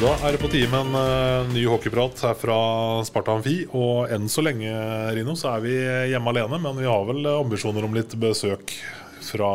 Da 0.00 0.14
er 0.24 0.32
det 0.32 0.38
på 0.40 0.48
tide 0.48 0.64
med 0.72 0.86
en 0.86 0.94
uh, 0.96 1.50
ny 1.52 1.66
hockeyprat 1.68 2.22
her 2.24 2.36
fra 2.40 2.54
Sparta 3.04 3.34
Amfi. 3.36 3.66
Og 3.76 4.08
enn 4.08 4.30
så 4.32 4.40
lenge, 4.40 4.70
Rino, 5.12 5.34
så 5.36 5.50
er 5.52 5.64
vi 5.66 5.74
hjemme 6.08 6.32
alene, 6.32 6.56
men 6.56 6.80
vi 6.80 6.88
har 6.88 7.04
vel 7.04 7.28
ambisjoner 7.34 7.84
om 7.84 7.92
litt 7.98 8.14
besøk 8.16 8.72
fra, 9.24 9.48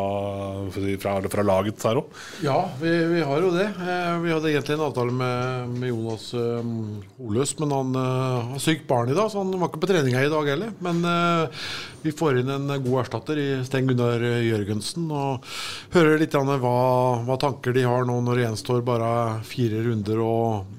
fra, 0.71 1.13
fra 1.31 1.44
laget 1.45 1.83
her 1.88 1.99
òg. 2.02 2.19
Ja, 2.45 2.58
vi, 2.81 2.91
vi 3.11 3.23
har 3.25 3.41
jo 3.44 3.52
det. 3.53 3.66
Eh, 3.81 4.11
Vi 4.23 4.31
hadde 4.33 4.52
egentlig 4.52 4.75
en 4.77 4.83
avtale 4.88 5.13
med, 5.16 5.73
med 5.81 5.89
Jonas 5.91 6.27
eh, 6.38 6.69
Oløs, 7.25 7.55
men 7.59 7.73
han 7.75 7.97
eh, 8.02 8.52
har 8.53 8.63
sykt 8.63 8.88
barn 8.89 9.11
i 9.11 9.17
dag, 9.17 9.30
så 9.31 9.41
han 9.43 9.53
var 9.59 9.71
ikke 9.71 9.81
på 9.83 9.89
trening 9.91 10.17
her 10.17 10.27
i 10.30 10.33
dag 10.33 10.52
heller. 10.53 10.73
Men 10.86 11.02
vi 12.05 12.13
får 12.16 12.39
inn 12.41 12.52
en 12.53 12.67
god 12.86 12.99
erstatter 13.03 13.39
i 13.41 13.47
Sten 13.66 13.88
Gunnar 13.89 14.21
Jørgensen, 14.21 15.08
og 15.11 15.45
hører 15.95 16.21
litt 16.21 16.36
hva, 16.36 16.75
hva 17.25 17.38
tanker 17.41 17.73
de 17.75 17.86
har 17.88 18.05
nå 18.05 18.19
når 18.21 18.38
det 18.41 18.45
gjenstår 18.47 18.83
bare 18.86 19.11
fire 19.47 19.81
runder 19.88 20.21
og 20.21 20.75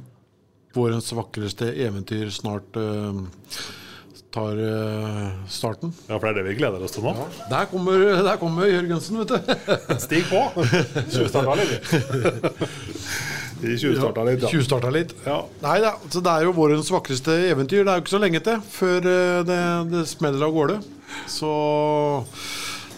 vårens 0.77 1.09
vakreste 1.17 1.71
eventyr 1.87 2.29
snart 2.35 2.77
tar 4.37 4.61
eh, 4.61 5.29
starten. 5.51 5.93
Ja, 6.07 6.19
for 6.19 6.29
det 6.29 6.35
er 6.35 6.39
det 6.43 6.47
vi 6.51 6.57
gleder 6.61 6.85
oss 6.85 6.95
til 6.97 7.07
nå. 7.07 7.15
Der 7.51 7.69
kommer, 7.71 8.05
der 8.27 8.37
kommer 8.41 8.69
Jørgensen, 8.69 9.23
vet 9.23 9.33
du. 9.33 9.39
Stig 10.05 10.27
på! 10.29 10.43
Tjuvstarta 11.15 11.57
litt. 11.63 11.97
De 13.63 13.73
tjuvstarta 13.81 14.25
litt, 14.29 14.43
ja. 14.45 14.51
Tjuvstarta 14.53 14.91
litt. 14.93 15.15
ja. 15.25 15.39
Nei 15.65 15.79
da, 15.85 15.95
så 16.13 16.21
det 16.25 16.33
er 16.35 16.45
jo 16.45 16.53
vårens 16.57 16.91
vakreste 16.93 17.33
eventyr. 17.49 17.87
Det 17.87 17.93
er 17.95 18.01
jo 18.01 18.05
ikke 18.05 18.13
så 18.17 18.21
lenge 18.21 18.43
til 18.45 18.61
før 18.75 19.09
eh, 19.13 19.41
det, 19.49 19.61
det 19.95 20.05
smeller 20.11 20.45
av 20.49 20.53
gårde. 20.57 20.77
Så 21.31 21.53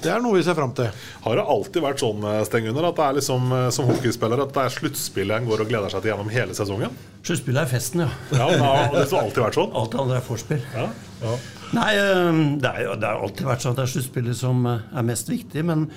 det 0.02 0.10
er 0.14 0.22
noe 0.22 0.38
vi 0.38 0.44
ser 0.46 0.56
fram 0.58 0.72
til. 0.78 0.88
Har 1.24 1.38
det 1.38 1.44
alltid 1.54 1.84
vært 1.84 2.02
sånn 2.02 2.24
Sten 2.48 2.66
Gunnar, 2.68 2.88
at 2.91 2.98
det 2.98 3.06
er 3.06 3.18
liksom 3.18 3.52
eh, 3.56 3.68
som 3.74 3.88
hockeyspiller 3.91 4.44
at 4.44 4.52
det 4.54 4.64
er 4.64 4.74
sluttspillet 4.78 5.41
en 5.41 5.48
går 5.48 5.64
og 5.64 5.70
gleder 5.72 5.92
seg 5.92 6.04
til 6.04 6.12
gjennom 6.12 6.32
hele 6.32 6.56
sesongen? 6.56 6.98
Sluttspillet 7.27 7.64
er 7.64 7.70
festen, 7.70 8.04
ja. 8.06 8.10
Ja, 8.32 8.46
det 8.52 8.60
har 8.62 9.22
alltid 9.22 9.42
vært 9.44 9.58
sånn? 9.58 9.72
Alt 9.76 9.94
det 9.94 10.02
andre 10.04 10.20
er 10.20 10.26
forspill. 10.28 10.62
Ja. 10.74 10.86
Ja. 11.22 11.34
Nei, 11.76 11.88
eh, 11.98 12.38
det, 12.62 12.70
er 12.70 12.94
det 12.96 13.10
har 13.10 13.24
alltid 13.26 13.48
vært 13.48 13.64
sånn 13.64 13.74
at 13.74 13.82
det 13.82 13.88
er 13.88 13.92
sluttspillet 13.96 14.38
som 14.38 14.62
eh, 14.70 14.86
er 14.96 15.08
mest 15.10 15.28
viktig. 15.32 15.66
Men 15.69 15.88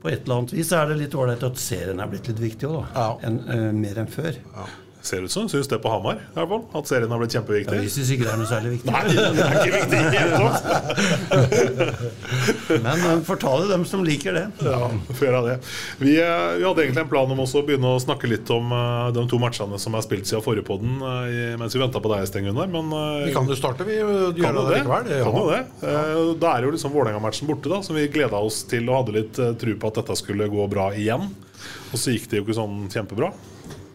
på 0.00 0.12
et 0.12 0.22
eller 0.24 0.42
annet 0.42 0.54
vis 0.56 0.70
er 0.76 0.86
det 0.88 1.00
litt 1.00 1.16
ålreit 1.18 1.42
at 1.44 1.58
serien 1.60 2.00
er 2.00 2.12
blitt 2.12 2.30
litt 2.30 2.40
viktig 2.40 2.68
òg, 2.70 2.78
da. 2.80 2.86
Ja. 2.94 3.08
En, 3.28 3.40
eh, 3.50 3.66
mer 3.76 4.04
enn 4.04 4.12
før. 4.12 4.38
Ser 5.02 5.24
ut 5.24 5.32
som 5.32 5.48
syns 5.48 5.68
det 5.70 5.78
på 5.82 5.88
Hamar, 5.92 6.18
i 6.20 6.34
hvert 6.36 6.50
fall. 6.50 6.64
At 6.76 6.88
serien 6.90 7.10
har 7.12 7.18
blitt 7.22 7.34
Ja, 7.34 7.40
kjempeviktig. 7.40 7.76
vi 7.80 7.88
syns 7.92 8.10
ikke 8.14 8.26
det 8.26 8.32
er 8.32 8.40
noe 8.40 8.50
særlig 8.50 8.70
viktig. 8.76 8.90
Nei, 8.92 9.04
det 9.08 9.16
er 9.44 9.54
ikke 9.60 9.74
viktig 9.80 10.00
det. 10.14 10.24
Men 12.86 12.96
uh, 13.06 13.22
får 13.26 13.36
det 13.40 13.68
dem 13.72 13.84
som 13.88 14.04
liker 14.04 14.32
det. 14.36 14.46
Ja, 14.64 14.90
før 15.16 15.38
av 15.40 15.48
det. 15.50 15.56
Vi, 16.00 16.16
eh, 16.20 16.46
vi 16.60 16.64
hadde 16.66 16.84
egentlig 16.84 17.04
en 17.04 17.12
plan 17.12 17.30
om 17.32 17.42
også 17.44 17.62
å 17.62 17.66
begynne 17.66 17.94
å 17.94 18.02
snakke 18.02 18.30
litt 18.30 18.48
om 18.54 18.72
uh, 18.74 19.10
de 19.14 19.24
to 19.30 19.40
matchene 19.42 19.80
som 19.80 19.96
er 19.96 20.04
spilt 20.06 20.28
siden 20.28 20.44
forrige 20.44 20.66
podden, 20.68 21.00
eh, 21.00 21.56
mens 21.60 21.74
vi 21.74 21.82
venta 21.82 22.00
på 22.02 22.12
deg, 22.12 22.26
Sten 22.28 22.46
Gunnar. 22.48 22.68
Men 22.72 22.92
uh, 22.94 23.24
Vi 23.26 23.34
kan 23.34 23.48
jo 23.48 23.56
starte, 23.58 23.86
vi 23.88 23.98
gjør 23.98 24.12
jo 24.12 24.32
det 24.36 24.44
likevel. 24.44 25.10
Kan 25.24 25.40
jo 25.40 25.48
det. 25.50 25.62
Uh, 25.84 26.34
Da 26.40 26.54
er 26.56 26.66
jo 26.68 26.74
liksom 26.74 26.92
Vålerenga-matchen 26.94 27.48
borte, 27.50 27.70
da 27.72 27.80
som 27.82 27.96
vi 27.96 28.08
gleda 28.12 28.38
oss 28.38 28.62
til 28.70 28.88
og 28.90 29.00
hadde 29.00 29.16
litt 29.16 29.38
eh, 29.40 29.54
tro 29.58 29.76
på 29.80 29.90
at 29.90 30.00
dette 30.02 30.16
skulle 30.20 30.48
gå 30.50 30.66
bra 30.70 30.90
igjen. 30.96 31.28
Og 31.90 31.98
så 31.98 32.14
gikk 32.14 32.28
det 32.30 32.40
jo 32.40 32.46
ikke 32.46 32.58
sånn 32.60 32.84
kjempebra. 32.92 33.32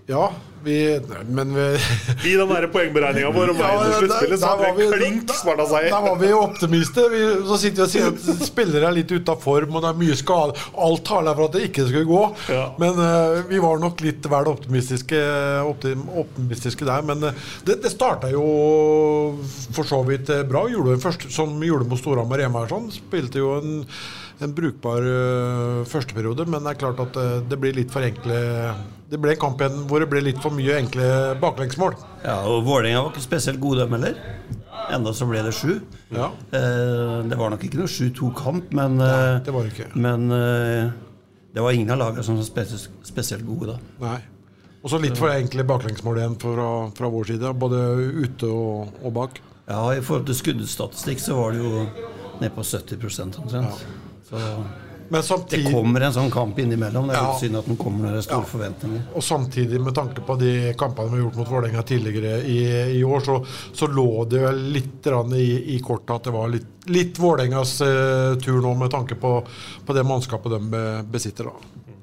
Ja, 0.07 0.31
vi 0.63 1.01
Men 1.27 1.55
vi 1.55 1.61
I 2.31 2.35
den 2.37 2.49
der 2.49 2.67
poengberegninga 2.73 3.29
vår 3.33 3.51
om 3.53 3.57
veien 3.57 3.79
til 3.85 3.95
sluttspillet, 4.03 4.39
så 4.41 4.51
hadde 4.51 4.71
vi 4.77 4.87
klink 4.91 5.23
klink 5.25 5.33
Sparta 5.33 5.65
Der 5.81 5.95
var 6.05 6.19
vi 6.19 6.31
optimister. 6.33 7.07
Vi, 7.09 7.21
så 7.47 7.57
sitter 7.61 7.81
vi 7.81 7.85
og 7.85 7.93
sier 7.93 8.11
at 8.11 8.43
spillere 8.45 8.89
er 8.89 8.95
litt 8.99 9.09
ute 9.13 9.33
av 9.33 9.41
form, 9.41 9.73
og 9.73 9.81
det 9.81 9.91
er 9.91 9.99
mye 10.03 10.17
skade. 10.17 10.57
Alt 10.85 11.05
taler 11.09 11.37
for 11.37 11.49
at 11.49 11.57
det 11.57 11.63
ikke 11.69 11.87
skulle 11.89 12.09
gå. 12.09 12.21
Ja. 12.53 12.67
Men 12.81 13.01
uh, 13.01 13.41
vi 13.49 13.61
var 13.61 13.81
nok 13.81 14.03
litt 14.05 14.29
vel 14.29 14.49
optimistiske, 14.51 15.21
optim, 15.65 16.05
optimistiske 16.21 16.85
der. 16.85 17.05
Men 17.09 17.25
uh, 17.25 17.47
det, 17.65 17.79
det 17.85 17.93
starta 17.93 18.29
jo 18.33 18.45
for 19.73 19.89
så 19.89 20.03
vidt 20.05 20.29
eh, 20.33 20.45
bra. 20.45 20.67
Gjorde 20.69 20.95
det 20.95 21.05
først, 21.05 21.29
som 21.33 21.57
gjorde 21.65 21.89
mot 21.89 22.01
Storhamar 22.01 22.45
hjemme 22.45 22.61
her. 22.61 22.73
sånn 22.73 22.91
Spilte 22.93 23.41
jo 23.41 23.57
en, 23.57 23.81
en 24.43 24.53
brukbar 24.55 25.05
uh, 25.05 25.85
førsteperiode, 25.87 26.47
men 26.49 26.65
det 26.65 26.73
er 26.73 26.81
klart 26.81 26.99
at 27.03 27.17
eh, 27.21 27.37
det 27.47 27.57
blir 27.61 27.75
litt 27.77 27.93
for 27.93 28.03
enkle 28.03 28.37
Det 29.07 29.19
ble 29.21 29.35
en 29.35 29.39
kamp 29.39 29.61
igjen 29.61 29.85
hvor 29.89 30.01
det 30.03 30.09
ble 30.11 30.23
litt 30.25 30.41
for 30.43 30.55
mye 30.55 30.79
enkle 30.81 31.07
baklengsmål. 31.41 31.95
Ja, 32.25 32.41
og 32.49 32.65
Vålerenga 32.67 33.03
var 33.05 33.13
ikke 33.13 33.23
spesielt 33.23 33.61
gode, 33.63 33.85
dem 33.85 33.95
heller. 33.95 34.17
Enda 34.93 35.13
så 35.15 35.27
ble 35.29 35.41
det 35.45 35.53
sju. 35.55 35.79
Ja. 36.13 36.31
Eh, 36.51 37.17
det 37.29 37.39
var 37.39 37.53
nok 37.53 37.65
ikke 37.65 37.79
noe 37.79 37.91
7-2-kamp, 37.91 38.73
men, 38.75 38.99
eh, 39.01 39.41
det 39.45 39.53
var 39.55 39.69
ikke. 39.69 39.89
men 39.93 40.31
eh, 40.33 40.93
det 41.55 41.63
var 41.63 41.71
ingen 41.71 41.93
av 41.93 42.01
lagene 42.01 42.25
som 42.25 42.39
var 42.39 42.47
spes 42.47 42.89
spesielt 43.07 43.45
gode 43.47 43.73
da. 43.73 43.77
Nei. 44.03 44.17
Og 44.85 44.91
så 44.91 44.99
litt 45.01 45.17
for 45.17 45.33
enkle 45.33 45.63
baklengsmål 45.65 46.19
igjen 46.19 46.35
fra, 46.41 46.65
fra 46.93 47.09
vår 47.09 47.31
side, 47.31 47.53
både 47.57 47.79
ute 48.21 48.49
og, 48.49 48.99
og 49.01 49.13
bak. 49.15 49.39
Ja, 49.65 49.79
I 49.95 50.03
forhold 50.05 50.27
til 50.27 50.37
skuddstatistikk 50.37 51.23
så 51.23 51.39
var 51.39 51.55
det 51.55 51.63
jo 51.63 51.85
ned 52.41 52.51
på 52.53 52.61
70% 52.61 53.39
omtrent. 53.41 53.85
Så 54.29 54.39
Men 55.09 55.21
det 55.49 55.59
kommer 55.69 56.01
en 56.01 56.13
sånn 56.13 56.31
kamp 56.33 56.57
innimellom. 56.59 57.07
Det 57.07 57.13
er 57.15 57.21
Ja. 57.21 57.37
synd 57.39 57.57
at 57.59 57.65
den 57.67 57.77
kommer 57.77 58.07
når 58.07 58.11
det 58.11 58.17
er 58.17 58.21
store 58.21 58.41
Ja. 58.41 58.49
forventninger. 58.49 59.01
og 59.13 59.21
samtidig 59.23 59.81
med 59.81 59.93
tanke 59.93 60.21
på 60.25 60.39
de 60.39 60.73
kampene 60.73 61.11
vi 61.11 61.17
har 61.21 61.29
gjort 61.29 61.35
mot 61.37 61.47
Vålerenga 61.47 61.83
tidligere 61.83 62.43
i, 62.43 62.97
i 62.99 63.03
år, 63.03 63.19
så, 63.21 63.45
så 63.73 63.87
lå 63.87 64.27
det 64.27 64.41
vel 64.41 64.55
litt 64.73 65.05
i, 65.05 65.75
i 65.75 65.79
kortet 65.79 66.15
at 66.15 66.23
det 66.23 66.33
var 66.33 66.47
litt, 66.49 66.65
litt 66.87 67.17
Vålerengas 67.17 67.81
uh, 67.81 68.35
tur 68.41 68.61
nå, 68.61 68.73
med 68.75 68.89
tanke 68.89 69.15
på, 69.15 69.45
på 69.85 69.93
det 69.93 70.03
mannskapet 70.03 70.49
de 70.51 71.03
besitter. 71.03 71.43
da. 71.45 71.51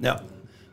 Ja. 0.00 0.16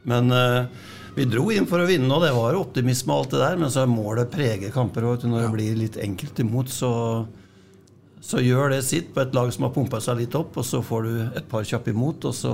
Men 0.04 0.32
uh, 0.32 0.68
vi 1.16 1.26
dro 1.26 1.50
inn 1.52 1.66
for 1.66 1.82
å 1.82 1.88
vinne, 1.90 2.14
og 2.14 2.22
det 2.24 2.32
var 2.36 2.58
optimisme 2.60 3.12
og 3.12 3.24
alt 3.26 3.34
det 3.34 3.42
der. 3.42 3.58
Men 3.58 3.74
så 3.74 3.84
er 3.84 3.92
målet 3.92 4.32
prege 4.32 4.72
kamper. 4.72 5.04
Og 5.10 5.26
når 5.26 5.48
det 5.48 5.52
blir 5.56 5.76
litt 5.80 5.98
enkelt 5.98 6.40
imot, 6.40 6.70
så, 6.72 6.92
så 8.22 8.42
gjør 8.44 8.74
det 8.74 8.82
sitt 8.84 9.14
på 9.16 9.22
et 9.24 9.36
lag 9.36 9.52
som 9.56 9.64
har 9.68 9.74
pumpa 9.76 10.00
seg 10.04 10.20
litt 10.20 10.36
opp, 10.36 10.58
og 10.60 10.66
så 10.68 10.82
får 10.84 11.06
du 11.08 11.14
et 11.40 11.48
par 11.50 11.64
kjappe 11.68 11.94
imot, 11.94 12.26
og 12.28 12.36
så 12.36 12.54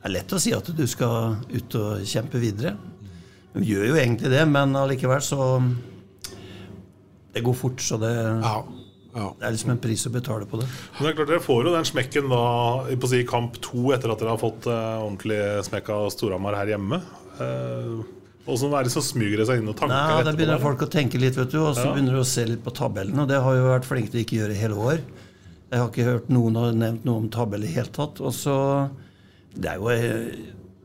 er 0.00 0.08
det 0.08 0.14
lett 0.16 0.32
å 0.36 0.40
si 0.40 0.52
at 0.56 0.70
du 0.76 0.84
skal 0.88 1.36
ut 1.52 1.76
og 1.80 2.06
kjempe 2.08 2.40
videre. 2.40 2.76
Vi 3.56 3.70
gjør 3.72 3.86
jo 3.90 3.98
egentlig 4.00 4.32
det, 4.32 4.42
men 4.48 4.74
allikevel 4.76 5.22
så 5.24 5.40
Det 7.36 7.42
går 7.44 7.54
fort, 7.54 7.80
så 7.84 7.98
det, 8.00 8.14
Ja. 8.16 8.64
Ja. 9.16 9.34
det 9.40 9.46
er 9.46 9.52
liksom 9.52 9.70
en 9.74 9.78
pris 9.80 10.06
å 10.08 10.12
betale 10.12 10.46
på 10.48 10.56
det. 10.60 10.66
Men 10.96 11.04
det 11.04 11.10
er 11.10 11.16
klart 11.16 11.28
Dere 11.28 11.44
får 11.44 11.64
jo 11.64 11.72
den 11.74 11.84
smekken 11.88 12.28
da 12.32 12.42
i 12.92 12.96
på 12.96 13.08
å 13.08 13.10
si 13.12 13.22
kamp 13.28 13.56
to 13.64 13.92
etter 13.92 14.12
at 14.12 14.20
dere 14.20 14.32
har 14.34 14.40
fått 14.40 14.68
eh, 14.68 15.04
ordentlig 15.04 15.38
smekk 15.68 15.88
av 15.92 16.08
Storhamar 16.12 16.56
her 16.56 16.72
hjemme. 16.74 17.02
Eh, 17.40 17.92
så 18.54 18.68
er 18.78 18.86
det 18.86 18.92
så 18.94 19.02
smyger 19.02 19.40
det 19.42 19.46
seg 19.48 19.58
inn 19.58 19.68
og 19.72 19.74
tanker 19.80 19.96
Nei, 19.96 20.22
Da 20.22 20.32
begynner 20.38 20.60
folk 20.62 20.84
å 20.86 20.90
tenke 20.90 21.18
litt, 21.18 21.34
vet 21.34 21.50
du, 21.50 21.58
og 21.64 21.74
så 21.74 21.88
Ja. 21.88 21.94
begynner 21.96 22.14
de 22.14 22.20
å 22.22 22.24
se 22.30 22.44
litt 22.46 22.62
på 22.62 22.70
tabellen. 22.72 23.18
Og 23.18 23.26
det 23.26 23.40
har 23.42 23.54
jo 23.58 23.64
vært 23.72 23.84
flinke 23.88 24.10
til 24.12 24.20
å 24.20 24.24
ikke 24.24 24.38
gjøre 24.38 24.54
i 24.54 24.60
hele 24.60 24.74
år. 24.78 25.00
Jeg 25.72 25.80
har 25.80 25.88
ikke 25.90 26.04
hørt 26.06 26.28
noen 26.30 26.54
har 26.54 26.72
nevnt 26.72 27.04
noe 27.04 27.16
om 27.24 27.28
tabell 27.28 27.64
i 27.64 27.72
hele 27.74 27.90
tatt. 27.90 28.20
Og 28.20 28.32
så 28.32 28.90
Det 29.58 29.66
er 29.72 29.76
jo 29.80 29.88
eh, 29.88 30.36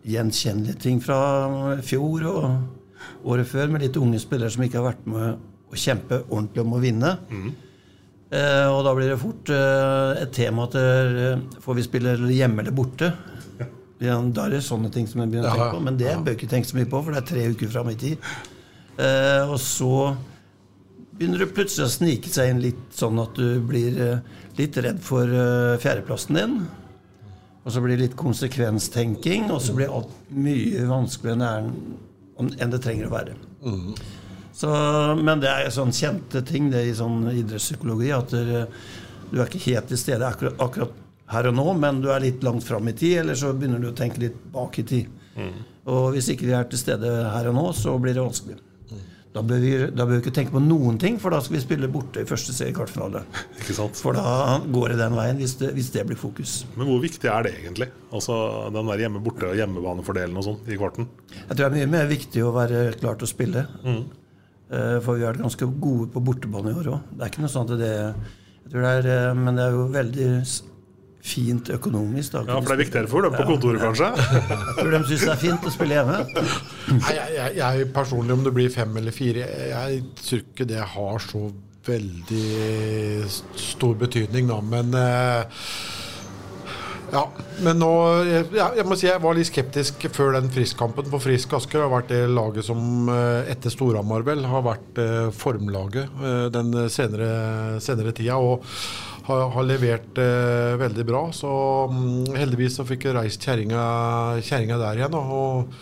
gjenkjennelige 0.07 0.79
ting 0.79 0.99
fra 1.03 1.77
fjor 1.83 2.23
og 2.25 3.25
året 3.25 3.45
før, 3.45 3.69
med 3.69 3.81
litt 3.81 3.97
unge 3.97 4.19
spillere 4.19 4.49
som 4.49 4.63
ikke 4.63 4.79
har 4.81 4.93
vært 4.93 5.05
med 5.05 5.37
å 5.71 5.75
kjempe 5.77 6.23
ordentlig 6.29 6.63
om 6.65 6.73
å 6.73 6.81
vinne. 6.81 7.11
Eh, 8.31 8.67
og 8.71 8.85
da 8.87 8.93
blir 8.95 9.09
det 9.11 9.19
fort 9.19 9.49
eh, 9.51 10.21
et 10.23 10.31
tema 10.31 10.63
at 10.69 10.75
eh, 10.79 11.37
får 11.59 11.75
vi 11.75 11.83
spille 11.83 12.15
hjemme 12.31 12.63
eller 12.63 12.71
borte. 12.71 13.11
Ja, 14.01 14.15
da 14.33 14.47
er 14.47 14.55
det 14.55 14.63
sånne 14.65 14.89
ting 14.93 15.05
som 15.09 15.21
jeg 15.21 15.29
begynner 15.31 15.51
å 15.51 15.55
tenke 15.55 15.75
på. 15.77 15.81
Men 15.85 15.97
det 15.99 16.13
bør 16.17 16.33
jeg 16.33 16.39
ikke 16.39 16.51
tenke 16.55 16.69
så 16.71 16.77
mye 16.79 16.89
på, 16.89 17.01
for 17.05 17.13
det 17.13 17.21
er 17.21 17.29
tre 17.31 17.43
uker 17.53 17.69
fram 17.73 17.89
i 17.93 17.97
tid. 18.01 18.29
Uh, 18.97 19.51
og 19.53 19.59
så 19.61 19.91
begynner 21.17 21.43
det 21.43 21.51
plutselig 21.53 21.85
å 21.85 21.93
snike 21.93 22.31
seg 22.33 22.49
inn 22.51 22.61
litt 22.63 22.95
sånn 22.97 23.19
at 23.21 23.37
du 23.37 23.59
blir 23.69 23.99
uh, 24.01 24.39
litt 24.57 24.77
redd 24.81 25.01
for 25.05 25.29
uh, 25.29 25.77
fjerdeplassen 25.83 26.39
din. 26.39 26.55
Og 27.61 27.75
så 27.75 27.83
blir 27.83 27.93
det 27.99 28.07
litt 28.07 28.17
konsekvenstenking, 28.17 29.51
og 29.53 29.61
så 29.61 29.75
blir 29.77 29.93
alt 29.93 30.15
mye 30.33 30.87
vanskeligere 30.89 31.37
enn 31.37 31.75
er- 32.41 32.57
enn 32.65 32.71
det 32.73 32.79
trenger 32.81 33.05
å 33.05 33.13
være. 33.13 33.35
Så, 34.57 34.69
men 35.21 35.43
det 35.43 35.49
er 35.51 35.69
sånn 35.73 35.91
kjente 35.93 36.41
ting 36.47 36.71
det 36.73 36.81
i 36.89 36.95
sånn 36.97 37.27
idrettspsykologi 37.29 38.09
at 38.17 38.33
du 38.33 39.37
er 39.37 39.45
ikke 39.45 39.61
helt 39.67 39.91
til 39.91 39.99
stede 40.01 40.25
akkurat, 40.25 40.57
akkurat 40.57 40.95
her 41.31 41.47
og 41.51 41.55
nå, 41.57 41.67
men 41.79 42.01
du 42.03 42.09
er 42.11 42.23
litt 42.23 42.43
langt 42.43 42.65
fram 42.67 42.89
i 42.91 42.95
tid, 42.97 43.21
eller 43.23 43.37
så 43.39 43.53
begynner 43.55 43.81
du 43.81 43.91
å 43.91 43.97
tenke 43.97 44.21
litt 44.23 44.39
bak 44.53 44.79
i 44.81 44.87
tid. 44.87 45.21
Og 45.91 46.11
hvis 46.15 46.27
ikke 46.33 46.49
vi 46.49 46.57
er 46.57 46.67
til 46.69 46.81
stede 46.81 47.07
her 47.31 47.47
og 47.49 47.57
nå, 47.57 47.69
så 47.77 47.95
blir 48.01 48.17
det 48.17 48.25
vanskelig. 48.25 48.59
Da 49.31 49.39
bør, 49.47 49.61
vi, 49.63 49.69
da 49.95 50.03
bør 50.03 50.17
vi 50.17 50.19
ikke 50.25 50.33
tenke 50.35 50.51
på 50.51 50.59
noen 50.59 50.97
ting, 50.99 51.15
for 51.23 51.31
da 51.31 51.37
skal 51.39 51.55
vi 51.55 51.61
spille 51.63 51.87
borte 51.91 52.19
i 52.19 52.27
første 52.27 52.51
serie 52.51 52.75
kvartfinale. 52.75 53.21
Ikke 53.61 53.75
sant? 53.77 53.95
For 53.95 54.17
da 54.17 54.57
går 54.67 54.91
det 54.91 54.97
den 54.99 55.15
veien, 55.15 55.37
hvis 55.39 55.53
det, 55.61 55.69
hvis 55.77 55.87
det 55.93 56.03
blir 56.09 56.19
fokus. 56.19 56.57
Men 56.75 56.89
hvor 56.89 56.99
viktig 56.99 57.29
er 57.31 57.47
det 57.47 57.53
egentlig? 57.61 57.87
Altså 58.11 58.35
Den 58.75 58.91
der 58.91 59.05
hjemme-borte- 59.05 59.53
og 59.53 59.55
hjemmebanefordelen 59.55 60.35
og 60.35 60.47
sånn 60.49 60.59
i 60.67 60.75
kvarten? 60.75 61.07
Jeg 61.37 61.47
tror 61.47 61.61
det 61.61 61.69
er 61.69 61.77
mye 61.77 61.93
mer 61.93 62.11
viktig 62.11 62.43
å 62.43 62.51
være 62.57 62.83
klar 62.99 63.15
til 63.21 63.29
å 63.29 63.31
spille. 63.31 63.63
Mm. 63.87 64.03
For 64.67 65.15
vi 65.15 65.23
har 65.23 65.31
vært 65.31 65.45
ganske 65.45 65.71
gode 65.87 66.11
på 66.11 66.25
bortebane 66.27 66.75
i 66.75 66.79
år 66.83 66.91
òg. 66.97 67.09
Det 67.15 67.23
er 67.23 67.31
ikke 67.31 67.45
noe 67.45 67.55
sånt 67.55 67.71
at 67.71 67.79
det 67.79 67.95
jeg 67.95 68.73
tror 68.73 68.85
det 68.85 68.91
er, 68.99 69.07
eh, 69.11 69.33
Men 69.35 69.55
det 69.57 69.63
er 69.63 69.71
jo 69.75 69.87
veldig 69.91 70.29
fint 71.21 71.69
økonomisk. 71.69 72.33
Da. 72.33 72.43
Ja, 72.47 72.59
for 72.59 72.71
det 72.71 72.77
er 72.77 72.83
viktigere 72.83 73.11
for 73.11 73.25
dem 73.25 73.35
på 73.35 73.47
kontoret, 73.49 73.81
kanskje? 73.81 74.11
Jeg 74.67 74.77
tror 74.79 74.93
de 74.95 75.01
syns 75.09 75.25
det 75.25 75.33
er 75.35 75.41
fint 75.41 75.67
å 75.67 75.73
spille 75.73 75.97
hjemme. 75.99 76.19
Nei, 76.91 77.15
jeg, 77.15 77.33
jeg, 77.37 77.57
jeg 77.61 77.89
personlig, 77.95 78.35
om 78.35 78.45
det 78.45 78.53
blir 78.55 78.71
fem 78.73 78.95
eller 79.01 79.15
fire, 79.15 79.45
jeg, 79.71 80.03
tror 80.21 80.41
ikke 80.43 80.67
det 80.69 80.85
har 80.95 81.23
så 81.23 81.43
veldig 81.85 83.27
stor 83.57 83.97
betydning, 84.01 84.49
da. 84.49 84.59
Men 84.65 84.95
eh, 84.97 85.65
ja, 87.11 87.25
men 87.65 87.79
nå 87.81 87.91
jeg, 88.23 88.45
jeg 88.55 88.85
må 88.87 88.95
si 88.95 89.07
jeg 89.09 89.19
var 89.23 89.35
litt 89.35 89.49
skeptisk 89.49 90.05
før 90.15 90.37
den 90.37 90.51
Frisk-kampen. 90.53 91.09
For 91.11 91.23
Frisk 91.23 91.55
Asker 91.57 91.83
har 91.83 91.91
vært 91.91 92.11
det 92.13 92.21
laget 92.31 92.67
som 92.67 93.09
eh, 93.11 93.51
etter 93.51 93.73
Storhamar 93.73 94.23
vel 94.27 94.45
har 94.47 94.63
vært 94.63 95.01
eh, 95.01 95.27
formlaget 95.35 96.21
eh, 96.21 96.45
den 96.55 96.71
senere, 96.93 97.31
senere 97.83 98.15
tida. 98.15 98.39
Og 98.39 98.63
har, 99.31 99.47
har 99.55 99.67
levert 99.67 100.21
eh, 100.21 100.77
veldig 100.81 101.07
bra. 101.07 101.25
Så 101.35 101.49
mm, 101.91 102.37
heldigvis 102.37 102.79
så 102.79 102.87
fikk 102.87 103.09
jeg 103.09 103.17
reist 103.17 103.47
kjerringa 103.47 104.79
der 104.83 105.01
igjen. 105.01 105.19
Og 105.21 105.75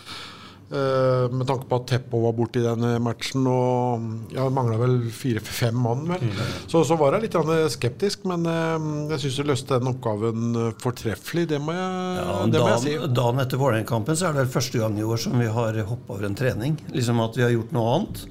Eh, 0.70 1.24
med 1.34 1.48
tanke 1.48 1.66
på 1.66 1.78
at 1.80 1.86
Teppo 1.90 2.20
var 2.22 2.34
borte 2.38 2.60
i 2.60 2.62
den 2.62 2.84
eh, 2.86 3.00
matchen 3.02 3.42
og 3.50 4.04
ja, 4.30 4.44
det 4.44 4.54
mangla 4.54 4.76
vel 4.78 4.92
fire-fem 5.10 5.74
mann, 5.74 6.04
vel. 6.06 6.28
Så, 6.70 6.84
så 6.86 6.94
var 6.94 7.16
jeg 7.16 7.24
litt 7.24 7.38
skeptisk, 7.74 8.22
men 8.30 8.46
eh, 8.46 8.86
jeg 9.10 9.24
syns 9.24 9.38
du 9.40 9.48
løste 9.50 9.80
den 9.80 9.90
oppgaven 9.90 10.52
eh, 10.54 10.68
fortreffelig. 10.78 11.48
Det 11.50 11.58
må 11.58 11.74
jeg, 11.74 12.20
Ja, 12.20 12.36
det 12.46 12.62
må 12.62 12.70
jeg 12.70 12.84
si. 12.84 12.94
dagen, 13.18 13.42
etter 13.42 13.58
Vålerenga-kampen 13.58 14.20
så 14.20 14.28
er 14.28 14.36
det 14.36 14.44
vel 14.44 14.54
første 14.54 14.84
gang 14.84 15.00
i 15.00 15.08
år 15.10 15.24
som 15.24 15.34
vi 15.42 15.50
har 15.50 15.80
hoppa 15.90 16.14
over 16.14 16.30
en 16.30 16.38
trening. 16.38 16.78
Liksom 16.94 17.24
at 17.26 17.40
vi 17.40 17.48
har 17.48 17.54
gjort 17.56 17.74
noe 17.74 17.96
annet. 17.96 18.22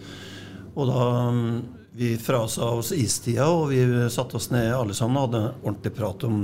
Og 0.80 0.88
da 0.94 1.12
mm, 1.36 1.54
vi 1.96 2.14
frasa 2.22 2.70
oss 2.80 2.92
istida, 2.96 3.48
og 3.50 3.72
vi 3.72 3.82
satte 4.14 4.38
oss 4.38 4.50
ned 4.54 4.72
alle 4.76 4.96
sammen 4.98 5.18
og 5.18 5.30
hadde 5.30 5.44
ordentlig 5.64 5.94
prat 5.98 6.26
om 6.28 6.40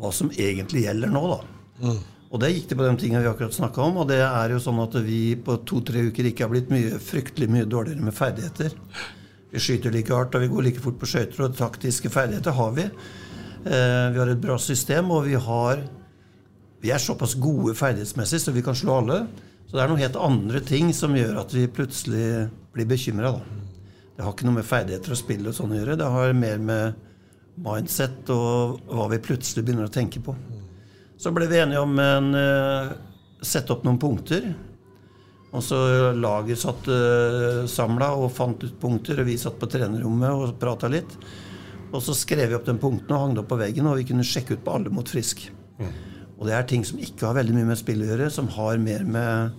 hva 0.00 0.10
som 0.12 0.32
egentlig 0.34 0.84
gjelder 0.88 1.12
nå, 1.14 1.24
da. 1.30 1.40
Og 2.34 2.40
det 2.42 2.50
gikk 2.50 2.72
det 2.72 2.78
på 2.78 2.86
de 2.86 2.94
tingene 2.98 3.22
vi 3.22 3.30
akkurat 3.30 3.54
snakka 3.54 3.82
om. 3.84 4.00
Og 4.02 4.08
det 4.10 4.18
er 4.26 4.50
jo 4.50 4.62
sånn 4.62 4.80
at 4.82 4.96
vi 5.06 5.36
på 5.38 5.54
to-tre 5.68 6.08
uker 6.08 6.26
ikke 6.26 6.48
har 6.48 6.50
blitt 6.50 6.72
mye, 6.72 6.96
fryktelig 6.98 7.46
mye 7.46 7.68
dårligere 7.70 8.02
med 8.02 8.16
ferdigheter. 8.16 8.74
Vi 9.54 9.62
skyter 9.62 9.94
like 9.94 10.10
hardt 10.10 10.34
og 10.34 10.42
vi 10.42 10.50
går 10.50 10.66
like 10.66 10.82
fort 10.82 10.98
på 10.98 11.06
skøyter, 11.06 11.44
og 11.46 11.54
taktiske 11.54 12.10
ferdigheter 12.10 12.56
har 12.56 12.72
vi. 12.74 12.88
Eh, 12.88 14.06
vi 14.10 14.18
har 14.18 14.32
et 14.32 14.42
bra 14.42 14.58
system, 14.58 15.12
og 15.14 15.28
vi 15.28 15.38
har 15.38 15.84
vi 16.84 16.90
er 16.92 17.00
såpass 17.00 17.32
gode 17.40 17.72
ferdighetsmessig 17.78 18.42
så 18.42 18.52
vi 18.52 18.62
kan 18.66 18.76
slå 18.76 18.98
alle. 19.00 19.22
Så 19.64 19.78
det 19.78 19.84
er 19.84 19.88
noen 19.88 20.02
helt 20.02 20.18
andre 20.20 20.60
ting 20.60 20.90
som 20.92 21.14
gjør 21.16 21.38
at 21.40 21.54
vi 21.54 21.70
plutselig 21.70 22.48
blir 22.74 22.90
bekymra. 22.90 23.38
Det 24.14 24.22
har 24.22 24.34
ikke 24.34 24.46
noe 24.46 24.60
med 24.60 24.66
ferdigheter 24.68 25.14
og 25.14 25.18
spill 25.18 25.48
og 25.50 25.56
sånn 25.56 25.72
å 25.74 25.78
gjøre. 25.80 25.96
Det 25.98 26.10
har 26.16 26.36
mer 26.38 26.60
med 26.62 27.00
mindset 27.64 28.30
og 28.34 28.84
hva 28.90 29.08
vi 29.12 29.22
plutselig 29.22 29.64
begynner 29.64 29.88
å 29.88 29.94
tenke 29.94 30.22
på. 30.22 30.34
Så 31.18 31.32
ble 31.34 31.48
vi 31.50 31.60
enige 31.62 31.82
om 31.82 31.98
en 32.02 32.30
uh, 32.34 32.94
sette 33.42 33.74
opp 33.74 33.84
noen 33.86 34.00
punkter. 34.02 34.48
Og 35.54 35.62
så 35.62 35.78
laget 36.18 36.62
satt 36.62 36.88
uh, 36.90 37.64
samla 37.70 38.12
og 38.18 38.32
fant 38.34 38.62
ut 38.62 38.78
punkter, 38.80 39.22
og 39.22 39.28
vi 39.28 39.38
satt 39.38 39.58
på 39.60 39.70
trenerrommet 39.70 40.30
og 40.34 40.56
prata 40.62 40.90
litt. 40.90 41.14
Og 41.94 42.02
så 42.02 42.14
skrev 42.18 42.50
vi 42.50 42.58
opp 42.58 42.66
den 42.66 42.80
punkten 42.82 43.14
og 43.14 43.22
hang 43.22 43.36
det 43.36 43.44
opp 43.44 43.52
på 43.52 43.60
veggen, 43.60 43.86
og 43.86 44.00
vi 44.00 44.08
kunne 44.08 44.26
sjekke 44.26 44.58
ut 44.58 44.64
på 44.66 44.74
alle 44.74 44.90
mot 44.94 45.10
Frisk. 45.10 45.46
Og 46.34 46.48
det 46.48 46.56
er 46.56 46.66
ting 46.68 46.82
som 46.86 46.98
ikke 47.02 47.28
har 47.28 47.38
veldig 47.38 47.54
mye 47.54 47.68
med 47.70 47.78
spill 47.78 48.02
å 48.02 48.08
gjøre, 48.08 48.30
som 48.34 48.50
har 48.56 48.80
mer 48.82 49.04
med, 49.06 49.54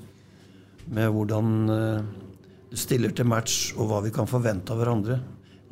med 0.92 1.14
hvordan 1.16 1.54
eh, 1.72 2.10
du 2.20 2.25
stiller 2.74 3.14
til 3.16 3.28
match, 3.30 3.74
og 3.78 3.90
hva 3.90 4.02
vi 4.06 4.12
kan 4.16 4.30
forvente 4.30 4.74
av 4.74 4.82
hverandre. 4.82 5.20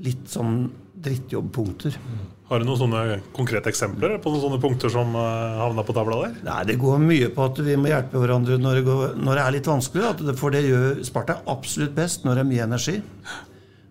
Litt 0.04 0.28
sånn 0.32 0.66
drittjobbpunkter. 1.04 1.98
Har 2.50 2.62
du 2.62 2.68
noen 2.68 2.80
sånne 2.80 3.02
konkrete 3.36 3.72
eksempler 3.72 4.18
på 4.22 4.32
noen 4.32 4.44
sånne 4.44 4.60
punkter 4.62 4.92
som 4.94 5.16
uh, 5.18 5.62
havna 5.62 5.86
på 5.86 5.96
tavla 5.96 6.20
der? 6.26 6.36
Nei, 6.46 6.60
Det 6.70 6.76
går 6.82 7.00
mye 7.02 7.32
på 7.34 7.48
at 7.48 7.62
vi 7.66 7.78
må 7.80 7.90
hjelpe 7.90 8.22
hverandre 8.22 8.60
når 8.62 8.78
det, 8.78 8.84
går, 8.88 9.16
når 9.18 9.40
det 9.40 9.46
er 9.46 9.56
litt 9.58 9.72
vanskelig. 9.72 10.36
For 10.40 10.54
det 10.54 10.64
gjør 10.68 11.02
Sparta 11.08 11.40
absolutt 11.50 11.96
best 11.98 12.28
når 12.28 12.38
det 12.38 12.44
er 12.44 12.52
mye 12.52 12.68
energi. 12.68 13.00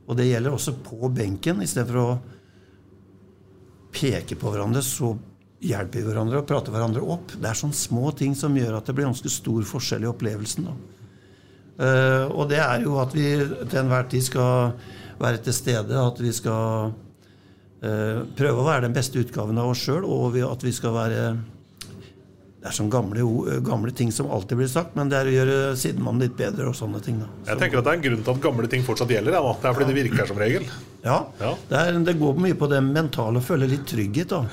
Og 0.07 0.19
det 0.19 0.29
gjelder 0.29 0.55
også 0.55 0.77
på 0.85 1.11
benken. 1.15 1.63
Istedenfor 1.65 2.01
å 2.03 2.09
peke 3.93 4.39
på 4.39 4.53
hverandre, 4.53 4.83
så 4.85 5.13
hjelper 5.63 6.01
vi 6.01 6.07
hverandre 6.09 6.41
og 6.41 6.49
prater 6.49 6.75
hverandre 6.75 7.05
opp. 7.15 7.35
Det 7.37 7.49
er 7.49 7.59
sånne 7.59 7.77
små 7.77 8.11
ting 8.19 8.35
som 8.39 8.57
gjør 8.57 8.79
at 8.79 8.89
det 8.89 8.97
blir 8.97 9.09
ganske 9.11 9.31
stor 9.31 9.63
forskjell 9.69 10.07
i 10.07 10.11
opplevelsen. 10.11 10.71
da. 10.71 10.92
Eh, 11.81 12.27
og 12.31 12.49
det 12.51 12.59
er 12.61 12.83
jo 12.85 12.99
at 13.01 13.15
vi 13.17 13.31
til 13.71 13.79
enhver 13.81 14.09
tid 14.13 14.27
skal 14.27 14.75
være 15.23 15.41
til 15.47 15.55
stede, 15.57 15.97
at 15.97 16.19
vi 16.21 16.33
skal 16.35 16.93
eh, 17.83 18.21
prøve 18.37 18.61
å 18.61 18.67
være 18.69 18.87
den 18.89 18.97
beste 18.97 19.23
utgaven 19.23 19.59
av 19.63 19.73
oss 19.73 19.85
sjøl, 19.87 20.05
og 20.05 20.33
vi, 20.37 20.43
at 20.45 20.63
vi 20.67 20.73
skal 20.75 20.95
være 20.97 21.25
Det 22.63 22.69
er 22.71 22.75
sånne 22.77 22.93
gamle, 22.95 23.25
gamle 23.67 23.91
ting 23.91 24.13
som 24.15 24.29
alltid 24.31 24.61
blir 24.61 24.69
sagt, 24.71 24.93
men 24.95 25.09
det 25.11 25.17
er 25.19 25.27
å 25.27 25.33
gjøre 25.35 25.55
sidemannen 25.81 26.23
litt 26.23 26.37
bedre 26.39 26.69
og 26.71 26.77
sånne 26.79 27.01
ting. 27.03 27.17
da. 27.19 27.27
Jeg 27.49 27.59
tenker 27.59 27.81
at 27.81 27.85
Det 27.89 27.91
er 27.91 27.97
en 27.99 28.05
grunn 28.05 28.21
til 28.23 28.35
at 28.37 28.43
gamle 28.45 28.69
ting 28.71 28.85
fortsatt 28.87 29.11
gjelder. 29.11 29.35
Ja, 29.35 29.55
det 29.59 29.67
er 29.67 29.75
fordi 29.75 29.89
det 29.89 29.97
virker 29.99 30.29
som 30.31 30.39
regel. 30.39 30.69
Ja, 31.03 31.17
Ja. 31.41 31.57
Det, 31.69 31.81
er, 31.81 31.99
det 32.07 32.15
går 32.21 32.39
mye 32.39 32.55
på 32.55 32.69
det 32.71 32.79
mentale, 32.87 33.43
å 33.43 33.43
føle 33.43 33.67
litt 33.67 33.83
trygghet. 33.91 34.31
da. 34.31 34.45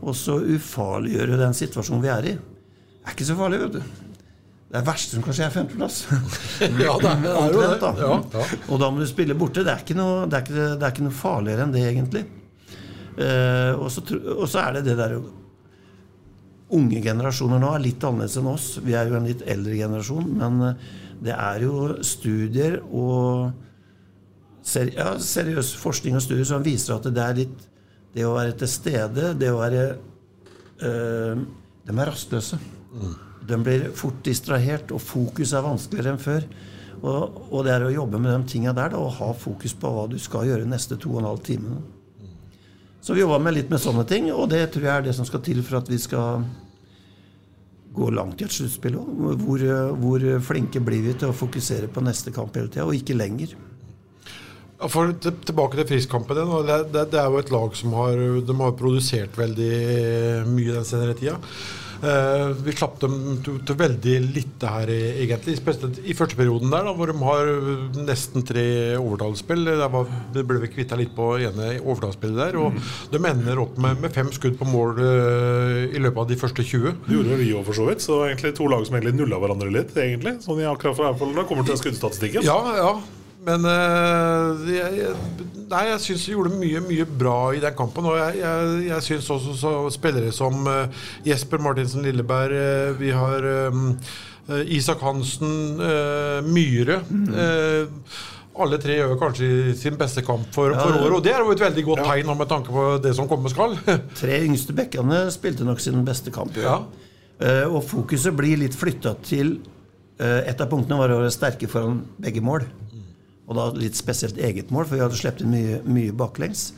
Og 0.00 0.16
så 0.16 0.38
ufarliggjøre 0.40 1.36
den 1.36 1.52
situasjonen 1.52 2.00
vi 2.06 2.08
er 2.08 2.30
i. 2.30 2.32
Det 2.40 3.10
er 3.10 3.12
ikke 3.18 3.28
så 3.28 3.36
farlig, 3.36 3.60
vet 3.66 3.76
du. 3.76 4.09
Det 4.70 4.78
er 4.78 4.84
verste 4.86 5.16
som 5.16 5.22
kan 5.26 5.34
skje, 5.34 5.46
er 5.48 5.54
femteplass. 5.54 5.96
Ja, 6.60 6.92
det 7.02 7.08
er- 7.10 7.22
det 7.24 7.30
er 7.30 7.54
jo 7.56 7.62
det. 7.62 7.80
Ja, 8.04 8.10
ja. 8.36 8.44
Og 8.70 8.78
da 8.78 8.90
må 8.94 9.00
du 9.02 9.06
spille 9.10 9.34
borte. 9.34 9.64
Det 9.66 9.72
er 9.72 9.82
ikke 9.82 9.96
noe, 9.98 10.28
det 10.30 10.38
er 10.38 10.44
ikke, 10.46 10.66
det 10.78 10.86
er 10.86 10.92
ikke 10.94 11.06
noe 11.08 11.16
farligere 11.18 11.64
enn 11.66 11.72
det, 11.74 11.82
egentlig. 11.88 12.22
Eh, 13.18 13.72
og, 13.74 13.88
så, 13.90 14.04
og 14.36 14.46
så 14.48 14.60
er 14.68 14.78
det 14.78 14.84
det 14.92 14.96
der 15.00 15.16
Unge 16.70 17.00
generasjoner 17.02 17.58
nå 17.58 17.72
er 17.74 17.82
litt 17.82 18.04
annerledes 18.06 18.36
enn 18.38 18.46
oss. 18.46 18.66
Vi 18.86 18.94
er 18.94 19.08
jo 19.10 19.16
en 19.18 19.24
litt 19.26 19.40
eldre 19.50 19.74
generasjon. 19.74 20.28
Men 20.38 20.60
eh, 20.68 20.84
det 21.26 21.34
er 21.34 21.64
jo 21.66 21.96
studier 22.06 22.76
og 22.86 23.50
seri 24.62 24.94
ja, 24.94 25.16
seriøs 25.18 25.72
forskning 25.80 26.14
og 26.14 26.22
studier 26.22 26.46
som 26.46 26.62
viser 26.62 26.94
at 26.94 27.08
det 27.10 27.24
er 27.24 27.38
litt 27.42 27.66
Det 28.14 28.22
å 28.26 28.32
være 28.36 28.54
til 28.60 28.68
stede, 28.70 29.32
det 29.38 29.50
å 29.50 29.58
være 29.60 29.82
øh, 30.86 31.42
De 31.86 31.92
er 31.96 32.08
rastløse. 32.10 32.58
De 33.50 33.60
blir 33.64 33.88
fort 33.96 34.20
distrahert, 34.26 34.92
og 34.94 35.02
fokus 35.02 35.54
er 35.54 35.66
vanskeligere 35.66 36.14
enn 36.14 36.22
før. 36.22 36.46
Og, 37.00 37.38
og 37.48 37.64
det 37.64 37.72
er 37.72 37.86
å 37.86 37.94
jobbe 37.94 38.20
med 38.20 38.34
de 38.34 38.52
tinga 38.52 38.74
der, 38.76 38.92
da, 38.92 39.00
og 39.00 39.16
ha 39.20 39.30
fokus 39.36 39.74
på 39.76 39.90
hva 39.94 40.04
du 40.10 40.18
skal 40.20 40.48
gjøre 40.50 40.68
neste 40.68 40.98
to 41.00 41.14
og 41.14 41.22
en 41.22 41.30
halv 41.30 41.44
time. 41.46 41.80
Så 43.00 43.16
vi 43.16 43.22
jobba 43.22 43.52
litt 43.52 43.70
med 43.72 43.80
sånne 43.80 44.04
ting, 44.08 44.28
og 44.34 44.50
det 44.52 44.66
tror 44.74 44.84
jeg 44.84 44.92
er 44.92 45.06
det 45.08 45.16
som 45.16 45.28
skal 45.28 45.40
til 45.44 45.62
for 45.64 45.80
at 45.80 45.88
vi 45.88 45.96
skal 46.00 46.44
gå 47.96 48.10
langt 48.14 48.42
i 48.42 48.46
et 48.46 48.54
sluttspill 48.54 48.98
òg. 49.00 49.24
Hvor, 49.40 49.64
hvor 50.02 50.26
flinke 50.44 50.82
blir 50.84 51.02
vi 51.08 51.16
til 51.16 51.32
å 51.32 51.36
fokusere 51.36 51.88
på 51.90 52.04
neste 52.04 52.34
kamp 52.34 52.56
hele 52.58 52.68
tida, 52.68 52.86
og 52.86 52.98
ikke 52.98 53.16
lenger. 53.16 53.56
For 54.88 55.12
Tilbake 55.20 55.76
til 55.76 55.88
Frisk-kampen. 55.90 56.38
Det, 56.64 56.76
det, 56.92 57.06
det 57.12 57.20
er 57.20 57.28
jo 57.28 57.40
et 57.40 57.52
lag 57.52 57.74
som 57.76 57.96
har, 57.98 58.20
de 58.46 58.54
har 58.62 58.76
produsert 58.78 59.36
veldig 59.36 59.74
mye 60.48 60.76
den 60.76 60.86
senere 60.88 61.16
tida. 61.18 61.36
Eh, 62.00 62.50
vi 62.64 62.72
slapp 62.72 62.96
dem 63.02 63.16
til, 63.44 63.58
til 63.66 63.76
veldig 63.76 64.14
lite 64.32 64.70
her, 64.72 64.92
egentlig. 64.92 65.58
Spesielt 65.60 66.00
i 66.00 66.16
første 66.16 66.38
perioden 66.38 66.72
der, 66.72 66.86
da, 66.88 66.94
hvor 66.96 67.10
de 67.10 67.16
har 67.20 67.52
nesten 68.08 68.46
tre 68.46 68.64
overtallsspill. 68.96 69.68
Det 70.34 70.46
ble 70.48 70.62
vi 70.64 70.72
kvitta 70.72 70.98
litt 71.00 71.12
på 71.16 71.34
ene 71.44 71.74
overtallsspillet 71.82 72.40
der. 72.40 72.58
Og 72.60 72.80
de 73.12 73.20
ender 73.20 73.62
opp 73.62 73.76
med, 73.80 74.00
med 74.00 74.16
fem 74.16 74.32
skudd 74.34 74.56
på 74.60 74.68
mål 74.68 75.00
uh, 75.00 75.86
i 75.90 76.00
løpet 76.00 76.24
av 76.24 76.28
de 76.30 76.40
første 76.40 76.64
20. 76.64 76.98
Det 77.06 77.16
gjorde 77.18 77.40
vi 77.42 77.52
òg, 77.54 77.64
for 77.68 77.76
så 77.76 77.88
vidt. 77.90 78.04
Så 78.04 78.20
egentlig 78.26 78.56
to 78.58 78.68
lag 78.70 78.84
som 78.88 78.96
egentlig 78.96 79.18
nulla 79.20 79.40
hverandre 79.42 79.72
litt. 79.74 79.96
egentlig 79.96 80.38
Sånn 80.44 80.62
i 80.62 80.68
akkurat 80.68 80.96
for, 80.96 81.12
Apple, 81.12 81.34
det 81.36 81.48
kommer 81.50 81.68
til 81.68 81.80
skuddstatistikken. 81.80 82.46
Ja, 82.46 82.60
ja. 82.80 82.92
Men 83.40 83.64
eh, 83.64 84.64
jeg, 84.76 85.12
nei, 85.70 85.84
jeg 85.88 86.00
syns 86.04 86.24
de 86.26 86.34
gjorde 86.34 86.58
mye 86.60 86.82
mye 86.84 87.06
bra 87.08 87.36
i 87.56 87.62
den 87.62 87.76
kampen. 87.78 88.08
Og 88.10 88.18
jeg, 88.18 88.40
jeg, 88.42 88.74
jeg 88.90 89.06
syns 89.06 89.30
også 89.32 89.54
så 89.56 89.72
spillere 89.94 90.32
som 90.34 90.66
eh, 90.68 91.06
Jesper 91.30 91.62
Martinsen 91.64 92.04
Lilleberg, 92.04 92.56
eh, 92.56 92.90
vi 93.00 93.14
har 93.16 93.46
Isak 94.66 95.00
Hansen, 95.06 95.78
Myhre. 96.50 96.96
eh, 97.38 98.20
alle 98.60 98.80
tre 98.82 98.96
gjør 98.98 99.14
kanskje 99.20 99.48
sin 99.78 99.94
beste 99.96 100.24
kamp 100.26 100.48
for, 100.52 100.74
Ja, 100.74 100.82
for 100.82 100.98
året, 100.98 101.14
og 101.16 101.22
det 101.24 101.32
er 101.32 101.44
jo 101.44 101.54
et 101.54 101.62
veldig 101.62 101.84
godt 101.86 102.02
tegn 102.04 102.32
med 102.34 102.50
tanke 102.50 102.74
på 102.74 102.86
det 103.00 103.14
som 103.16 103.28
komme 103.30 103.48
skal. 103.52 103.78
Tre 104.20 104.40
yngste 104.42 104.74
bekkene 104.76 105.22
spilte 105.32 105.64
nok 105.64 105.80
sin 105.80 106.02
beste 106.04 106.34
kamp. 106.34 106.58
Ja. 106.60 106.80
Og 107.70 107.78
fokuset 107.88 108.34
blir 108.36 108.58
litt 108.60 108.76
flytta 108.76 109.14
til 109.24 109.54
Et 110.20 110.58
av 110.60 110.68
punktene 110.68 110.98
var 111.00 111.14
å 111.14 111.22
være 111.22 111.32
sterke 111.32 111.70
foran 111.70 112.02
begge 112.20 112.42
mål. 112.44 112.66
Og 113.50 113.58
da 113.58 113.66
litt 113.74 113.98
spesielt 113.98 114.38
eget 114.38 114.70
mål, 114.70 114.86
for 114.86 114.96
vi 114.96 115.02
hadde 115.02 115.18
sluppet 115.18 115.42
inn 115.42 115.50
mye, 115.50 115.80
mye 115.82 116.14
baklengs. 116.14 116.68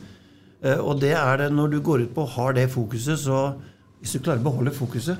Eh, 0.63 0.79
og 0.79 0.97
det 1.03 1.13
er 1.19 1.43
det 1.43 1.51
når 1.53 1.75
du 1.75 1.79
går 1.85 2.07
ut 2.07 2.15
på 2.15 2.25
og 2.25 2.33
har 2.37 2.57
det 2.57 2.71
fokuset, 2.73 3.19
så 3.19 3.53
Hvis 4.03 4.17
du 4.17 4.19
klarer 4.19 4.41
å 4.41 4.43
beholde 4.43 4.71
fokuset, 4.75 5.15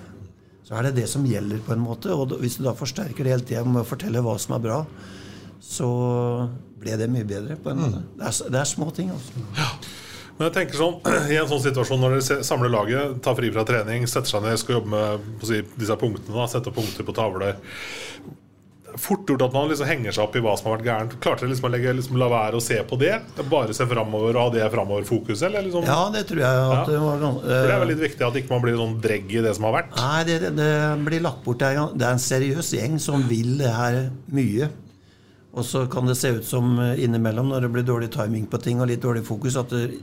så 0.68 0.74
er 0.76 0.84
det 0.84 0.98
det 0.98 1.06
som 1.08 1.24
gjelder, 1.24 1.62
på 1.64 1.72
en 1.72 1.80
måte. 1.80 2.12
Og 2.12 2.34
hvis 2.42 2.58
du 2.60 2.66
da 2.66 2.74
forsterker 2.76 3.24
det 3.24 3.32
hele 3.32 3.46
tida 3.48 3.62
med 3.64 3.80
å 3.80 3.88
fortelle 3.88 4.20
hva 4.20 4.34
som 4.36 4.58
er 4.58 4.64
bra, 4.66 4.80
så 5.64 5.88
ble 6.84 6.98
det 7.00 7.08
mye 7.08 7.24
bedre, 7.24 7.56
på 7.56 7.72
en 7.72 7.80
måte. 7.80 8.02
Det 8.20 8.28
er, 8.28 8.50
det 8.52 8.60
er 8.60 8.68
små 8.68 8.90
ting, 8.92 9.14
altså. 9.16 9.46
Men 10.36 10.50
jeg 10.50 10.56
tenker 10.58 10.82
sånn, 10.82 11.00
I 11.32 11.40
en 11.40 11.48
sånn 11.48 11.64
situasjon 11.64 12.04
når 12.04 12.18
dere 12.18 12.44
samler 12.44 12.74
laget, 12.76 13.24
tar 13.24 13.40
fri 13.40 13.54
fra 13.56 13.64
trening, 13.72 14.04
setter 14.04 14.34
seg 14.34 14.44
ned, 14.44 14.60
skal 14.60 14.82
jobbe 14.82 14.92
med 14.98 15.48
si, 15.48 15.62
disse 15.80 16.00
punktene, 16.04 16.36
da, 16.36 16.50
setter 16.52 16.76
punkter 16.76 17.08
på 17.08 17.16
tavler 17.16 17.56
Fort 19.02 19.30
gjort 19.30 19.42
at 19.48 19.54
man 19.56 19.70
liksom 19.72 19.88
henger 19.90 20.14
seg 20.14 20.28
opp 20.28 20.36
i 20.38 20.42
hva 20.44 20.54
som 20.60 20.70
har 20.70 20.76
vært 20.78 20.88
gærent. 20.88 21.16
Klarte 21.24 21.44
dere 21.44 21.52
liksom 21.54 21.68
å 21.70 21.72
legge, 21.74 21.94
liksom, 21.98 22.20
la 22.22 22.28
være 22.30 22.60
å 22.60 22.64
se 22.64 22.78
på 22.90 23.00
det? 23.02 23.14
Bare 23.50 23.74
se 23.74 23.88
framover 23.90 24.38
og 24.38 24.42
ha 24.42 24.54
det 24.54 24.70
framoverfokus? 24.74 25.42
Eller 25.48 25.66
liksom? 25.66 25.88
Ja, 25.90 26.00
det 26.14 26.26
tror 26.30 26.44
jeg 26.44 26.62
Ja. 26.62 26.84
det 26.88 27.00
var 27.02 27.26
uh, 27.26 27.40
det 27.50 27.74
er 27.74 27.82
vel 27.82 27.92
litt 27.94 28.04
viktig 28.04 28.28
at 28.28 28.40
ikke 28.42 28.54
man 28.54 28.64
blir 28.66 28.78
sånn 28.78 28.96
dregg 29.04 29.34
i 29.34 29.42
det 29.46 29.56
som 29.58 29.68
har 29.70 29.78
vært? 29.80 29.98
Nei, 29.98 30.24
det, 30.30 30.40
det, 30.46 30.54
det 30.60 30.72
blir 31.08 31.26
lagt 31.26 31.44
bort. 31.46 31.60
Det 31.64 31.74
er, 31.74 31.82
det 31.98 32.08
er 32.08 32.18
en 32.18 32.26
seriøs 32.28 32.74
gjeng 32.78 32.98
som 33.02 33.26
vil 33.30 33.56
det 33.62 33.74
her 33.74 34.00
mye. 34.34 34.70
Og 35.54 35.66
så 35.70 35.86
kan 35.92 36.08
det 36.10 36.18
se 36.18 36.32
ut 36.34 36.46
som 36.48 36.80
eh, 36.82 37.04
innimellom, 37.06 37.52
når 37.54 37.68
det 37.68 37.74
blir 37.76 37.86
dårlig 37.86 38.10
timing 38.14 38.48
på 38.50 38.58
ting 38.62 38.82
og 38.82 38.90
litt 38.90 39.04
dårlig 39.04 39.22
fokus, 39.28 39.58
at 39.60 39.70
det 39.74 40.00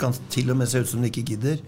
kan 0.00 0.14
til 0.32 0.52
og 0.52 0.60
med 0.60 0.68
se 0.70 0.80
ut 0.80 0.88
som 0.88 1.02
de 1.04 1.10
ikke 1.12 1.26
gidder. 1.34 1.60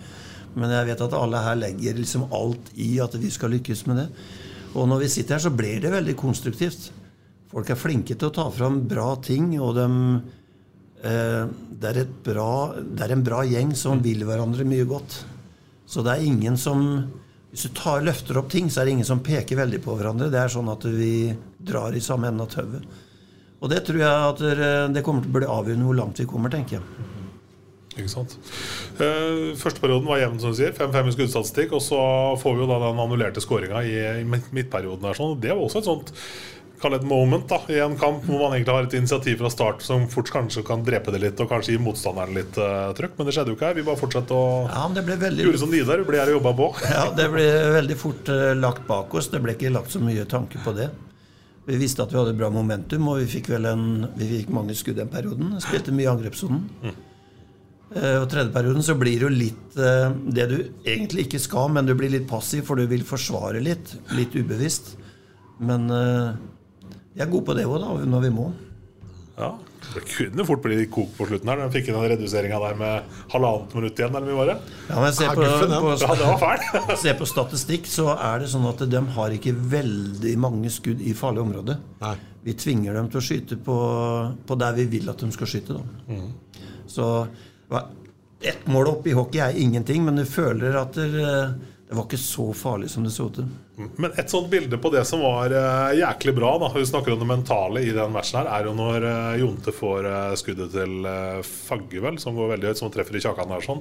Men 0.59 0.73
jeg 0.73 0.89
vet 0.89 1.03
at 1.05 1.17
alle 1.17 1.41
her 1.45 1.59
legger 1.61 1.99
liksom 1.99 2.29
alt 2.35 2.71
i 2.81 2.95
at 3.05 3.15
vi 3.21 3.31
skal 3.33 3.53
lykkes 3.53 3.85
med 3.89 4.01
det. 4.03 4.07
Og 4.75 4.89
når 4.89 5.05
vi 5.05 5.11
sitter 5.13 5.37
her, 5.37 5.45
så 5.47 5.55
blir 5.55 5.81
det 5.83 5.93
veldig 5.93 6.15
konstruktivt. 6.19 6.91
Folk 7.49 7.71
er 7.73 7.81
flinke 7.81 8.17
til 8.17 8.29
å 8.29 8.35
ta 8.35 8.49
fram 8.53 8.83
bra 8.89 9.15
ting, 9.25 9.55
og 9.61 9.73
de 9.79 9.87
eh, 11.01 11.45
det, 11.81 11.93
er 11.95 12.11
bra, 12.27 12.51
det 12.77 13.07
er 13.07 13.15
en 13.15 13.25
bra 13.25 13.41
gjeng 13.49 13.73
som 13.79 14.03
vil 14.05 14.27
hverandre 14.29 14.67
mye 14.69 14.89
godt. 14.89 15.23
Så 15.89 16.05
det 16.05 16.17
er 16.17 16.29
ingen 16.29 16.61
som 16.61 16.85
Hvis 17.49 17.63
du 17.65 17.73
tar, 17.73 18.03
løfter 18.05 18.37
opp 18.37 18.51
ting, 18.53 18.67
så 18.69 18.83
er 18.83 18.85
det 18.85 18.93
ingen 18.99 19.07
som 19.09 19.23
peker 19.25 19.57
veldig 19.57 19.79
på 19.81 19.95
hverandre. 19.97 20.27
Det 20.29 20.37
er 20.37 20.51
sånn 20.53 20.69
at 20.69 20.83
vi 20.85 21.33
drar 21.57 21.97
i 21.97 22.03
samme 22.05 22.29
enden 22.29 22.45
av 22.45 22.51
tauet. 22.53 22.85
Og 23.65 23.73
det 23.73 23.79
tror 23.87 24.03
jeg 24.03 24.27
at 24.27 24.43
det 24.93 25.03
kommer 25.07 25.25
til 25.25 25.33
å 25.33 25.39
bli 25.39 25.49
avgjørende 25.49 25.89
hvor 25.89 25.97
langt 25.97 26.21
vi 26.21 26.29
kommer, 26.29 26.53
tenker 26.53 26.77
jeg. 26.77 27.18
Ikke 27.99 28.13
sant? 28.13 28.37
Uh, 28.99 29.55
første 29.59 29.83
perioden 29.83 30.09
var 30.11 30.23
jevn, 30.23 30.39
som 30.43 30.55
du 30.55 30.59
sier. 30.61 30.77
5-5 30.77 31.11
i 31.11 31.17
skuddstatistikk. 31.17 31.75
Og 31.79 31.83
så 31.85 32.03
får 32.43 32.55
vi 32.55 32.65
jo 32.65 32.71
da 32.71 32.79
den 32.87 33.03
annullerte 33.05 33.43
skåringa 33.45 33.83
i, 33.87 33.97
i 34.23 34.29
midtperioden. 34.29 35.11
her 35.11 35.19
sånn. 35.19 35.37
Det 35.43 35.53
var 35.55 35.65
også 35.65 35.83
et 35.83 35.91
sånt 35.91 36.15
Kall 36.79 36.95
et 36.95 37.03
moment 37.07 37.43
da, 37.51 37.59
i 37.75 37.81
en 37.83 37.97
kamp 37.99 38.23
hvor 38.23 38.39
man 38.45 38.53
egentlig 38.55 38.75
har 38.75 38.87
et 38.87 38.93
initiativ 38.95 39.41
fra 39.41 39.49
start 39.51 39.83
som 39.83 40.05
fort 40.11 40.29
kanskje 40.31 40.63
kan 40.67 40.85
drepe 40.87 41.11
det 41.11 41.21
litt 41.25 41.41
og 41.43 41.49
kanskje 41.51 41.75
gi 41.75 41.81
motstanderen 41.83 42.37
litt 42.39 42.55
uh, 42.61 42.93
trøkk. 42.95 43.17
Men 43.19 43.27
det 43.27 43.35
skjedde 43.35 43.51
jo 43.51 43.59
ikke 43.59 43.67
her. 43.67 43.79
Vi 43.81 43.87
bare 43.89 43.99
fortsatte 43.99 44.37
å 44.37 44.45
Ja, 44.69 44.85
men 44.85 44.95
det 44.95 45.05
ble 45.09 45.17
veldig 45.19 45.49
gjøre 45.49 45.63
som 45.65 45.75
Nidar. 45.75 46.05
Ble 46.07 46.21
her 46.23 46.31
og 46.31 46.39
jobba 46.39 46.55
på. 46.61 46.71
Ja, 46.95 47.09
det 47.19 47.27
ble 47.35 47.49
veldig 47.81 47.99
fort 47.99 48.31
uh, 48.31 48.53
lagt 48.59 48.87
bak 48.87 49.19
oss. 49.19 49.31
Det 49.33 49.43
ble 49.43 49.57
ikke 49.59 49.75
lagt 49.75 49.91
så 49.95 50.03
mye 50.03 50.27
tanke 50.31 50.63
på 50.63 50.77
det. 50.79 50.93
Vi 51.69 51.77
visste 51.77 52.07
at 52.07 52.15
vi 52.15 52.17
hadde 52.17 52.37
bra 52.39 52.49
momentum, 52.49 53.11
og 53.11 53.19
vi 53.21 53.27
fikk 53.29 53.51
vel 53.53 53.67
en, 53.69 54.07
vi 54.17 54.31
fikk 54.39 54.55
mange 54.55 54.77
skudd 54.79 54.97
den 55.03 55.11
perioden. 55.13 55.51
Spilte 55.61 55.93
mye 55.93 56.07
i 56.07 56.13
angrepssonen. 56.15 56.63
Eh, 56.87 57.03
og 58.21 58.27
tredje 58.29 58.53
perioden 58.53 58.85
så 58.85 58.97
blir 59.01 59.17
det 59.17 59.25
jo 59.25 59.33
litt 59.33 59.79
eh, 59.81 60.11
det 60.29 60.45
du 60.51 60.57
egentlig 60.85 61.25
ikke 61.27 61.41
skal, 61.41 61.71
men 61.73 61.89
du 61.89 61.95
blir 61.97 62.13
litt 62.13 62.29
passiv, 62.29 62.67
for 62.69 62.77
du 62.77 62.85
vil 62.91 63.07
forsvare 63.09 63.63
litt. 63.65 63.95
Litt 64.17 64.37
ubevisst. 64.37 64.97
Men 65.59 65.89
eh, 65.91 66.35
vi 67.15 67.25
er 67.25 67.31
god 67.33 67.47
på 67.49 67.57
det 67.57 67.65
òg, 67.69 67.81
da, 67.83 67.95
når 68.13 68.27
vi 68.29 68.35
må. 68.35 68.51
Ja, 69.39 69.53
Det 69.95 70.03
kunne 70.11 70.45
fort 70.45 70.61
bli 70.65 70.77
litt 70.81 70.91
kok 70.93 71.13
på 71.17 71.27
slutten 71.31 71.49
her. 71.49 71.61
Den 71.63 71.73
fikk 71.73 71.89
inn 71.89 71.97
den 71.97 72.11
reduseringa 72.13 72.59
der 72.61 72.79
med 72.79 73.19
halvannet 73.33 73.77
minutt 73.79 74.01
igjen. 74.01 74.17
Eller 74.19 74.27
mye 74.27 74.39
var 74.39 74.51
det? 74.51 74.57
Ja, 74.89 74.97
men 75.01 75.15
se 75.15 75.29
på, 75.31 75.47
på, 75.47 75.93
Ja, 76.03 76.97
se 77.05 77.15
på 77.21 77.29
statistikk, 77.31 77.87
så 77.89 78.11
er 78.17 78.43
det 78.43 78.51
sånn 78.53 78.67
at 78.69 78.83
de 78.91 79.03
har 79.17 79.37
ikke 79.37 79.55
veldig 79.55 80.35
mange 80.43 80.73
skudd 80.75 81.01
i 81.01 81.15
farlig 81.17 81.47
område. 81.47 81.79
Nei. 82.03 82.17
Vi 82.45 82.57
tvinger 82.59 82.99
dem 82.99 83.09
til 83.13 83.21
å 83.21 83.25
skyte 83.25 83.59
på, 83.63 83.79
på 84.47 84.59
der 84.59 84.77
vi 84.77 84.89
vil 84.99 85.09
at 85.11 85.23
de 85.23 85.31
skal 85.35 85.51
skyte. 85.51 85.79
Da. 85.79 86.13
Mm. 86.13 86.29
Så 86.89 87.07
ett 88.41 88.67
mål 88.67 88.87
opp 88.87 89.07
i 89.07 89.13
hockey 89.13 89.39
er 89.43 89.57
ingenting, 89.57 90.05
men 90.05 90.17
du 90.17 90.25
føler 90.27 90.77
at 90.79 90.95
det, 90.95 91.33
det 91.89 91.97
var 91.97 92.05
ikke 92.05 92.21
så 92.21 92.51
farlig 92.53 92.91
som 92.93 93.05
det 93.05 93.11
så 93.15 93.31
ut. 93.33 93.39
Men 93.97 94.13
et 94.19 94.29
sånt 94.29 94.51
bilde 94.51 94.77
på 94.83 94.91
det 94.93 95.05
som 95.09 95.23
var 95.25 95.53
uh, 95.55 95.95
jæklig 95.97 96.35
bra, 96.37 96.51
da 96.61 96.69
vi 96.75 96.83
snakker 96.85 97.15
om 97.15 97.21
det 97.23 97.29
mentale 97.31 97.81
i 97.87 97.93
den 97.97 98.13
matchen, 98.13 98.43
her 98.43 98.51
er 98.53 98.67
jo 98.69 98.75
når 98.77 99.07
uh, 99.07 99.37
Jonte 99.41 99.73
får 99.73 100.09
uh, 100.09 100.35
skuddet 100.37 100.75
til 100.75 101.07
uh, 101.07 101.39
Fagge, 101.47 102.03
vel, 102.05 102.19
som 102.21 102.37
går 102.37 102.51
veldig 102.53 102.69
høyt, 102.69 102.81
som 102.83 102.93
treffer 102.93 103.17
i 103.17 103.23
kjakan 103.25 103.55
der 103.55 103.65
sånn. 103.65 103.81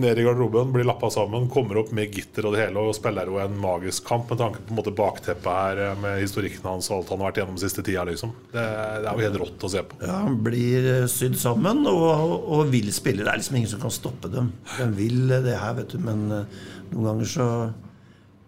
Ned 0.00 0.20
i 0.22 0.24
garderoben, 0.24 0.70
blir 0.72 0.88
lappa 0.88 1.10
sammen, 1.12 1.50
kommer 1.52 1.82
opp 1.82 1.92
med 1.92 2.14
gitter 2.16 2.48
og 2.48 2.56
det 2.56 2.62
hele, 2.62 2.80
og 2.80 2.96
spiller 2.96 3.28
jo 3.28 3.42
en 3.42 3.60
magisk 3.60 4.08
kamp 4.08 4.32
med 4.32 4.40
tanke 4.40 4.62
på, 4.62 4.72
en 4.72 4.80
måte, 4.80 4.96
bakteppet 4.96 5.50
her 5.52 6.00
med 6.00 6.22
historikken 6.22 6.64
hans 6.70 6.88
og 6.88 7.02
alt 7.02 7.12
han 7.12 7.20
har 7.20 7.32
vært 7.32 7.42
gjennom 7.42 7.60
de 7.60 7.66
siste 7.66 7.84
tida, 7.84 8.06
liksom. 8.08 8.32
Det, 8.54 8.64
det 8.64 9.12
er 9.12 9.12
jo 9.12 9.26
helt 9.26 9.40
rått 9.44 9.68
å 9.68 9.72
se 9.74 9.84
på. 9.84 10.00
Ja, 10.00 10.22
Han 10.24 10.40
blir 10.46 10.88
sydd 11.12 11.36
sammen 11.42 11.84
og, 11.92 12.08
og 12.48 12.72
vil 12.72 12.88
spille. 12.96 13.26
Det 13.26 13.34
er 13.34 13.42
liksom 13.42 13.60
ingen 13.60 13.74
som 13.74 13.84
kan 13.84 13.92
stoppe 13.92 14.32
dem. 14.32 14.54
De 14.78 14.90
vil 14.96 15.26
det 15.28 15.58
her, 15.58 15.76
vet 15.82 15.92
du, 15.92 16.00
men 16.00 16.24
noen 16.92 17.10
ganger 17.12 17.30
så 17.30 17.48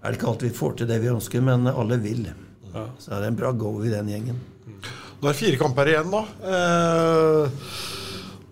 er 0.00 0.10
det 0.10 0.18
ikke 0.18 0.30
alltid 0.32 0.50
vi 0.50 0.56
får 0.56 0.78
til 0.80 0.88
det 0.90 1.00
vi 1.02 1.12
ønsker, 1.12 1.44
men 1.44 1.68
alle 1.70 2.00
vil. 2.00 2.24
Så 2.72 3.12
er 3.12 3.20
det 3.24 3.32
en 3.32 3.38
bra 3.40 3.52
go 3.52 3.76
i 3.84 3.92
den 3.92 4.08
gjengen. 4.08 4.40
Nå 5.20 5.28
er 5.28 5.34
det 5.34 5.40
fire 5.40 5.58
kamper 5.60 5.90
igjen, 5.90 6.12
da. 6.12 6.20
Eh, 6.48 7.64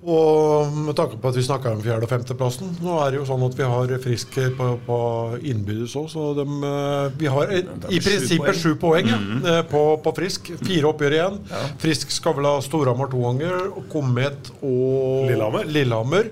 og 0.08 0.74
med 0.76 0.94
tanke 0.96 1.18
på 1.20 1.30
at 1.30 1.36
vi 1.36 1.42
snakker 1.42 1.74
om 1.74 1.80
fjerde- 1.82 2.06
og 2.06 2.10
femteplassen 2.12 2.68
Nå 2.80 2.94
er 3.02 3.10
det 3.10 3.18
jo 3.18 3.24
sånn 3.26 3.42
at 3.44 3.56
vi 3.58 3.66
har 3.66 3.90
Frisk 4.00 4.36
på, 4.56 4.68
på 4.86 4.98
innbyrdes 5.42 5.96
òg, 5.98 6.06
så 6.12 6.28
dem, 6.38 6.60
eh, 6.64 7.08
vi 7.18 7.28
har 7.32 7.50
i 7.52 8.00
prinsippet 8.04 8.60
sju 8.60 8.76
poeng 8.80 9.10
ja, 9.10 9.18
eh, 9.18 9.62
på, 9.68 9.82
på 10.04 10.14
Frisk. 10.20 10.52
Fire 10.62 10.92
oppgjør 10.92 11.16
igjen. 11.18 11.40
Frisk 11.82 12.12
skal 12.14 12.36
vel 12.38 12.50
ha 12.50 12.58
Storhamar 12.64 13.10
to 13.12 13.24
ganger, 13.24 13.70
Komet 13.92 14.52
og 14.60 15.28
Lillehammer. 15.30 15.72
Lillehammer. 15.78 16.30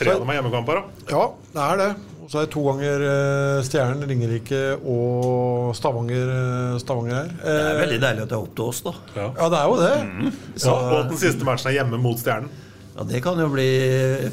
Tre 0.00 0.16
av 0.16 0.24
dem 0.24 0.32
er 0.32 0.40
hjemmekamper, 0.40 0.80
da. 0.80 1.12
Ja, 1.12 1.26
det 1.52 1.68
er 1.68 1.82
det. 1.82 1.90
Og 2.22 2.30
så 2.30 2.38
er 2.38 2.46
det 2.46 2.52
to 2.54 2.62
ganger 2.68 3.02
eh, 3.02 3.60
Stjernen, 3.66 4.04
Ringerike 4.06 4.60
og 4.78 5.72
Stavanger, 5.74 6.28
eh, 6.30 6.74
Stavanger 6.78 7.16
her. 7.16 7.32
Det 7.40 7.54
er 7.62 7.80
veldig 7.80 7.98
deilig 8.04 8.22
at 8.22 8.30
det 8.30 8.36
er 8.36 8.44
opp 8.44 8.52
til 8.58 8.68
oss, 8.70 8.82
da. 8.86 8.92
Ja. 9.16 9.24
Ja, 9.40 9.48
det 9.50 9.58
er 9.58 9.72
jo 9.72 9.78
det. 9.80 10.34
Så, 10.54 10.74
og 10.76 10.94
at 11.00 11.10
den 11.10 11.20
siste 11.24 11.48
matchen 11.48 11.72
er 11.72 11.80
hjemme 11.80 11.98
mot 12.02 12.20
Stjernen. 12.22 12.52
ja, 12.92 13.06
det 13.08 13.22
kan 13.24 13.40
jo 13.42 13.48
bli 13.50 13.66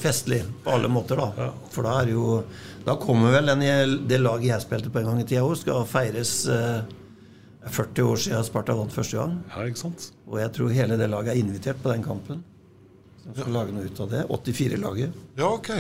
festlig 0.03 0.43
på 0.65 0.75
alle 0.75 0.91
måter, 0.91 1.17
da. 1.17 1.49
For 1.73 1.87
da 1.87 1.95
er 2.03 2.13
jo 2.13 2.41
Da 2.85 2.95
kommer 2.97 3.33
vel 3.35 3.49
den, 3.51 4.07
det 4.07 4.21
laget 4.21 4.47
jeg 4.47 4.63
spilte 4.63 4.89
på 4.93 5.01
en 5.01 5.09
gang 5.09 5.19
i 5.21 5.25
tida 5.27 5.41
òg, 5.43 5.57
skal 5.59 5.83
feires 5.89 6.33
eh, 6.49 6.85
40 7.69 8.05
år 8.07 8.21
siden 8.23 8.45
Sparta 8.47 8.75
vant 8.77 8.93
første 8.93 9.17
gang. 9.17 9.33
Ja, 9.49 9.65
ikke 9.67 9.81
sant? 9.81 10.11
Og 10.29 10.37
jeg 10.39 10.53
tror 10.55 10.71
hele 10.73 10.97
det 10.97 11.09
laget 11.09 11.33
er 11.33 11.41
invitert 11.41 11.81
på 11.83 11.91
den 11.91 12.05
kampen. 12.05 12.45
Så 13.25 13.33
skal 13.33 13.49
ja. 13.49 13.55
lage 13.57 13.75
noe 13.75 13.89
ut 13.89 13.99
av 14.05 14.13
det. 14.13 14.23
84-laget. 14.29 15.19
Ja, 15.41 15.49
ok. 15.49 15.73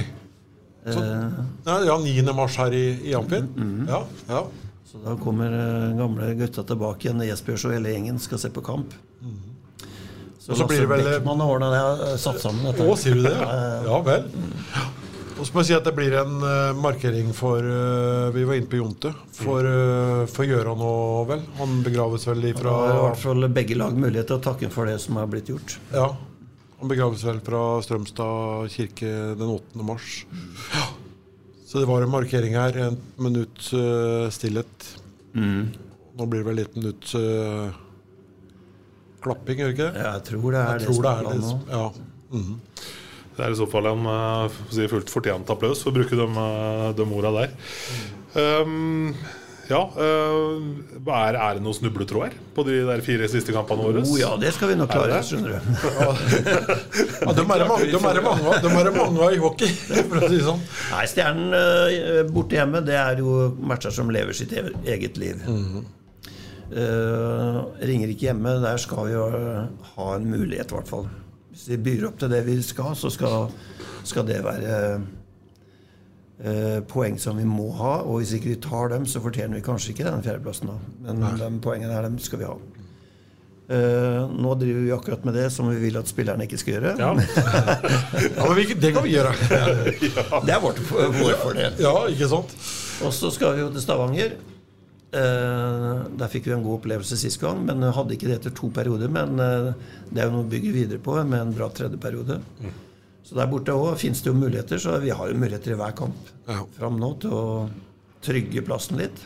Så, 0.85 0.99
Eh, 1.03 1.39
ja, 1.65 1.77
ja, 1.85 1.97
9. 1.99 2.33
mars 2.33 2.55
her 2.57 2.73
i, 2.73 2.85
i 3.11 3.13
Amfin. 3.17 3.49
Ja, 3.89 4.03
ja. 4.29 4.45
så 4.87 5.01
da 5.03 5.15
kommer 5.19 5.51
eh, 5.53 5.97
gamle 5.97 6.33
gutta 6.39 6.63
tilbake 6.63 7.07
igjen. 7.07 7.21
Jesbjørs 7.27 7.65
og 7.67 7.75
hele 7.75 7.91
gjengen 7.93 8.19
skal 8.19 8.41
se 8.41 8.49
på 8.53 8.63
kamp. 8.65 8.95
Mm 9.21 9.37
Og 10.49 10.57
så 10.57 10.65
blir 10.65 10.79
det 10.81 10.87
vel- 10.89 11.27
årene 11.45 11.67
har 11.75 11.99
eh, 12.07 12.15
satt 12.17 12.39
sammen 12.41 12.65
dette. 12.65 12.81
Å, 12.81 12.95
sier 12.97 13.19
du 13.19 13.27
det? 13.27 13.35
Ja, 13.89 13.99
vel. 14.01 14.25
Og 15.39 15.45
så 15.47 15.53
må 15.53 15.61
jeg 15.61 15.69
si 15.69 15.75
at 15.77 15.85
det 15.87 15.93
blir 15.95 16.15
en 16.19 16.41
uh, 16.43 16.75
markering 16.75 17.29
for 17.37 17.63
uh, 17.63 18.27
Vi 18.35 18.43
var 18.43 18.57
inne 18.59 18.67
på 18.67 18.81
Jonte. 18.81 19.13
For, 19.37 19.63
uh, 19.63 20.25
for 20.27 20.43
Gjøran 20.43 20.81
og 20.83 21.29
vel. 21.29 21.45
Han 21.61 21.77
begraves 21.85 22.25
vel 22.27 22.49
ifra 22.49 22.73
Det 22.73 22.89
er 22.89 22.97
i 22.97 23.05
hvert 23.05 23.21
fall 23.21 23.47
begge 23.55 23.77
lag 23.79 23.95
mulighet 23.95 24.27
til 24.33 24.39
å 24.39 24.43
takke 24.49 24.71
for 24.73 24.89
det 24.89 24.97
som 24.99 25.15
har 25.21 25.29
blitt 25.31 25.47
gjort. 25.53 25.77
Ja. 25.93 26.09
Han 26.79 26.91
begraves 26.91 27.25
vel 27.27 27.41
fra 27.43 27.61
Strømstad 27.83 28.69
kirke 28.71 29.09
den 29.39 29.51
8. 29.51 29.83
mars. 29.83 30.23
Ja. 30.73 30.85
Så 31.67 31.81
det 31.81 31.89
var 31.89 32.01
en 32.01 32.13
markering 32.13 32.55
her. 32.55 32.77
En 32.87 32.97
minutt 33.19 33.67
uh, 33.75 34.29
stillhet. 34.33 34.87
Nå 35.35 36.25
blir 36.25 36.41
det 36.41 36.47
vel 36.47 36.61
et 36.63 36.77
minutt 36.79 37.11
uh, 37.19 37.75
klapping, 39.21 39.59
gjør 39.59 39.69
det 39.69 39.75
ikke 39.75 39.89
det? 39.91 40.05
Jeg 40.07 40.23
tror 40.31 40.55
det 40.55 40.61
er 40.61 40.71
Jeg 40.71 40.79
det 40.79 40.87
tror 40.87 41.03
det 41.05 41.11
er 41.11 41.29
det. 41.29 41.53
Ja. 41.75 41.83
Mhm. 42.37 42.55
Det 43.39 43.45
er 43.45 43.53
i 43.53 43.59
så 43.59 43.69
fall 43.71 43.85
en 43.87 44.07
si, 44.67 44.87
fullt 44.91 45.11
fortjent 45.13 45.51
applaus 45.53 45.83
for 45.83 45.93
å 45.93 45.95
bruke 45.95 46.17
de, 46.19 46.25
de 46.97 47.05
orda 47.19 47.29
der. 47.37 47.53
Um, 48.35 49.13
ja, 49.69 49.79
øh, 50.01 50.63
er, 51.05 51.35
er 51.37 51.57
det 51.57 51.61
noen 51.61 51.75
snubletråder 51.77 52.33
på 52.55 52.63
de 52.65 52.79
der 52.87 53.03
fire 53.05 53.27
siste 53.29 53.53
kampene 53.53 53.85
våre? 53.85 54.01
Oh, 54.01 54.15
ja, 54.17 54.31
det 54.41 54.53
skal 54.55 54.71
vi 54.71 54.77
nok 54.79 54.89
klare, 54.89 55.19
skjønner 55.25 55.55
du. 55.55 55.59
Ja, 57.19 57.33
de 57.35 57.43
er 57.43 57.61
det 57.61 57.67
mange, 57.69 57.85
de 57.85 57.99
er 57.99 58.23
mange, 58.25 58.55
de 58.63 58.71
er 58.73 58.91
mange 58.95 59.23
av 59.27 59.35
i 59.35 59.41
hockey, 59.43 59.69
for 60.09 60.17
å 60.17 60.25
si 60.25 60.39
det 60.39 60.47
sånn. 60.47 60.65
Nei, 60.93 61.05
Stjernen 61.11 61.55
øh, 61.59 62.19
borte 62.33 62.57
hjemme, 62.57 62.81
det 62.87 62.97
er 62.97 63.21
jo 63.21 63.37
matcher 63.61 63.93
som 63.93 64.09
lever 64.13 64.37
sitt 64.37 64.55
e- 64.57 64.73
eget 64.89 65.19
liv. 65.21 65.45
Eh, 66.69 67.59
ringer 67.89 68.11
ikke 68.13 68.27
hjemme, 68.29 68.57
der 68.61 68.77
skal 68.81 69.07
vi 69.07 69.15
jo 69.15 69.25
eh, 69.33 69.87
ha 69.95 70.09
en 70.15 70.27
mulighet, 70.29 70.69
i 70.69 70.77
hvert 70.77 70.89
fall. 70.91 71.07
Hvis 71.53 71.65
vi 71.71 71.79
byr 71.89 72.09
opp 72.11 72.19
til 72.21 72.29
det 72.31 72.43
vi 72.45 72.59
skal, 72.65 72.93
så 72.97 73.09
skal, 73.13 73.49
skal 74.07 74.27
det 74.27 74.41
være 74.45 74.75
eh, 74.93 75.07
poeng 76.87 77.17
som 77.19 77.35
vi 77.35 77.43
må 77.43 77.65
ha. 77.75 77.97
Og 78.07 78.21
hvis 78.21 78.35
ikke 78.37 78.53
vi 78.53 78.59
tar 78.63 78.93
dem, 78.93 79.03
så 79.09 79.19
fortjener 79.19 79.59
vi 79.59 79.63
kanskje 79.65 79.91
ikke 79.91 80.07
den 80.07 80.23
fjerdeplassen, 80.23 80.71
da. 80.71 80.77
Men 81.07 81.25
de 81.41 81.49
poengene 81.63 81.91
her, 81.91 82.07
dem 82.07 82.15
skal 82.23 82.39
vi 82.39 82.47
ha. 82.47 82.57
Uh, 83.69 84.25
nå 84.33 84.55
driver 84.57 84.81
vi 84.81 84.91
akkurat 84.91 85.25
med 85.27 85.35
det 85.37 85.49
som 85.53 85.67
vi 85.69 85.75
vil 85.77 85.97
at 85.99 86.09
spillerne 86.09 86.47
ikke 86.47 86.57
skal 86.57 86.79
gjøre. 86.79 86.93
Ja, 86.97 87.11
men 88.47 88.55
vi, 88.57 88.63
det 88.73 88.89
kan 88.95 89.05
vi 89.05 89.11
gjøre. 89.13 89.33
Det 90.47 90.55
er 90.55 90.63
vårt, 90.63 90.79
vår 90.89 91.35
fordel. 91.43 91.75
Ja, 91.77 91.93
ikke 92.09 92.31
sant? 92.31 92.55
Og 93.05 93.13
så 93.13 93.29
skal 93.29 93.53
vi 93.53 93.61
jo 93.61 93.69
til 93.75 93.83
Stavanger. 93.85 94.33
Uh, 95.13 96.01
der 96.17 96.33
fikk 96.33 96.49
vi 96.49 96.55
en 96.55 96.65
god 96.65 96.79
opplevelse 96.79 97.17
sist 97.17 97.37
gang, 97.41 97.61
men 97.67 97.85
hadde 97.93 98.17
ikke 98.17 98.31
det 98.31 98.39
etter 98.39 98.57
to 98.57 98.71
perioder. 98.73 99.13
Men 99.13 99.37
uh, 99.37 99.69
det 100.09 100.23
er 100.23 100.31
jo 100.31 100.39
noe 100.39 100.47
å 100.47 100.49
bygge 100.49 100.73
videre 100.73 101.01
på 101.05 101.19
med 101.21 101.37
en 101.37 101.53
bra 101.53 101.69
tredje 101.69 102.01
periode. 102.01 102.41
Så 103.23 103.35
der 103.37 103.49
borte 103.51 103.75
òg 103.75 103.97
fins 104.01 104.23
det 104.23 104.31
jo 104.31 104.37
muligheter, 104.37 104.79
så 104.81 104.97
vi 105.03 105.11
har 105.13 105.29
jo 105.29 105.37
muligheter 105.37 105.75
i 105.75 105.79
hver 105.79 105.95
kamp 105.97 106.31
fram 106.77 106.97
nå 107.01 107.11
til 107.21 107.35
å 107.35 107.43
trygge 108.25 108.63
plassen 108.65 108.97
litt. 109.01 109.19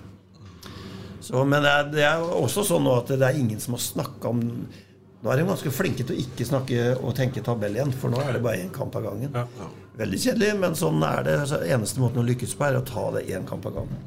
Så, 1.24 1.40
men 1.48 1.64
det 1.64 1.72
er, 1.72 1.86
det 1.94 2.04
er 2.04 2.24
også 2.36 2.66
sånn 2.68 2.84
nå 2.84 2.98
at 3.00 3.14
det 3.14 3.24
er 3.24 3.38
ingen 3.40 3.62
som 3.64 3.78
har 3.78 3.86
snakka 3.86 4.34
om 4.34 4.42
Nå 5.24 5.32
er 5.32 5.40
de 5.40 5.44
ganske 5.48 5.72
flinke 5.72 6.04
til 6.04 6.18
å 6.18 6.20
ikke 6.20 6.44
snakke 6.44 6.80
og 7.00 7.14
tenke 7.16 7.40
tabell 7.40 7.78
igjen, 7.78 7.94
for 7.96 8.12
nå 8.12 8.20
er 8.20 8.34
det 8.36 8.42
bare 8.44 8.60
én 8.60 8.74
kamp 8.76 8.92
av 9.00 9.06
gangen. 9.06 9.32
Veldig 9.96 10.18
kjedelig, 10.20 10.50
men 10.60 10.76
sånn 10.76 11.00
er 11.08 11.24
det. 11.24 11.36
Så 11.48 11.62
eneste 11.64 12.04
måten 12.04 12.20
å 12.20 12.26
lykkes 12.28 12.58
på, 12.60 12.66
er 12.68 12.82
å 12.82 12.84
ta 12.84 13.06
det 13.16 13.22
én 13.32 13.48
kamp 13.48 13.70
av 13.70 13.78
gangen. 13.78 14.02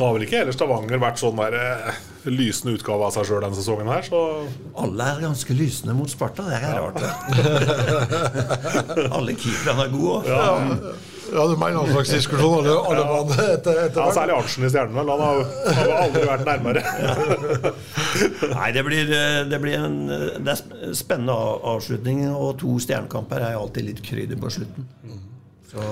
Nå 0.00 0.06
har 0.08 0.14
vel 0.16 0.22
ikke 0.24 0.38
heller 0.40 0.54
Stavanger 0.56 1.00
vært 1.02 1.18
sånn 1.20 1.36
der 1.36 1.54
eh, 1.58 1.96
lysende 2.32 2.72
utgave 2.78 3.04
av 3.04 3.12
seg 3.12 3.26
sjøl 3.28 3.42
denne 3.44 3.58
sesongen 3.58 3.90
her, 3.92 4.06
så 4.06 4.20
Alle 4.80 5.08
er 5.12 5.18
ganske 5.26 5.56
lysende 5.58 5.92
mot 5.98 6.08
Sparta. 6.08 6.46
Det 6.48 6.56
er 6.56 6.80
rart, 6.80 6.96
det. 6.96 7.10
Alle 9.12 9.34
keeperne 9.36 9.84
er 9.84 9.92
gode. 9.92 10.22
Ja. 10.24 10.46
Ja, 11.30 11.44
det 11.46 11.52
er 11.52 11.60
en 11.60 11.76
annen 11.78 11.92
slags 11.92 12.10
diskusjon. 12.14 12.64
Alle, 12.64 12.72
alle 12.90 13.02
mann 13.06 13.28
etter, 13.34 13.76
etter 13.84 14.00
Ja, 14.00 14.06
særlig 14.16 14.34
Arntzen 14.38 14.64
i 14.66 14.70
Stjernen, 14.72 14.96
vel. 14.96 15.10
Han 15.12 15.20
har 15.22 15.36
jo 15.36 15.44
har 15.76 15.92
aldri 15.98 16.22
vært 16.30 16.48
nærmere. 16.48 16.82
Nei, 18.56 18.70
det 18.74 18.84
blir, 18.88 19.12
eh, 19.14 19.42
det 19.52 19.60
blir 19.62 19.76
en 19.78 19.98
Det 20.08 20.54
er 20.56 20.96
spennende 20.98 21.36
avslutning, 21.74 22.24
og 22.32 22.56
to 22.64 22.78
stjernekamper 22.82 23.44
er 23.46 23.60
alltid 23.60 23.90
litt 23.92 24.02
krydder 24.08 24.40
på 24.42 24.50
slutten. 24.56 24.88
Så 25.70 25.84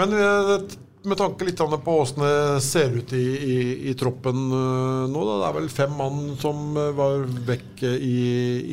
Men 0.00 0.16
eh, 0.18 0.56
med 1.04 1.18
tanke 1.20 1.44
litt 1.44 1.58
på 1.84 1.94
åssen 2.00 2.22
det 2.24 2.62
ser 2.64 2.94
ut 2.96 3.12
i, 3.12 3.22
i, 3.54 3.56
i 3.90 3.94
troppen 3.98 4.38
eh, 4.48 5.02
nå, 5.12 5.24
da. 5.28 5.34
Det 5.42 5.48
er 5.50 5.56
vel 5.58 5.68
fem 5.72 5.92
mann 5.98 6.22
som 6.40 6.76
eh, 6.80 6.90
var 6.96 7.26
vekk 7.48 7.82
eh, 7.88 7.96
i, 8.00 8.14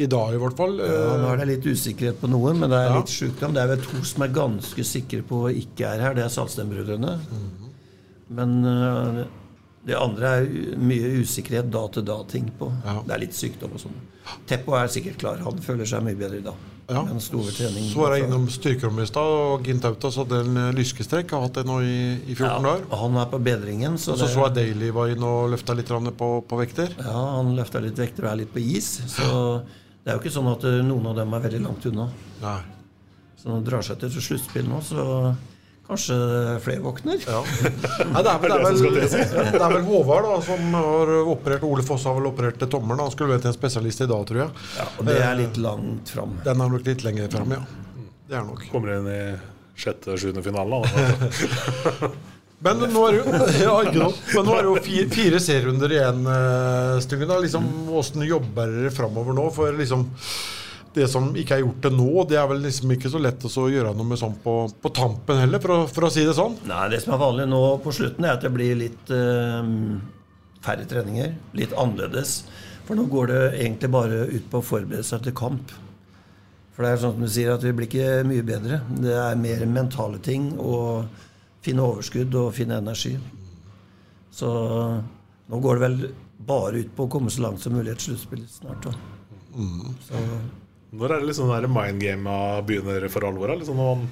i 0.03 0.07
dag, 0.11 0.33
i 0.37 0.39
hvert 0.41 0.55
fall. 0.59 0.77
ja, 0.79 1.17
nå 1.19 1.27
er 1.33 1.41
det 1.43 1.49
litt 1.51 1.67
usikkerhet 1.73 2.21
på 2.21 2.29
noen, 2.31 2.61
men 2.63 2.71
det 2.71 2.79
er 2.79 2.89
Ja. 2.91 3.01
litt 3.01 3.11
sjukdom. 3.11 3.53
Det 3.57 3.63
er 3.65 3.73
vel 3.73 3.83
to 3.83 4.03
som 4.07 4.23
er 4.27 4.33
ganske 4.39 4.87
sikre 4.87 5.21
på 5.27 5.43
ikke 5.51 5.89
er 5.91 6.05
her. 6.07 6.15
Det 6.17 6.23
er 6.27 6.33
Saltstenbrødrene. 6.37 7.17
Men 8.31 8.57
eh, 8.63 9.21
det 9.87 9.95
andre 9.97 10.31
er 10.41 10.49
mye 10.77 11.07
usikkerhet 11.23 11.71
da-til-da-ting 11.73 12.51
på. 12.59 12.67
Det 13.07 13.15
er 13.15 13.21
litt 13.23 13.33
sykdom 13.37 13.73
og 13.73 13.81
sånn. 13.81 13.95
Teppo 14.49 14.75
er 14.77 14.91
sikkert 14.93 15.17
klar. 15.23 15.39
Han 15.41 15.57
føler 15.65 15.89
seg 15.89 16.03
mye 16.05 16.17
bedre 16.19 16.37
i 16.37 16.45
dag. 16.45 16.67
Ja. 16.91 17.01
Så 17.23 17.39
var 17.95 18.15
jeg 18.17 18.25
innom 18.27 18.49
styrkerommet 18.51 19.05
i 19.05 19.09
stad, 19.09 19.23
og 19.23 19.63
Gintautas 19.63 20.17
hadde 20.19 20.41
en 20.43 20.57
eh, 20.59 20.71
lyskestrekk. 20.75 21.31
Har 21.31 21.45
hatt 21.45 21.59
det 21.61 21.63
nå 21.69 21.77
i, 21.87 21.93
i 22.27 22.35
14 22.35 22.43
Ja, 22.49 22.57
dager. 22.65 22.83
Han 22.99 23.15
er 23.21 23.29
på 23.31 23.39
bedringen. 23.41 23.95
Så 23.97 24.11
Og 24.13 24.19
så 24.19 24.25
det- 24.27 24.33
så 24.33 24.43
jeg 24.49 24.55
Daly 24.75 24.89
var 24.91 25.07
inne 25.13 25.23
og 25.29 25.49
løfta 25.53 25.73
litt 25.77 25.87
på, 26.17 26.29
på 26.45 26.57
vekter. 26.59 26.93
Ja, 26.99 27.37
han 27.37 27.55
løfta 27.55 27.79
litt 27.81 27.95
vekter 27.95 28.25
og 28.27 28.31
er 28.33 28.35
litt 28.43 28.53
på 28.53 28.59
is. 28.59 29.01
Så 29.07 29.63
det 30.03 30.11
er 30.11 30.17
jo 30.17 30.19
ikke 30.19 30.35
sånn 30.35 30.51
at 30.51 30.63
eh, 30.65 30.81
noen 30.83 31.07
av 31.07 31.15
dem 31.15 31.33
er 31.33 31.39
veldig 31.39 31.61
langt 31.63 31.85
unna. 31.85 32.09
Nei. 32.41 32.59
Så 33.37 33.47
når 33.49 33.63
det 33.63 33.69
drar 33.71 33.81
seg 33.87 33.99
til 33.99 34.09
sluttspill 34.21 34.67
nå, 34.67 34.81
så 34.83 35.35
kanskje 35.91 36.17
flere 36.65 36.81
våkner. 36.85 37.19
Nei, 38.13 38.23
det, 38.23 38.31
er, 38.31 38.41
vel- 38.41 38.55
det, 38.55 38.57
er 38.57 38.65
vel, 38.65 38.81
det 39.51 39.61
er 39.61 39.75
vel 39.75 39.85
Håvard 39.89 40.27
da, 40.29 40.39
som 40.47 40.75
har 40.79 41.13
operert 41.35 41.67
Ole 41.67 41.85
Foss 41.85 42.07
har 42.09 42.17
vel 42.17 42.29
operert 42.31 42.63
tommelen. 42.71 43.03
Han 43.05 43.13
skulle 43.13 43.35
vel 43.35 43.43
til 43.43 43.51
en 43.53 43.57
spesialist 43.59 44.01
i 44.05 44.09
dag, 44.09 44.25
tror 44.29 44.43
jeg. 44.45 44.51
Og 44.97 45.07
det 45.11 45.19
er 45.21 45.37
litt 45.39 45.59
langt 45.61 46.11
fram. 46.15 46.37
Den 46.47 46.63
er 46.65 46.75
nok 46.77 46.87
litt 46.87 47.05
lenger 47.07 47.31
fram, 47.37 47.55
ja. 47.59 47.63
Det 48.31 48.39
er 48.39 48.45
nok. 48.47 48.63
Kommer 48.71 48.95
inn 48.97 49.09
i 49.11 49.21
sjette-sjuende 49.81 50.43
finale. 50.45 50.81
da. 50.81 52.11
Men 52.61 52.77
nå 52.93 53.01
er 53.07 53.15
det 53.15 53.21
jo, 53.23 53.37
ja. 53.65 54.07
Men 54.35 54.45
nå 54.45 54.53
er 54.53 54.61
det 54.61 54.69
jo 54.69 54.73
fire, 54.85 55.05
fire 55.09 55.39
serierunder 55.41 55.95
igjen, 55.95 56.19
Stungen. 56.21 57.01
Styggen. 57.07 57.31
da. 57.31 57.39
Liksom, 57.41 57.69
Hvordan 57.89 58.25
jobber 58.29 58.75
dere 58.75 58.91
framover 58.93 59.37
nå? 59.37 59.47
For 59.55 59.73
liksom 59.79 60.05
det 60.95 61.07
som 61.11 61.29
ikke 61.37 61.57
er 61.57 61.63
gjort 61.63 61.81
til 61.85 61.93
nå, 61.95 62.09
det 62.27 62.39
er 62.39 62.47
vel 62.51 62.63
liksom 62.65 62.91
ikke 62.95 63.11
så 63.11 63.21
lett 63.21 63.45
å 63.47 63.67
gjøre 63.71 63.93
noe 63.95 64.07
med 64.09 64.19
sånn 64.19 64.33
på, 64.43 64.55
på 64.81 64.91
tampen 64.95 65.39
heller, 65.39 65.61
for 65.63 65.75
å, 65.75 65.85
for 65.91 66.07
å 66.07 66.11
si 66.13 66.25
det 66.27 66.35
sånn. 66.37 66.57
Nei, 66.67 66.87
det 66.91 66.99
som 67.03 67.15
er 67.15 67.21
vanlig 67.21 67.47
nå 67.51 67.61
på 67.83 67.93
slutten, 67.95 68.27
er 68.27 68.35
at 68.35 68.43
det 68.43 68.51
blir 68.53 68.75
litt 68.79 69.13
eh, 69.15 69.71
færre 70.65 70.87
treninger. 70.89 71.33
Litt 71.57 71.75
annerledes. 71.79 72.41
For 72.87 72.99
nå 72.99 73.07
går 73.11 73.31
det 73.31 73.41
egentlig 73.61 73.91
bare 73.93 74.25
ut 74.31 74.51
på 74.51 74.59
å 74.59 74.67
forberede 74.67 75.07
seg 75.07 75.23
til 75.25 75.35
kamp. 75.37 75.71
For 76.75 76.83
det 76.83 76.93
er 76.93 77.01
sånn 77.03 77.15
som 77.17 77.23
du 77.23 77.31
sier, 77.31 77.53
at 77.53 77.63
vi 77.63 77.73
blir 77.75 77.87
ikke 77.87 78.23
mye 78.27 78.45
bedre. 78.47 78.81
Det 79.03 79.15
er 79.15 79.39
mer 79.39 79.63
mentale 79.69 80.19
ting 80.23 80.51
å 80.59 81.05
finne 81.61 81.85
overskudd 81.85 82.35
og 82.41 82.55
finne 82.57 82.79
energi. 82.81 83.13
Så 84.31 84.49
nå 85.51 85.59
går 85.61 85.77
det 85.77 85.85
vel 85.85 85.97
bare 86.47 86.81
ut 86.81 86.93
på 86.95 87.05
å 87.05 87.11
komme 87.11 87.31
så 87.31 87.43
langt 87.45 87.61
som 87.61 87.75
mulig 87.75 87.91
i 87.91 87.95
et 87.95 88.05
sluttspill 88.07 88.43
snart. 88.49 88.87
Da. 88.87 88.95
Så 90.07 90.21
Når 90.91 91.15
er 91.15 91.23
det 91.23 91.31
liksom 91.31 91.47
den 91.51 91.63
der 91.63 91.71
mindgama 91.71 92.35
begynner 92.67 93.07
for 93.11 93.27
alvor? 93.29 93.55
Liksom 93.55 93.79
når 93.79 93.95
man 93.95 94.09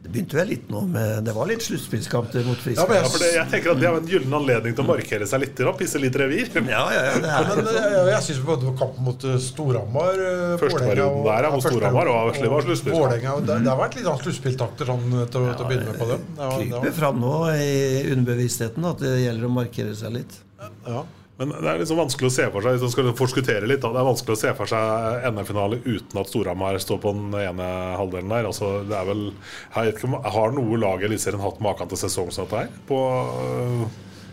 det 0.00 0.08
begynte 0.08 0.36
vel 0.38 0.48
litt 0.48 0.68
nå 0.72 0.80
med 0.88 1.26
Det 1.26 1.32
var 1.36 1.48
litt 1.50 1.60
sluttspillskamp 1.60 2.32
mot 2.46 2.60
Frisk. 2.64 2.80
Ja, 2.80 3.02
for 3.04 3.20
det, 3.20 3.34
jeg 3.34 3.50
tenker 3.52 3.74
at 3.74 3.82
Det 3.82 3.88
er 3.88 3.98
en 3.98 4.08
gyllen 4.08 4.36
anledning 4.38 4.76
til 4.76 4.86
å 4.86 4.88
markere 4.88 5.28
seg 5.28 5.42
litt, 5.42 5.60
da, 5.60 5.74
pisse 5.76 6.00
litt 6.00 6.16
revir. 6.16 6.48
Ja, 6.56 6.86
ja, 6.94 7.02
ja, 7.04 7.18
det 7.20 7.34
er 7.36 7.50
Men 7.50 7.68
eh, 7.68 7.76
jeg, 7.84 8.06
jeg 8.14 8.26
syns 8.30 8.40
både 8.46 8.64
det 8.64 8.70
var 8.70 8.78
kampen 8.80 9.08
mot 9.10 9.28
eh, 9.28 9.36
Storhamar 9.44 10.24
eh, 10.24 10.56
Første 10.62 10.78
Vålerenga 10.78 10.94
perioden 10.94 11.28
der, 11.28 11.44
ja, 11.44 11.52
mot 11.52 11.66
Storhamar, 11.66 12.12
og 12.14 12.30
Vesle 12.30 12.52
var 12.54 12.66
sluttspillskamp. 12.70 13.44
Det, 13.50 13.60
det 13.60 13.72
har 13.74 13.80
vært 13.82 14.00
litt 14.00 14.08
sånn 14.08 14.24
sluttspilltakter 14.24 14.92
sånn, 14.94 15.06
til, 15.20 15.28
til 15.36 15.66
å 15.66 15.68
begynne 15.68 15.92
med 15.92 16.00
på 16.00 16.10
det. 16.14 16.20
det, 16.24 16.48
det 16.48 16.58
kryper 16.72 16.98
fram 17.02 17.20
nå 17.20 17.36
i 17.60 17.70
underbevisstheten 18.16 18.92
at 18.94 19.04
det 19.04 19.16
gjelder 19.26 19.50
å 19.50 19.56
markere 19.60 19.96
seg 20.00 20.16
litt. 20.16 20.44
ja. 20.88 21.04
Men 21.40 21.54
det 21.56 21.70
er 21.70 21.80
liksom 21.80 22.00
vanskelig 22.00 22.28
å 22.28 22.34
se 22.34 22.46
for 22.52 22.64
seg 22.64 22.76
Hvis 22.76 22.84
man 22.84 22.92
skal 22.92 23.06
forskuttere 23.16 23.68
litt 23.68 23.80
da, 23.80 23.92
Det 23.94 24.02
er 24.02 24.08
vanskelig 24.10 24.36
å 24.36 24.40
se 24.42 24.52
for 24.58 24.68
seg 24.68 25.24
NM-finale 25.30 25.80
uten 25.86 26.20
at 26.20 26.28
Storhamar 26.28 26.76
står 26.82 27.00
på 27.00 27.14
den 27.16 27.32
ene 27.40 27.70
halvdelen 27.96 28.34
der. 28.34 28.50
Altså, 28.50 28.80
det 28.88 28.98
er 28.98 29.08
vel 29.08 29.24
jeg 29.30 29.88
vet 29.88 29.96
ikke, 29.96 30.20
Har 30.36 30.54
noe 30.56 30.80
lag 30.80 31.00
i 31.00 31.08
Eliteserien 31.08 31.42
hatt 31.44 31.64
maken 31.64 31.90
til 31.90 32.02
sesong 32.04 32.30
som 32.34 32.44
dette 32.44 32.64
her? 32.66 32.78
På 32.90 33.00
uh, 33.32 33.88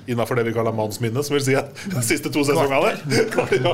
Innafor 0.07 0.39
det 0.39 0.45
vi 0.47 0.53
kaller 0.55 0.71
mannsminne, 0.71 1.19
som 1.23 1.35
vil 1.35 1.41
si 1.43 1.55
at 1.59 1.81
de 1.91 2.01
siste 2.05 2.29
to 2.31 2.39
sesongene. 2.47 2.93
ja. 3.11 3.73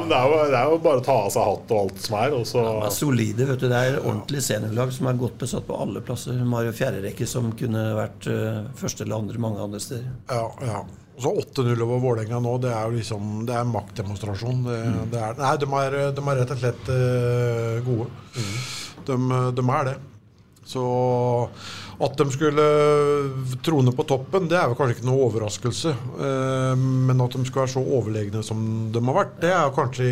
men 0.00 0.06
det 0.08 0.16
er, 0.16 0.22
jo, 0.24 0.38
det 0.48 0.56
er 0.56 0.70
jo 0.70 0.78
bare 0.86 1.02
å 1.02 1.04
ta 1.04 1.16
av 1.26 1.34
seg 1.34 1.44
hatt 1.50 1.74
og 1.74 1.82
alt 1.82 2.00
som 2.00 2.16
er, 2.16 2.36
og 2.38 2.46
så 2.48 2.62
Ja, 2.64 2.76
er 2.86 2.94
solide. 2.96 3.48
vet 3.50 3.60
du, 3.60 3.66
Det 3.68 3.82
er 3.90 3.98
ordentlig 4.00 4.40
seniorlag 4.46 4.94
som 4.96 5.10
er 5.10 5.20
godt 5.20 5.36
besatt 5.42 5.68
på 5.68 5.76
alle 5.84 6.00
plasser. 6.00 6.40
Mario 6.48 6.72
Fjerderekke 6.72 7.28
som 7.28 7.52
kunne 7.60 7.84
vært 7.98 8.30
eh, 8.32 8.62
første 8.80 9.04
eller 9.04 9.20
andre 9.20 9.44
mange 9.44 9.60
andre 9.68 9.82
steder. 9.84 10.08
Ja, 10.32 10.48
ja. 10.64 10.80
Så 11.18 11.32
8-0 11.34 11.80
over 11.82 12.02
Vålerenga 12.02 12.38
nå, 12.42 12.52
det 12.62 12.70
er 12.70 12.84
jo 12.86 12.98
liksom 12.98 13.40
Det 13.48 13.56
er 13.58 13.66
maktdemonstrasjon. 13.66 14.60
Det, 14.68 14.76
det 15.14 15.22
er, 15.22 15.40
nei, 15.40 15.54
de 15.58 15.70
er, 15.80 15.96
de 16.14 16.22
er 16.22 16.38
rett 16.42 16.54
og 16.54 16.62
slett 16.62 16.92
gode. 17.88 18.06
gode. 18.38 18.54
De, 19.08 19.16
de 19.56 19.64
er 19.78 19.90
det. 19.90 19.96
Så 20.68 20.84
at 21.98 22.14
de 22.20 22.26
skulle 22.30 22.64
trone 23.66 23.92
på 23.96 24.04
toppen, 24.06 24.46
det 24.50 24.54
er 24.54 24.68
vel 24.70 24.76
kanskje 24.78 24.98
ikke 24.98 25.08
noe 25.08 25.24
overraskelse. 25.26 25.94
Eh, 26.22 26.84
men 27.08 27.24
at 27.24 27.34
de 27.34 27.42
skulle 27.48 27.64
være 27.64 27.72
så 27.72 27.82
overlegne 27.82 28.42
som 28.46 28.60
de 28.94 29.02
har 29.08 29.16
vært, 29.16 29.34
det 29.42 29.50
er 29.50 29.74
kanskje 29.74 30.06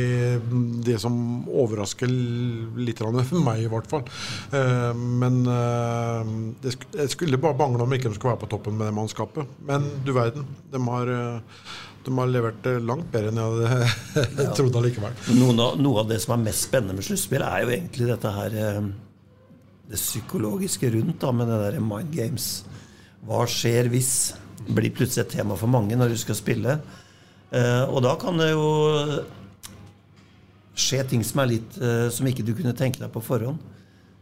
det 0.87 0.99
som 1.03 1.14
overrasker 1.47 2.11
litt 2.11 3.03
for 3.05 3.38
meg, 3.49 3.62
i 3.62 3.71
hvert 3.71 3.90
fall. 3.92 4.03
Eh, 4.51 4.92
men 4.97 5.42
eh, 5.53 6.35
det, 6.64 6.75
skulle 7.14 7.42
bare 7.42 7.61
mangle 7.61 7.87
om 7.87 7.95
ikke 7.95 8.11
de 8.11 8.19
skulle 8.19 8.35
være 8.35 8.45
på 8.47 8.53
toppen 8.57 8.81
med 8.81 8.90
det 8.90 8.99
mannskapet. 8.99 9.57
Men 9.71 9.87
du 10.03 10.14
verden, 10.16 10.51
de 10.73 10.83
har, 10.90 11.16
de 12.03 12.19
har 12.19 12.35
levert 12.35 12.71
langt 12.83 13.12
bedre 13.14 13.31
enn 13.31 13.42
jeg 13.45 13.71
hadde 13.71 14.53
trodd 14.59 14.83
allikevel. 14.83 15.27
Noen 15.38 15.66
noe 15.85 16.03
av 16.03 16.11
det 16.11 16.19
som 16.25 16.35
er 16.35 16.49
mest 16.49 16.66
spennende 16.66 16.99
med 16.99 17.07
sluttspill, 17.07 17.47
er 17.47 17.62
jo 17.62 17.77
egentlig 17.77 18.11
dette 18.11 18.38
her 18.40 18.62
Det 19.87 19.99
psykologiske 20.01 20.90
rundt 20.96 21.20
da, 21.22 21.31
med 21.31 21.46
det 21.51 21.59
der 21.62 21.81
mind 21.85 22.11
games. 22.14 22.51
Hva 23.27 23.44
skjer 23.51 23.90
hvis? 23.92 24.35
Blir 24.66 24.90
plutselig 24.90 25.27
et 25.27 25.37
tema 25.38 25.55
for 25.59 25.70
mange 25.70 25.94
når 25.99 26.14
du 26.14 26.18
skal 26.18 26.38
spille. 26.38 26.81
Eh, 27.55 27.85
og 27.87 28.03
da 28.03 28.16
kan 28.18 28.38
det 28.40 28.51
jo 28.51 28.66
skje 30.77 31.05
ting 31.09 31.22
som 31.25 31.40
er 31.42 31.53
litt 31.55 31.79
eh, 31.79 32.09
som 32.12 32.27
ikke 32.27 32.44
du 32.44 32.53
kunne 32.57 32.75
tenke 32.77 33.01
deg 33.03 33.12
på 33.14 33.22
forhånd. 33.25 33.62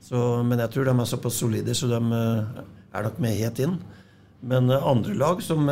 Så, 0.05 0.19
men 0.45 0.61
jeg 0.61 0.75
tror 0.75 0.91
de 0.91 0.93
er 0.93 1.09
såpass 1.09 1.41
solide, 1.41 1.73
så 1.73 1.89
de 1.89 2.01
eh, 2.19 2.65
er 2.95 3.07
nok 3.07 3.21
med 3.25 3.39
helt 3.41 3.63
inn. 3.65 3.79
Men 4.45 4.69
andre 4.69 5.15
lag, 5.17 5.39
som 5.41 5.65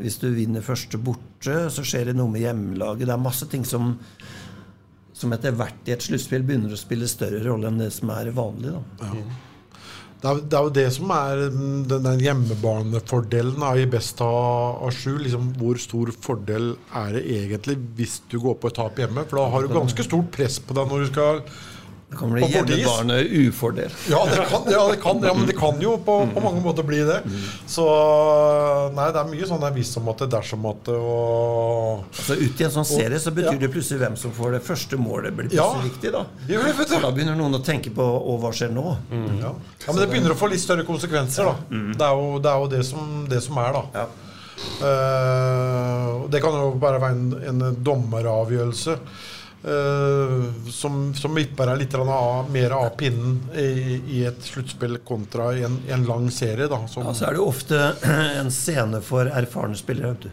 hvis 0.00 0.14
du 0.22 0.30
vinner 0.32 0.64
første 0.64 0.96
borte, 0.96 1.66
så 1.68 1.82
skjer 1.84 2.08
det 2.08 2.14
noe 2.16 2.32
med 2.32 2.40
hjemmelaget. 2.46 3.04
Det 3.04 3.12
er 3.12 3.20
masse 3.20 3.44
ting 3.52 3.66
som, 3.68 3.90
som 5.20 5.36
etter 5.36 5.54
hvert 5.56 5.88
i 5.88 5.94
et 5.94 6.04
sluttspill 6.04 6.44
begynner 6.46 6.72
å 6.74 6.80
spille 6.80 7.08
større 7.10 7.42
rolle 7.44 7.70
enn 7.70 7.80
det 7.82 7.90
som 7.94 8.12
er 8.14 8.32
vanlig. 8.34 8.72
Da. 8.72 9.12
Det 10.20 10.28
er, 10.28 10.40
det 10.52 10.56
er 10.56 10.66
jo 10.66 10.72
det 10.76 10.86
som 10.92 11.12
er 11.16 11.42
mm, 11.48 11.76
den, 11.88 12.04
den 12.04 12.22
hjemmebanefordelen 12.26 13.62
i 13.80 13.86
best 13.88 14.20
av 14.24 14.90
sju. 14.92 15.14
Liksom, 15.22 15.52
hvor 15.60 15.80
stor 15.80 16.12
fordel 16.24 16.74
er 17.00 17.14
det 17.16 17.22
egentlig 17.38 17.78
hvis 17.96 18.18
du 18.28 18.36
går 18.42 18.58
på 18.60 18.68
et 18.68 18.76
tap 18.76 19.00
hjemme? 19.00 19.24
For 19.30 19.40
da 19.40 19.46
har 19.54 19.64
du 19.64 19.72
ganske 19.72 20.04
stort 20.04 20.28
press 20.34 20.60
på 20.60 20.76
deg 20.76 20.92
når 20.92 21.06
du 21.06 21.12
skal 21.12 21.40
Det 22.10 22.18
kan 22.18 22.32
bli 22.32 22.40
på 22.42 22.48
hjemmebane-ufordel. 22.50 23.92
Ja, 24.10 24.24
det 24.26 24.46
kan, 24.50 24.64
ja, 24.72 24.80
det 24.90 24.96
kan, 25.02 25.20
ja, 25.22 25.34
men 25.34 25.46
det 25.46 25.54
kan 25.56 25.76
jo 25.80 25.92
på, 26.02 26.16
på 26.34 26.40
mange 26.42 26.58
måter 26.64 26.82
bli 26.82 26.98
det. 27.06 27.20
Så 27.70 27.84
nei, 28.96 29.06
det 29.14 29.20
er 29.20 29.28
mye 29.30 29.46
sånn 29.46 29.62
der 29.62 29.76
hvis 29.76 29.92
om 30.00 30.08
at 30.10 30.24
det, 30.24 30.28
dersom 30.34 30.66
at 30.72 30.90
og 30.90 32.02
Altså 32.10 32.34
Ut 32.40 32.60
i 32.60 32.66
en 32.66 32.74
sånn 32.74 32.88
serie 32.88 33.20
så 33.22 33.30
betyr 33.34 33.54
Ja. 33.54 33.62
det 33.62 33.70
plutselig 33.70 34.00
hvem 34.02 34.16
som 34.18 34.34
får 34.34 34.56
det 34.58 34.62
første 34.66 34.98
målet, 34.98 35.36
blir 35.38 35.48
plutselig 35.52 35.86
viktig. 35.92 36.12
da 36.16 36.24
Da 37.06 37.12
begynner 37.14 37.38
noen 37.38 37.54
å 37.60 37.62
tenke 37.64 37.94
på 37.94 38.02
Og 38.02 38.40
hva 38.42 38.50
skjer 38.58 38.74
nå. 38.74 38.84
Ja. 39.38 39.54
ja, 39.54 39.54
Men 39.86 40.02
det 40.02 40.10
begynner 40.10 40.34
å 40.34 40.38
få 40.42 40.50
litt 40.50 40.62
større 40.66 40.82
konsekvenser, 40.88 41.46
da. 41.46 41.54
Det, 41.70 42.04
er 42.10 42.18
jo, 42.18 42.38
det 42.42 42.50
er 42.50 42.64
jo 42.64 42.70
det 42.74 42.82
som, 42.90 43.06
det 43.30 43.40
som 43.46 43.58
er, 43.62 43.78
da. 43.78 44.06
Og 46.20 46.26
det 46.32 46.40
kan 46.42 46.52
jo 46.58 46.72
bare 46.80 46.98
være 47.00 47.14
en, 47.16 47.34
en 47.54 47.76
dommeravgjørelse 47.86 48.98
eh, 49.64 50.70
som, 50.72 50.98
som 51.14 51.34
vipper 51.34 51.70
deg 51.72 51.82
litt 51.82 51.94
av, 51.98 52.50
mer 52.52 52.74
av 52.76 52.90
pinnen 53.00 53.38
i, 53.54 53.98
i 54.18 54.22
et 54.28 54.42
sluttspill 54.44 54.98
kontra 55.06 55.50
i 55.56 55.64
en, 55.66 55.78
en 55.88 56.06
lang 56.08 56.28
serie. 56.34 56.68
Da, 56.70 56.82
som, 56.90 57.06
Ja, 57.06 57.14
så 57.16 57.28
er 57.28 57.36
det 57.36 57.42
jo 57.42 57.48
ofte 57.50 57.80
en 58.40 58.52
scene 58.54 59.02
for 59.04 59.30
erfarne 59.30 59.78
spillere. 59.78 60.14
vet 60.14 60.28
du. 60.28 60.30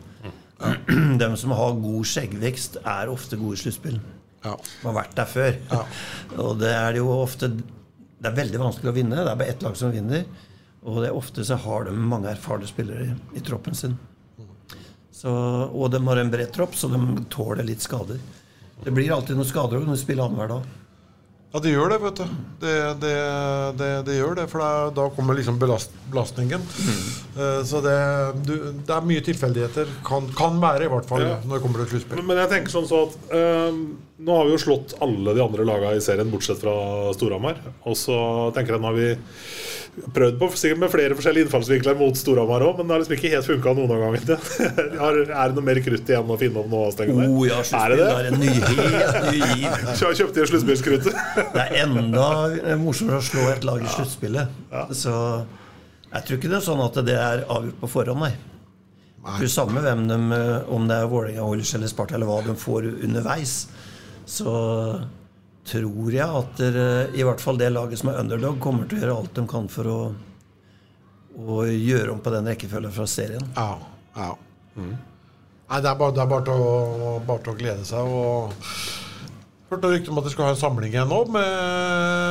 De 1.22 1.32
som 1.38 1.54
har 1.54 1.80
god 1.82 2.10
skjeggvekst, 2.10 2.80
er 2.84 3.14
ofte 3.14 3.40
gode 3.40 3.60
i 3.60 3.64
sluttspill. 3.66 4.00
Ja. 4.46 4.56
De 4.58 4.86
har 4.88 4.98
vært 5.02 5.16
der 5.18 5.30
før. 5.30 5.58
Og 6.48 6.60
det 6.62 6.74
er 6.74 7.00
jo 7.02 7.10
ofte 7.18 7.50
Det 7.58 8.30
er 8.32 8.38
veldig 8.38 8.60
vanskelig 8.62 8.92
å 8.92 8.96
vinne. 8.96 9.24
Det 9.24 9.32
er 9.32 9.40
bare 9.40 9.54
ett 9.54 9.66
lag 9.66 9.78
som 9.78 9.94
vinner. 9.94 10.26
Og 10.88 11.02
det 11.04 11.10
er 11.10 11.18
ofte 11.18 11.44
så 11.46 11.58
har 11.60 11.86
de 11.88 11.92
mange 11.94 12.30
erfarne 12.32 12.68
spillere 12.70 13.10
i, 13.10 13.16
i 13.38 13.44
troppen 13.44 13.76
sin. 13.76 13.98
Så, 15.18 15.30
og 15.30 15.90
de 15.92 16.00
har 16.06 16.20
en 16.22 16.30
bred 16.30 16.52
tropp, 16.54 16.76
så 16.78 16.90
de 16.92 17.00
tåler 17.34 17.66
litt 17.66 17.82
skader. 17.82 18.20
Det 18.84 18.92
blir 18.94 19.12
alltid 19.16 19.38
noen 19.40 19.48
skader 19.50 19.82
når 19.84 19.98
du 19.98 20.02
spiller 20.04 20.28
annenhver 20.28 20.52
dag. 20.58 20.68
Ja, 21.54 21.62
det 21.64 21.72
gjør 21.72 21.90
det, 21.94 21.98
vet 22.04 22.18
du. 22.20 22.24
Det, 22.62 22.72
det, 23.02 23.12
det, 23.80 23.88
det 24.06 24.16
gjør 24.18 24.34
det, 24.36 24.44
for 24.52 24.62
da, 24.62 24.72
da 24.94 25.06
kommer 25.16 25.38
liksom 25.38 25.56
belast, 25.62 25.94
belastningen. 26.12 26.66
Eh, 27.40 27.62
så 27.66 27.80
det, 27.82 27.94
du, 28.46 28.52
det 28.84 28.94
er 28.94 29.08
mye 29.08 29.24
tilfeldigheter. 29.26 29.90
Kan, 30.06 30.28
kan 30.38 30.60
være, 30.62 30.86
i 30.86 30.92
hvert 30.92 31.08
fall, 31.10 31.24
Ja. 31.24 31.38
når 31.48 31.56
det 31.58 31.64
kommer 31.64 31.80
til 31.80 31.88
et 31.88 31.94
sluttspill. 31.96 32.22
Men 32.28 32.42
jeg 32.44 32.52
tenker 32.52 32.76
sånn 32.76 32.90
så 32.92 33.00
at 33.08 33.16
eh, 33.40 33.80
Nå 34.28 34.34
har 34.34 34.48
vi 34.50 34.54
jo 34.58 34.60
slått 34.68 34.96
alle 35.06 35.34
de 35.38 35.44
andre 35.46 35.66
lagene 35.70 35.98
i 36.00 36.04
serien, 36.04 36.30
bortsett 36.34 36.60
fra 36.62 36.76
Storhamar. 37.16 37.60
Og 37.88 37.96
så 37.98 38.18
tenker 38.58 38.76
jeg 38.76 38.84
nå 38.84 38.90
har 38.92 38.98
vi 38.98 39.10
prøvd 40.14 40.38
på 40.40 40.48
sikkert 40.54 40.82
med 40.82 40.92
flere 40.94 41.16
forskjellige 41.18 41.48
innfallsvinkler 41.48 41.96
mot 41.98 42.18
Storhamar 42.18 42.66
òg, 42.68 42.78
men 42.78 42.88
det 42.88 42.94
har 42.94 43.02
liksom 43.02 43.16
ikke 43.18 43.32
helt 43.34 43.48
funka 43.48 43.74
noen 43.78 43.94
av 43.96 44.02
gangene. 44.04 44.38
Er 45.08 45.52
det 45.52 45.58
noe 45.58 45.66
mer 45.66 45.80
krutt 45.86 46.12
igjen 46.12 46.34
å 46.34 46.38
finne 46.40 46.62
om 46.62 46.70
nå? 46.72 46.82
Stengen 46.94 47.22
der? 47.22 47.32
Oh 47.34 47.46
ja, 47.48 47.62
er 47.62 47.94
det 47.94 48.00
det? 48.02 48.10
er 48.18 48.30
en 48.30 48.42
ny, 48.42 48.52
helt 48.54 49.20
ny 49.32 49.40
giv. 49.42 49.80
Så 49.98 50.12
jeg 50.12 50.20
kjøpte 50.22 50.48
sluttspillskruttet. 50.52 51.22
Det 51.56 51.64
er 51.64 51.80
enda 51.84 52.28
morsommere 52.82 53.22
å 53.22 53.26
slå 53.26 53.48
et 53.52 53.66
lag 53.68 53.82
i 53.82 53.96
sluttspillet. 53.96 54.62
Så 54.98 55.16
jeg 56.14 56.28
tror 56.28 56.40
ikke 56.40 56.52
det 56.54 56.60
er 56.62 56.68
sånn 56.70 56.86
at 56.86 57.02
det 57.08 57.18
er 57.20 57.46
avgjort 57.46 57.82
på 57.82 57.92
forhånd, 57.98 58.24
nei. 58.24 58.34
nei. 59.26 59.38
tror 59.42 59.54
samme 59.54 59.84
hvem 59.84 60.06
de, 60.08 60.20
om 60.74 60.88
det 60.90 61.02
er 61.02 61.12
Vålerenga, 61.12 61.46
Oilers 61.46 61.74
eller 61.78 61.92
Sparta, 61.92 62.16
eller 62.16 62.30
hva 62.30 62.40
de 62.46 62.56
får 62.58 62.88
underveis, 62.94 63.60
så 64.28 64.54
tror 65.68 66.14
jeg 66.14 66.28
at 66.42 66.62
der, 66.62 66.80
i 67.16 67.26
hvert 67.28 67.44
fall 67.44 67.60
det 67.60 67.70
laget 67.74 68.00
som 68.02 68.12
er 68.12 68.22
underdog, 68.22 68.60
kommer 68.64 68.88
til 68.88 69.00
å 69.00 69.04
gjøre 69.04 69.18
alt 69.22 69.36
de 69.36 69.46
kan 69.52 69.68
for 69.72 69.92
å, 69.92 70.00
å 71.38 71.60
gjøre 71.68 72.14
om 72.16 72.24
på 72.24 72.34
den 72.34 72.50
rekkefølgen 72.52 72.96
fra 72.96 73.08
serien. 73.10 73.46
Ja. 73.58 73.70
ja. 74.16 74.32
Nei, 74.78 75.82
det 75.84 75.90
er 75.92 76.00
bare, 76.00 76.16
det 76.16 76.24
er 76.24 76.32
bare, 76.32 76.46
til 76.48 76.64
å, 76.64 77.18
bare 77.28 77.44
til 77.44 77.54
å 77.54 77.60
glede 77.60 77.88
seg. 77.88 78.08
Og 78.08 78.54
hørte 79.72 79.92
rykter 79.92 80.14
om 80.14 80.22
at 80.22 80.28
de 80.28 80.32
skal 80.32 80.48
ha 80.48 80.56
en 80.56 80.62
samling 80.62 80.94
igjen 80.94 81.12
nå 81.12 81.24
med 81.36 82.27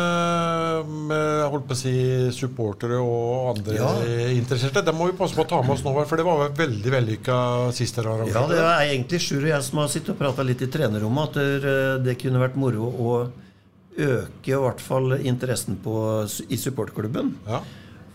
jeg 1.15 1.51
holdt 1.53 1.67
på 1.69 1.75
å 1.75 1.79
si 1.79 1.93
supportere 2.37 2.99
og 3.03 3.57
andre 3.57 3.75
Ja. 3.79 3.91
interesserte. 4.35 4.83
Det 4.85 4.95
må 4.95 5.07
vi 5.11 5.17
passe 5.19 5.35
på 5.37 5.45
å 5.45 5.49
ta 5.49 5.63
med 5.63 5.71
oss 5.77 5.83
nå, 5.85 5.93
for 6.07 6.17
det 6.17 6.25
var 6.27 6.49
veldig 6.51 6.93
vellykka 6.93 7.73
sist 7.73 7.97
dere 7.97 8.27
Ja, 8.29 8.47
det 8.47 8.59
er 8.59 8.85
egentlig 8.91 9.21
Sjur 9.21 9.43
og 9.43 9.49
jeg 9.51 9.63
som 9.63 9.79
har 9.79 9.89
sittet 9.89 10.11
og 10.15 10.19
prata 10.19 10.43
litt 10.43 10.63
i 10.63 10.67
trenerrommet, 10.71 11.29
at 11.29 11.35
det, 11.63 12.05
det 12.05 12.19
kunne 12.19 12.43
vært 12.43 12.57
moro 12.57 12.91
å 12.91 13.17
øke 13.97 14.53
i 14.53 14.61
hvert 14.61 14.81
fall 14.85 15.17
interessen 15.23 15.79
på, 15.83 15.95
i 16.53 16.57
supportklubben. 16.61 17.35
Ja. 17.49 17.63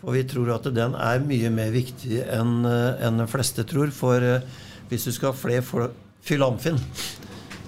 For 0.02 0.14
vi 0.18 0.24
tror 0.30 0.50
at 0.56 0.66
den 0.74 0.96
er 0.98 1.20
mye 1.26 1.50
mer 1.54 1.72
viktig 1.74 2.24
enn 2.34 2.66
en 2.66 3.18
de 3.22 3.28
fleste 3.30 3.66
tror. 3.70 3.92
For 3.94 4.22
eh, 4.22 4.42
hvis 4.90 5.06
du 5.06 5.12
skal 5.14 5.32
ha 5.32 5.38
flere 5.38 5.62
folk 5.66 5.94
fylle 6.26 6.46
Amfinn, 6.46 6.78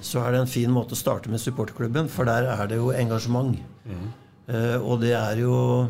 så 0.03 0.21
er 0.25 0.31
det 0.36 0.39
en 0.43 0.49
fin 0.51 0.69
måte 0.73 0.93
å 0.93 0.99
starte 0.99 1.29
med 1.31 1.41
supporterklubben, 1.41 2.09
for 2.12 2.25
der 2.29 2.45
er 2.53 2.67
det 2.69 2.77
jo 2.77 2.91
engasjement. 2.93 3.57
Eh, 3.89 4.03
og 4.84 4.97
det 4.99 5.13
er 5.15 5.39
jo 5.39 5.88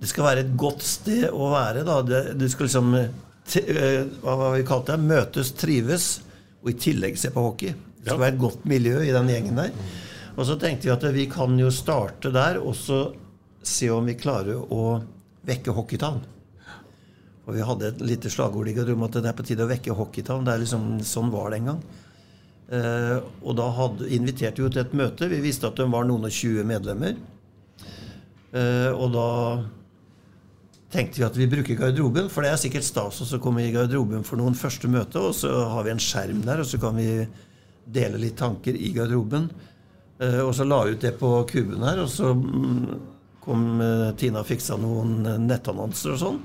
Det 0.00 0.08
skal 0.08 0.24
være 0.24 0.44
et 0.44 0.54
godt 0.56 0.82
sted 0.84 1.26
å 1.30 1.50
være. 1.52 1.84
da. 1.84 2.00
Det, 2.02 2.22
det 2.40 2.50
skal 2.52 2.66
liksom 2.68 2.94
eh, 2.98 3.10
eh, 3.60 4.06
Hva 4.22 4.36
var 4.40 4.56
vi 4.56 4.66
kalte 4.68 4.96
det? 4.96 5.08
Møtes, 5.08 5.52
trives, 5.52 6.08
og 6.62 6.72
i 6.72 6.78
tillegg 6.80 7.18
se 7.20 7.32
på 7.32 7.44
hockey. 7.44 7.74
Det 8.00 8.10
skal 8.10 8.20
være 8.20 8.36
et 8.36 8.40
godt 8.40 8.64
miljø 8.68 8.98
i 9.04 9.12
den 9.14 9.30
gjengen 9.32 9.60
der. 9.60 9.72
Og 10.34 10.46
så 10.48 10.58
tenkte 10.60 10.88
vi 10.88 10.94
at 10.94 11.04
vi 11.14 11.26
kan 11.30 11.56
jo 11.60 11.70
starte 11.72 12.32
der, 12.34 12.58
og 12.60 12.74
så 12.76 13.06
se 13.64 13.88
om 13.92 14.04
vi 14.04 14.16
klarer 14.18 14.58
å 14.60 15.00
vekke 15.46 15.72
hockeytown. 15.76 16.22
Og 17.44 17.52
vi 17.56 17.64
hadde 17.64 17.90
et 17.90 18.02
lite 18.04 18.32
slagord 18.32 18.68
garderoben 18.72 19.06
at 19.06 19.18
det 19.20 19.30
er 19.30 19.36
på 19.36 19.44
tide 19.46 19.64
å 19.64 19.70
vekke 19.70 19.96
hockeytown. 19.96 20.44
Det 20.46 20.54
er 20.54 20.62
liksom, 20.64 20.86
sånn 21.04 21.32
var 21.32 21.52
det 21.52 21.60
en 21.60 21.70
gang. 21.74 21.82
Eh, 22.72 23.16
og 23.44 23.56
da 23.58 23.68
hadde, 23.76 24.08
inviterte 24.16 24.62
vi 24.62 24.66
jo 24.66 24.72
til 24.72 24.84
et 24.84 24.96
møte. 24.96 25.28
Vi 25.28 25.42
visste 25.44 25.68
at 25.68 25.78
de 25.80 25.86
var 25.90 26.06
noen 26.08 26.28
og 26.28 26.32
20 26.32 26.64
medlemmer. 26.68 27.16
Eh, 28.54 28.90
og 28.94 29.10
da 29.14 29.28
tenkte 30.94 31.18
vi 31.18 31.26
at 31.26 31.36
vi 31.36 31.50
bruker 31.50 31.78
garderoben, 31.78 32.28
for 32.30 32.46
det 32.46 32.52
er 32.54 32.60
sikkert 32.62 32.86
stas 32.86 33.18
å 33.24 33.40
komme 33.42 33.64
i 33.64 33.72
garderoben 33.74 34.22
for 34.26 34.38
noen 34.38 34.54
første 34.54 34.88
møte, 34.90 35.18
og 35.18 35.34
så 35.34 35.50
har 35.72 35.86
vi 35.86 35.94
en 35.94 36.02
skjerm 36.02 36.44
der, 36.46 36.62
og 36.62 36.68
så 36.70 36.78
kan 36.82 36.94
vi 36.96 37.24
dele 37.84 38.20
litt 38.22 38.38
tanker 38.38 38.78
i 38.78 38.92
garderoben. 38.94 39.48
Eh, 40.22 40.40
og 40.44 40.54
så 40.54 40.66
la 40.68 40.84
vi 40.86 40.94
ut 40.94 41.02
det 41.02 41.16
på 41.18 41.32
kuben 41.50 41.82
her, 41.84 42.04
og 42.04 42.08
så 42.12 42.30
mm, 42.38 42.94
kom 43.44 43.66
eh, 43.82 44.14
Tina 44.20 44.44
og 44.44 44.48
fiksa 44.48 44.78
noen 44.80 45.26
nettannonser 45.48 46.14
og 46.14 46.22
sånn. 46.22 46.40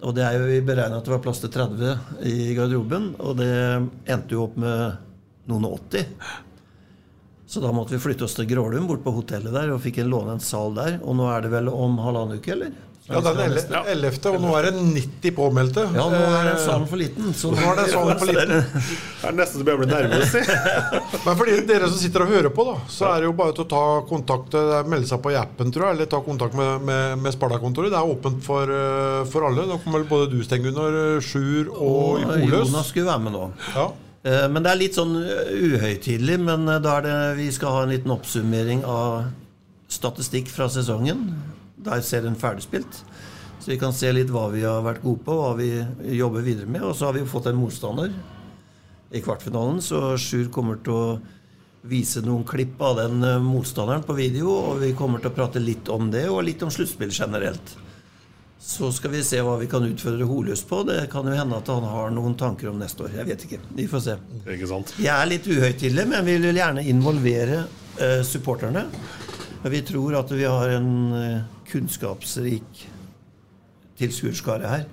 Og 0.00 0.14
det 0.16 0.24
er 0.24 0.38
jo 0.38 0.62
beregna 0.64 1.02
at 1.02 1.04
det 1.04 1.12
var 1.12 1.20
plass 1.20 1.42
til 1.42 1.50
30 1.52 2.24
i 2.30 2.54
garderoben, 2.56 3.10
og 3.20 3.36
det 3.42 3.52
endte 4.08 4.38
jo 4.38 4.46
opp 4.46 4.54
med 4.62 5.09
noen 5.50 5.66
og 5.68 5.80
80. 5.90 6.06
Så 7.50 7.58
da 7.62 7.72
måtte 7.74 7.96
vi 7.96 8.02
flytte 8.02 8.24
oss 8.28 8.36
til 8.38 8.46
Grålum, 8.46 8.86
bort 8.86 9.02
på 9.02 9.10
hotellet 9.16 9.50
der, 9.50 9.72
og 9.74 9.82
fikk 9.82 9.98
en 10.04 10.12
låne 10.12 10.36
en 10.36 10.44
sal 10.44 10.70
der. 10.76 11.00
Og 11.02 11.16
nå 11.18 11.26
er 11.34 11.42
det 11.42 11.50
vel 11.50 11.66
om 11.72 11.98
halvannen 11.98 12.38
uke, 12.38 12.54
eller? 12.54 12.70
Ja, 13.10 13.18
den 13.24 13.40
11., 13.50 14.20
og 14.30 14.36
nå 14.38 14.50
er 14.54 14.68
det 14.68 14.72
90 14.78 15.32
påmeldte. 15.34 15.82
Ja, 15.96 16.04
nå 16.12 16.18
er 16.20 16.44
den 16.46 16.52
Eh, 16.52 16.60
salen 16.62 16.84
for 16.86 17.00
liten. 17.00 17.32
Så 17.34 17.50
Nå 17.50 17.58
er 17.72 17.80
den 17.80 17.88
salen 17.90 18.20
for 18.20 18.30
liten. 18.30 18.52
Det 18.60 19.26
er 19.26 19.34
nesten 19.34 19.64
så 19.64 19.66
jeg 19.66 19.80
blir 19.80 19.90
nervøs. 19.90 20.34
Men 21.24 21.40
for 21.40 21.50
dere 21.72 21.88
som 21.88 21.98
sitter 21.98 22.22
og 22.22 22.30
hører 22.30 22.54
på, 22.54 22.66
da, 22.68 22.76
så 22.86 23.08
er 23.08 23.24
det 23.24 23.26
jo 23.26 23.32
bare 23.40 23.56
til 23.56 23.64
å 23.64 23.70
ta 23.72 23.82
kontakt 24.06 24.54
eh, 24.60 24.76
melde 24.92 25.10
seg 25.10 25.22
på 25.24 25.32
i 25.34 25.38
appen, 25.40 25.72
tror 25.74 25.88
jeg, 25.88 25.96
eller 25.98 26.10
ta 26.12 26.20
kontakt 26.28 26.54
med, 26.60 26.84
med, 26.86 27.16
med 27.24 27.34
Sparta-kontoret. 27.34 27.90
Det 27.90 27.98
er 27.98 28.12
åpent 28.14 28.44
for, 28.46 28.70
eh, 28.76 29.24
for 29.32 29.48
alle. 29.48 29.66
Da 29.72 29.80
kommer 29.82 30.04
vel 30.04 30.12
både 30.12 30.30
du, 30.36 30.38
Sten 30.46 30.62
Gunnar, 30.68 31.00
Sjur 31.24 31.72
og 31.72 31.98
Og 32.20 32.30
Oløs. 32.36 32.68
Jonas 32.68 32.94
skulle 32.94 33.10
være 33.10 33.26
med 33.26 33.34
nå. 33.34 33.48
Ja. 33.74 33.88
Eh, 34.22 34.48
Men 34.52 34.64
det 34.64 34.72
er 34.72 34.80
litt 34.80 34.98
sånn 34.98 35.14
eh, 35.22 35.52
uhøytidelig. 35.56 36.38
Men 36.44 36.68
eh, 36.68 36.80
da 36.82 36.98
er 36.98 37.06
det 37.06 37.16
vi 37.40 37.48
skal 37.54 37.76
ha 37.76 37.84
en 37.86 37.94
liten 37.94 38.12
oppsummering 38.14 38.84
av 38.84 39.30
statistikk 39.90 40.50
fra 40.52 40.68
sesongen. 40.70 41.30
Der 41.80 42.04
ser 42.04 42.26
den 42.26 42.38
ferdigspilt. 42.38 43.02
Så 43.60 43.72
vi 43.72 43.80
kan 43.80 43.92
se 43.96 44.12
litt 44.12 44.30
hva 44.32 44.46
vi 44.52 44.64
har 44.64 44.84
vært 44.84 45.02
gode 45.04 45.24
på, 45.24 45.36
hva 45.36 45.54
vi 45.56 45.72
jobber 46.16 46.44
videre 46.44 46.68
med. 46.68 46.84
Og 46.84 46.94
så 46.96 47.08
har 47.08 47.16
vi 47.16 47.24
jo 47.24 47.32
fått 47.32 47.50
en 47.50 47.60
motstander 47.60 48.12
i 49.10 49.20
kvartfinalen, 49.24 49.80
så 49.82 50.14
Sjur 50.22 50.46
kommer 50.54 50.78
til 50.86 50.94
å 50.94 51.06
vise 51.90 52.20
noen 52.22 52.44
klipp 52.46 52.78
av 52.86 53.00
den 53.00 53.24
motstanderen 53.42 54.04
på 54.06 54.14
video, 54.14 54.52
og 54.52 54.78
vi 54.84 54.92
kommer 54.94 55.18
til 55.18 55.32
å 55.32 55.34
prate 55.34 55.60
litt 55.60 55.90
om 55.90 56.12
det, 56.12 56.28
og 56.30 56.44
litt 56.46 56.62
om 56.62 56.70
sluttspill 56.70 57.10
generelt. 57.10 57.74
Så 58.60 58.90
skal 58.92 59.14
vi 59.14 59.22
se 59.24 59.40
hva 59.40 59.54
vi 59.56 59.66
kan 59.72 59.84
utfordre 59.88 60.26
Holøs 60.28 60.62
på. 60.68 60.82
Det 60.84 61.06
kan 61.12 61.24
jo 61.24 61.32
hende 61.32 61.56
at 61.56 61.68
han 61.72 61.86
har 61.88 62.10
noen 62.12 62.36
tanker 62.38 62.68
om 62.68 62.78
neste 62.80 63.06
år. 63.06 63.14
Jeg 63.16 63.28
vet 63.30 63.44
ikke. 63.46 63.58
Vi 63.78 63.86
får 63.88 64.02
se. 64.04 64.16
Jeg 65.00 65.14
er 65.14 65.30
litt 65.30 65.48
uhøytidelig, 65.48 66.04
men 66.12 66.26
vi 66.28 66.36
vil 66.44 66.60
gjerne 66.60 66.84
involvere 66.92 67.62
eh, 67.96 68.20
supporterne. 68.26 68.84
Vi 69.64 69.80
tror 69.88 70.18
at 70.20 70.32
vi 70.36 70.44
har 70.44 70.74
en 70.76 70.90
eh, 71.16 71.38
kunnskapsrik 71.72 72.84
tilskuerskare 74.00 74.74
her. 74.74 74.84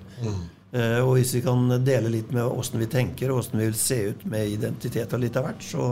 Eh, 0.72 0.98
og 1.04 1.18
hvis 1.18 1.34
vi 1.36 1.44
kan 1.44 1.68
dele 1.84 2.12
litt 2.12 2.32
med 2.32 2.48
åssen 2.48 2.80
vi 2.80 2.88
tenker, 2.88 3.32
og 3.32 3.42
åssen 3.42 3.60
vi 3.60 3.68
vil 3.68 3.78
se 3.78 4.00
ut 4.14 4.24
med 4.28 4.48
identitet 4.56 5.12
og 5.12 5.22
litt 5.22 5.36
av 5.36 5.48
hvert, 5.48 5.64
så 5.64 5.90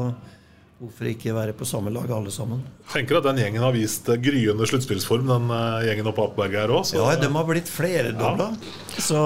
hvorfor 0.77 1.09
ikke 1.09 1.33
være 1.33 1.55
på 1.57 1.67
samme 1.69 1.91
lag 1.95 2.11
alle 2.13 2.33
sammen? 2.33 2.61
Tenker 2.93 3.19
at 3.19 3.27
den 3.29 3.41
gjengen 3.41 3.65
har 3.65 3.73
vist 3.75 4.09
eh, 4.13 4.19
gryende 4.21 4.69
sluttspillsform, 4.69 5.31
den 5.31 5.53
eh, 5.57 5.87
gjengen 5.89 6.11
oppe 6.11 6.21
på 6.21 6.27
Apeberget 6.31 6.63
her 6.63 6.75
òg. 6.77 6.91
Ja, 6.97 7.07
de 7.21 7.31
har 7.33 7.49
blitt 7.49 7.71
flerdobla. 7.73 8.51
Så 8.99 9.21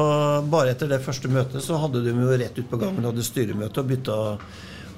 bare 0.52 0.74
etter 0.74 0.90
det 0.90 1.02
første 1.04 1.30
møtet 1.32 1.66
så 1.66 1.80
hadde 1.82 2.04
de 2.06 2.14
jo 2.14 2.30
rett 2.30 2.60
ut 2.60 2.70
på 2.70 2.80
gangen 2.80 3.08
hadde 3.10 3.26
styremøte 3.26 3.82
og 3.82 3.90
bytta 3.90 4.20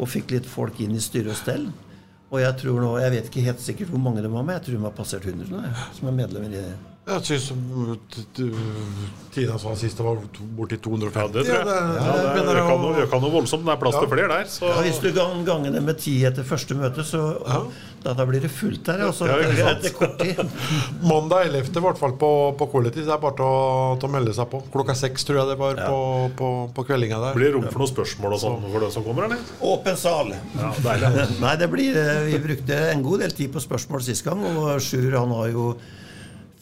og 0.03 0.09
fikk 0.09 0.37
litt 0.37 0.49
folk 0.49 0.81
inn 0.85 0.97
i 0.97 1.03
styre 1.03 1.33
og 1.33 1.41
stell. 1.41 1.67
Og 2.33 2.41
jeg 2.41 2.57
tror 2.63 2.81
nå, 2.81 2.95
jeg 3.01 3.13
vet 3.13 3.29
ikke 3.29 3.45
helt 3.45 3.61
sikkert 3.61 3.93
hvor 3.93 4.01
mange 4.01 4.25
de 4.25 4.31
var 4.33 4.45
med, 4.45 4.57
jeg 4.57 4.69
tror 4.69 4.79
de 4.79 4.87
har 4.87 4.97
passert 4.97 5.29
100 5.29 5.53
nå, 5.53 5.67
som 5.99 6.09
er 6.09 6.17
medlemmer 6.17 6.53
i 6.53 6.63
det. 6.63 6.92
Jeg 7.03 7.25
syns 7.27 7.47
Tina 9.33 9.57
sa 9.59 9.73
sist 9.75 9.99
det 9.99 10.05
var 10.07 10.19
borti 10.55 10.77
250. 10.79 11.19
Ja, 11.19 11.27
det 11.35 11.43
tror 11.49 11.57
jeg. 11.59 11.67
Ja, 11.67 12.13
det 12.15 12.27
begynner 12.37 12.59
øka 12.61 12.75
noe, 12.79 13.05
øka 13.07 13.19
noe 13.25 13.33
voldsomt. 13.33 13.65
Det 13.67 13.73
er 13.75 13.79
plass 13.81 13.97
til 13.99 14.11
flere 14.13 14.29
der. 14.31 14.45
Så 14.53 14.69
Ja, 14.69 14.83
Hvis 14.85 15.01
du 15.03 15.09
kan 15.17 15.41
ganger 15.49 15.73
det 15.75 15.83
med 15.83 15.99
ti 15.99 16.15
etter 16.29 16.45
første 16.47 16.77
møte, 16.79 17.03
så 17.09 17.23
da, 18.05 18.13
da 18.15 18.27
blir 18.29 18.45
det 18.45 18.51
fullt 18.55 18.85
der. 18.87 19.03
Også, 19.09 19.27
Ja, 19.27 19.73
tid. 20.21 20.43
Mandag 21.11 21.49
11. 21.49 21.73
i 21.75 21.83
hvert 21.87 21.99
fall 21.99 22.15
på, 22.21 22.31
på 22.61 22.69
Quality. 22.75 23.03
Det 23.09 23.15
er 23.17 23.23
bare 23.25 23.35
til 23.41 23.49
å, 23.49 23.97
til 23.99 24.11
å 24.11 24.13
melde 24.13 24.35
seg 24.37 24.51
på. 24.53 24.61
Klokka 24.75 24.95
seks 24.99 25.27
tror 25.27 25.41
jeg 25.41 25.51
det 25.51 25.57
var 25.63 25.81
på, 25.83 25.99
på, 26.39 26.51
på 26.77 26.85
kveldinga 26.93 27.19
der. 27.25 27.35
blir 27.39 27.51
det 27.51 27.57
rom 27.57 27.67
for 27.73 27.83
noen 27.83 27.93
spørsmål 27.95 28.37
og 28.37 28.43
sånn 28.45 28.69
for 28.69 28.85
den 28.87 28.95
som 28.95 29.07
kommer, 29.09 29.27
eller? 29.27 29.43
Åpen 29.73 29.99
sal. 29.99 30.31
Ja. 30.55 30.71
Nei, 31.47 31.57
det 31.59 31.71
blir, 31.73 31.99
eh, 31.99 32.29
Vi 32.31 32.39
brukte 32.47 32.79
en 32.93 33.03
god 33.03 33.25
del 33.27 33.35
tid 33.43 33.51
på 33.57 33.65
spørsmål 33.65 34.07
sist 34.07 34.23
gang, 34.29 34.45
og 34.55 34.77
Sjur 34.85 35.19
han 35.19 35.35
har 35.41 35.51
jo 35.51 35.73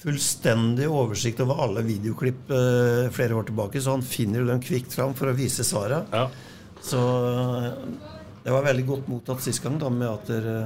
fullstendig 0.00 0.86
oversikt 0.88 1.42
over 1.44 1.60
alle 1.66 1.82
videoklipp 1.84 2.50
eh, 2.56 3.08
flere 3.12 3.36
år 3.36 3.48
tilbake, 3.50 3.82
så 3.84 3.96
han 3.98 4.04
finner 4.06 4.40
jo 4.42 4.48
dem 4.48 4.62
kvikt 4.64 4.94
fram 4.96 5.12
for 5.18 5.28
å 5.30 5.36
vise 5.36 5.66
svara. 5.66 6.02
Så 6.80 7.00
eh, 7.00 7.66
det 8.46 8.54
var 8.54 8.64
veldig 8.64 8.86
godt 8.88 9.10
mottatt 9.12 9.44
sist 9.44 9.60
gang, 9.64 9.76
da, 9.82 9.90
med 9.92 10.08
at 10.08 10.30
dere, 10.30 10.56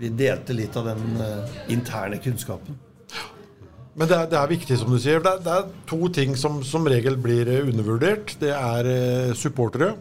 vi 0.00 0.12
delte 0.16 0.54
litt 0.56 0.78
av 0.78 0.86
den 0.92 1.18
eh, 1.24 1.58
interne 1.74 2.20
kunnskapen. 2.22 2.78
Men 3.98 4.06
det 4.06 4.14
er, 4.16 4.28
det 4.30 4.38
er 4.38 4.52
viktig, 4.54 4.78
som 4.78 4.94
du 4.94 5.00
sier. 5.02 5.18
Det 5.20 5.32
er, 5.34 5.42
det 5.44 5.56
er 5.58 5.72
to 5.90 5.98
ting 6.14 6.36
som 6.38 6.60
som 6.64 6.86
regel 6.88 7.18
blir 7.20 7.50
eh, 7.50 7.66
undervurdert. 7.66 8.36
Det 8.40 8.54
er 8.54 8.86
eh, 8.94 9.34
supportere. 9.36 9.96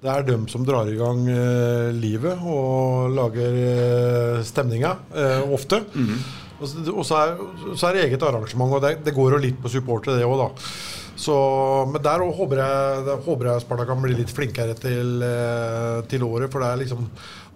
Det 0.00 0.08
er 0.10 0.24
dem 0.26 0.46
som 0.50 0.64
drar 0.66 0.88
i 0.90 0.98
gang 0.98 1.22
eh, 1.30 1.94
livet 1.94 2.42
og 2.42 3.14
lager 3.14 3.56
eh, 3.62 4.42
stemninga, 4.50 4.96
eh, 5.14 5.42
ofte. 5.54 5.84
Mm 5.94 6.14
så- 6.18 6.39
Og 6.60 7.04
så 7.06 7.16
er, 7.16 7.36
så 7.74 7.88
er 7.88 7.96
det 7.96 8.02
eget 8.06 8.24
arrangement, 8.26 8.74
og 8.76 8.82
det, 8.84 8.98
det 9.06 9.14
går 9.16 9.36
jo 9.36 9.44
litt 9.46 9.60
på 9.62 9.72
supportere, 9.72 10.18
det 10.20 10.28
òg, 10.28 10.36
da. 10.42 10.48
Så, 11.16 11.34
men 11.90 12.02
der 12.04 12.22
håper 12.24 12.62
jeg, 12.62 13.18
håper 13.26 13.50
jeg 13.52 13.66
Sparta 13.66 13.88
kan 13.88 14.00
bli 14.02 14.14
litt 14.20 14.32
flinkere 14.32 14.74
til, 14.78 15.20
eh, 15.26 16.00
til 16.10 16.24
året. 16.26 16.50
For 16.52 16.62
det 16.62 16.72
er 16.74 16.82
liksom 16.86 17.10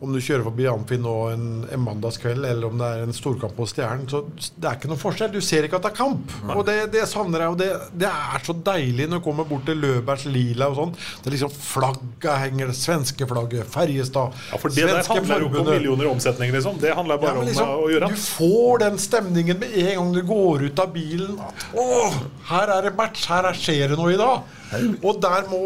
Om 0.04 0.10
du 0.12 0.18
kjører 0.20 0.42
forbi 0.44 0.66
Amfi 0.68 0.96
nå 1.00 1.12
en, 1.32 1.44
en 1.72 1.80
mandagskveld, 1.80 2.44
eller 2.44 2.66
om 2.66 2.74
det 2.76 2.88
er 2.92 3.04
en 3.06 3.14
storkamp 3.14 3.54
på 3.56 3.64
Stjernen, 3.70 4.02
så 4.10 4.18
det 4.28 4.66
er 4.68 4.74
ikke 4.76 4.90
noen 4.90 5.00
forskjell. 5.00 5.30
Du 5.32 5.38
ser 5.40 5.64
ikke 5.64 5.78
at 5.78 5.86
det 5.86 5.92
er 5.92 5.96
kamp. 5.96 6.34
Og 6.52 6.60
det, 6.66 6.74
det 6.92 7.06
savner 7.08 7.40
jeg. 7.46 7.52
Og 7.54 7.60
det, 7.62 7.68
det 8.02 8.10
er 8.10 8.42
så 8.44 8.52
deilig 8.66 9.06
når 9.08 9.22
du 9.22 9.24
kommer 9.24 9.46
bort 9.48 9.64
til 9.64 9.78
Løbergs 9.80 10.26
Lila 10.28 10.68
og 10.74 10.76
sånn. 10.80 10.92
Det 11.22 11.30
er 11.30 11.36
liksom 11.38 11.54
Flagget 11.54 12.28
henger, 12.42 12.72
det 12.74 12.76
svenske 12.76 13.28
flagget, 13.30 13.70
Ferjestad 13.72 14.34
Ja, 14.50 14.58
for 14.60 14.74
det 14.74 14.84
der 14.90 15.00
handler 15.08 15.46
jo 15.46 15.48
ikke 15.48 15.62
om 15.62 15.70
millioner 15.70 16.04
i 16.04 16.10
omsetning, 16.10 16.52
liksom. 16.52 16.76
Det 16.82 16.92
handler 16.98 17.22
bare 17.22 17.38
Ja, 17.38 17.46
liksom, 17.48 17.72
om 17.78 17.86
å 17.86 17.88
gjøre. 17.94 18.10
Du 18.12 18.20
får 18.26 18.84
den 18.84 19.00
stemningen 19.06 19.62
med 19.62 19.78
en 19.86 19.90
gang 20.02 20.12
du 20.18 20.22
går 20.28 20.66
ut 20.68 20.84
av 20.84 20.92
bilen. 20.98 21.38
At, 21.40 21.64
Åh, 21.80 22.18
her 22.50 22.74
er 22.76 22.90
det 22.90 22.94
match, 22.98 23.24
her 23.30 23.48
er 23.48 23.53
skjer 23.60 23.92
det 23.92 23.98
noe 24.00 24.14
i 24.14 24.18
dag. 24.20 24.42
Og 25.04 25.20
der 25.22 25.46
må, 25.50 25.60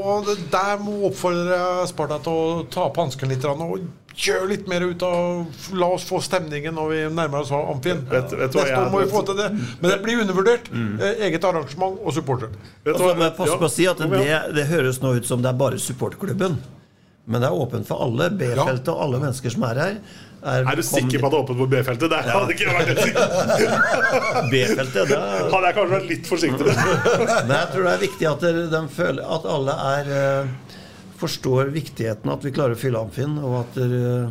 der 0.53 0.83
må 0.83 0.99
oppfordre 1.09 1.87
Sparta 1.89 2.19
til 2.25 2.33
å 2.35 2.67
ta 2.73 2.89
på 2.93 3.07
hansken 3.07 3.31
litt 3.33 3.45
og 3.49 3.79
gjøre 4.19 4.49
litt 4.51 4.65
mer 4.69 4.83
ut 4.83 5.03
av 5.07 5.69
La 5.79 5.89
oss 5.95 6.05
få 6.09 6.19
stemningen 6.25 6.75
når 6.75 6.89
vi 6.91 7.03
nærmer 7.15 7.45
oss 7.45 7.53
Amfien. 7.55 8.01
Vet- 8.11 8.33
vet 8.35 8.57
Neste 8.59 8.81
år 8.81 8.91
må 8.93 9.03
vi 9.05 9.11
få 9.13 9.23
til 9.29 9.39
det. 9.39 9.51
Men 9.81 9.91
det 9.93 10.01
blir 10.03 10.23
undervurdert. 10.25 10.71
Mm. 10.73 10.97
eget 11.29 11.45
arrangement 11.45 12.01
og 12.03 12.17
supporter. 12.17 12.51
Og 12.87 12.99
så 12.99 13.13
jeg 13.15 13.37
passe 13.39 13.61
på 13.63 13.69
å 13.71 13.73
si 13.73 13.87
at 13.87 14.03
det, 14.03 14.43
det 14.59 14.67
høres 14.73 15.01
nå 15.05 15.15
ut 15.21 15.27
som 15.29 15.43
det 15.45 15.53
er 15.53 15.61
bare 15.61 15.79
supportklubben. 15.79 16.59
Men 17.29 17.45
det 17.45 17.51
er 17.51 17.61
åpent 17.61 17.87
for 17.87 18.01
alle. 18.03 18.31
B-feltet 18.33 18.89
og 18.89 19.03
alle 19.05 19.21
mennesker 19.21 19.53
som 19.53 19.67
er 19.69 19.83
her. 19.85 19.97
Er 20.43 20.79
du 20.79 20.83
sikker 20.87 21.19
på 21.19 21.27
at 21.27 21.33
det 21.33 21.39
er 21.39 21.45
åpent 21.45 21.59
på 21.59 21.67
B-feltet? 21.73 22.11
Det 22.13 22.19
Ja. 22.23 22.35
hadde 22.39 22.55
ikke 22.55 22.75
vært 22.75 22.91
helt 22.93 23.03
sikker 23.03 23.25
B-feltet, 24.53 25.09
det 25.11 25.19
Hadde 25.19 25.63
jeg 25.67 25.77
kanskje 25.79 25.95
vært 25.97 26.11
litt 26.13 26.29
forsiktig 26.31 26.67
med. 26.69 26.83
Men 27.49 27.55
jeg 27.61 27.71
tror 27.73 27.89
det 27.89 27.95
er 27.95 28.03
viktig 28.05 28.29
at, 28.31 28.45
de 28.75 28.83
føler, 28.95 29.23
at 29.39 29.49
alle 29.55 29.79
er, 29.93 30.13
uh, 30.45 30.77
forstår 31.19 31.73
viktigheten 31.75 32.31
at 32.31 32.47
vi 32.47 32.55
klarer 32.55 32.79
å 32.79 32.81
fylle 32.81 33.03
Amfinn. 33.03 33.35
Og 33.43 33.57
at 33.65 33.81
uh, 33.83 34.31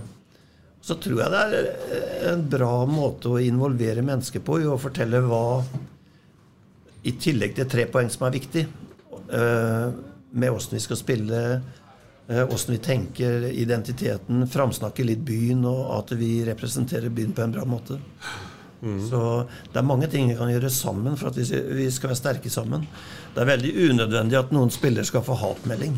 så 0.88 0.96
tror 1.04 1.20
jeg 1.20 1.34
det 1.34 1.39
er 1.43 1.56
eh, 1.67 2.28
en 2.32 2.43
bra 2.48 2.86
måte 2.88 3.34
å 3.34 3.41
involvere 3.43 4.06
mennesker 4.06 4.39
på 4.46 4.62
i 4.63 4.67
å 4.72 4.78
fortelle 4.80 5.20
hva 5.26 5.60
I 7.04 7.12
tillegg 7.20 7.58
til 7.58 7.67
tre 7.67 7.84
poeng 7.91 8.08
som 8.12 8.24
er 8.28 8.38
viktig, 8.38 8.63
uh, 9.34 9.91
med 10.32 10.54
åssen 10.54 10.78
vi 10.78 10.84
skal 10.84 11.00
spille, 11.00 11.41
åssen 12.28 12.74
vi 12.76 12.82
tenker, 12.84 13.48
identiteten, 13.50 14.44
framsnakker 14.52 15.08
litt 15.08 15.24
byen, 15.24 15.63
og 15.70 15.94
at 15.96 16.12
vi 16.20 16.42
representerer 16.48 17.13
byen 17.13 17.34
på 17.34 17.46
en 17.46 17.56
bra 17.56 17.63
måte. 17.66 18.02
Så 19.10 19.22
det 19.74 19.80
er 19.80 19.88
mange 19.88 20.10
ting 20.12 20.28
vi 20.30 20.36
kan 20.38 20.52
gjøre 20.52 20.70
sammen 20.70 21.16
for 21.18 21.32
at 21.32 21.40
vi 21.40 21.88
skal 21.90 22.12
være 22.12 22.20
sterke 22.20 22.52
sammen. 22.54 22.86
Det 23.34 23.42
er 23.42 23.50
veldig 23.50 23.74
unødvendig 23.90 24.38
at 24.38 24.54
noen 24.54 24.70
spillere 24.74 25.08
skal 25.08 25.26
få 25.26 25.38
hatmelding. 25.40 25.98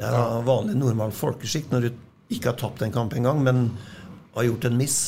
Det 0.00 0.08
er 0.08 0.44
vanlig 0.46 0.74
normal 0.80 1.12
folkeskikk 1.14 1.70
når 1.70 1.86
du 1.86 1.90
ikke 2.32 2.52
har 2.52 2.58
tapt 2.58 2.82
en 2.82 2.94
kamp 2.94 3.14
engang, 3.14 3.42
men 3.44 3.66
har 4.34 4.48
gjort 4.48 4.66
en 4.70 4.78
miss. 4.80 4.98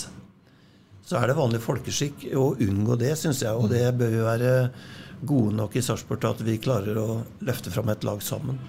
Så 1.06 1.18
er 1.18 1.30
det 1.30 1.38
vanlig 1.38 1.62
folkeskikk 1.64 2.28
å 2.38 2.52
unngå 2.62 2.98
det, 3.00 3.14
syns 3.18 3.42
jeg. 3.42 3.56
Og 3.58 3.70
det 3.72 3.86
bør 3.98 4.18
jo 4.20 4.26
være 4.28 4.52
gode 5.26 5.56
nok 5.58 5.76
i 5.78 5.82
Sarpsborg 5.82 6.22
til 6.22 6.34
at 6.34 6.42
vi 6.46 6.58
klarer 6.62 6.98
å 6.98 7.22
løfte 7.46 7.72
fram 7.74 7.90
et 7.90 8.06
lag 8.06 8.22
sammen. 8.22 8.60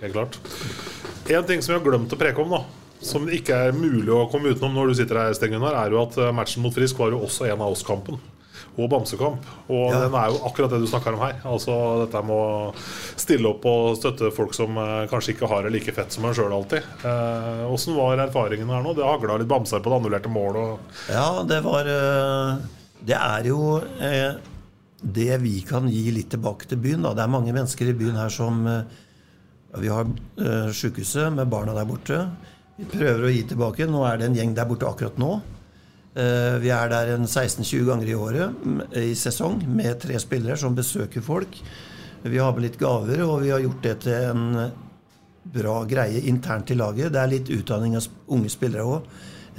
Helt 0.00 0.12
klart. 0.16 0.38
En 1.28 1.44
ting 1.48 1.62
som 1.62 1.74
vi 1.74 1.78
har 1.80 1.86
glemt 1.86 2.12
å 2.12 2.18
preke 2.20 2.42
om, 2.42 2.52
da, 2.52 2.62
som 3.02 3.26
ikke 3.32 3.56
er 3.68 3.76
mulig 3.76 4.12
å 4.14 4.26
komme 4.30 4.52
utenom 4.54 4.74
når 4.76 4.92
du 4.92 4.98
sitter 5.00 5.20
her, 5.20 5.34
Sten 5.36 5.52
Gunnar, 5.56 5.76
er 5.84 5.92
jo 5.94 6.02
at 6.04 6.16
eh, 6.20 6.32
matchen 6.36 6.64
mot 6.64 6.74
Frisk 6.74 6.98
var 7.00 7.12
jo 7.14 7.22
også 7.26 7.48
en 7.50 7.60
av 7.60 7.72
oss-kampen. 7.74 8.18
Og 8.76 8.90
bamsekamp. 8.92 9.40
Og 9.72 9.86
Ja. 9.88 10.00
den 10.04 10.14
er 10.20 10.28
jo 10.34 10.40
akkurat 10.44 10.68
det 10.74 10.82
du 10.82 10.86
snakker 10.88 11.14
om 11.16 11.20
her. 11.24 11.38
Altså 11.48 11.72
dette 12.04 12.20
med 12.28 12.36
å 12.36 12.74
stille 13.16 13.48
opp 13.48 13.64
og 13.64 13.96
støtte 13.96 14.28
folk 14.36 14.52
som 14.56 14.76
eh, 14.76 15.06
kanskje 15.08 15.32
ikke 15.32 15.48
har 15.48 15.64
det 15.64 15.72
like 15.72 15.94
fett 15.96 16.12
som 16.12 16.26
en 16.28 16.34
sjøl 16.36 16.52
alltid. 16.52 16.84
Eh, 17.00 17.94
var 17.96 18.20
erfaringen 18.26 18.68
her 18.68 18.84
nå? 18.84 18.92
Det 18.96 19.04
hagla 19.04 19.38
litt 19.40 19.48
bamser 19.48 19.80
på 19.80 19.88
det 19.92 19.96
annullerte 19.96 20.28
målet. 20.32 20.76
Og 20.76 21.08
Ja, 21.12 21.42
det 21.48 21.62
var 21.64 21.88
eh, 21.88 22.58
Det 23.00 23.16
er 23.16 23.48
jo 23.48 23.78
eh, 23.80 24.36
det 25.00 25.40
vi 25.40 25.60
kan 25.64 25.88
gi 25.88 26.10
litt 26.12 26.28
tilbake 26.36 26.68
til 26.68 26.76
byen. 26.76 27.02
Da. 27.08 27.14
Det 27.16 27.24
er 27.24 27.32
mange 27.32 27.52
mennesker 27.56 27.88
i 27.88 27.96
byen 27.96 28.16
her 28.20 28.28
som 28.32 28.60
eh, 28.68 28.82
Vi 29.80 29.90
har 29.92 30.06
uh, 30.08 30.70
sykehuset 30.72 31.32
med 31.34 31.50
barna 31.52 31.74
der 31.76 31.88
borte. 31.88 32.22
Vi 32.76 32.88
prøver 32.90 33.26
å 33.26 33.32
gi 33.32 33.42
tilbake. 33.50 33.86
Nå 33.88 34.02
er 34.08 34.20
det 34.20 34.30
en 34.30 34.38
gjeng 34.38 34.56
der 34.56 34.68
borte 34.68 34.88
akkurat 34.88 35.20
nå. 35.20 35.36
Eh, 36.16 36.54
vi 36.62 36.70
er 36.72 36.88
der 36.88 37.10
16-20 37.18 37.84
ganger 37.90 38.08
i 38.08 38.14
året 38.16 38.96
i 38.96 39.10
sesong 39.16 39.58
med 39.68 39.98
tre 40.00 40.16
spillere 40.20 40.56
som 40.56 40.76
besøker 40.76 41.24
folk. 41.24 41.58
Vi 42.24 42.40
har 42.40 42.54
med 42.56 42.64
litt 42.64 42.78
gaver, 42.80 43.20
og 43.26 43.42
vi 43.42 43.50
har 43.52 43.60
gjort 43.60 43.82
det 43.84 43.94
til 44.06 44.30
en 44.30 44.46
bra 45.56 45.74
greie 45.88 46.22
internt 46.30 46.72
i 46.72 46.78
laget. 46.78 47.12
Det 47.12 47.20
er 47.20 47.32
litt 47.34 47.52
utdanning 47.52 47.98
av 48.00 48.08
unge 48.32 48.48
spillere 48.52 48.86
òg. 48.88 49.10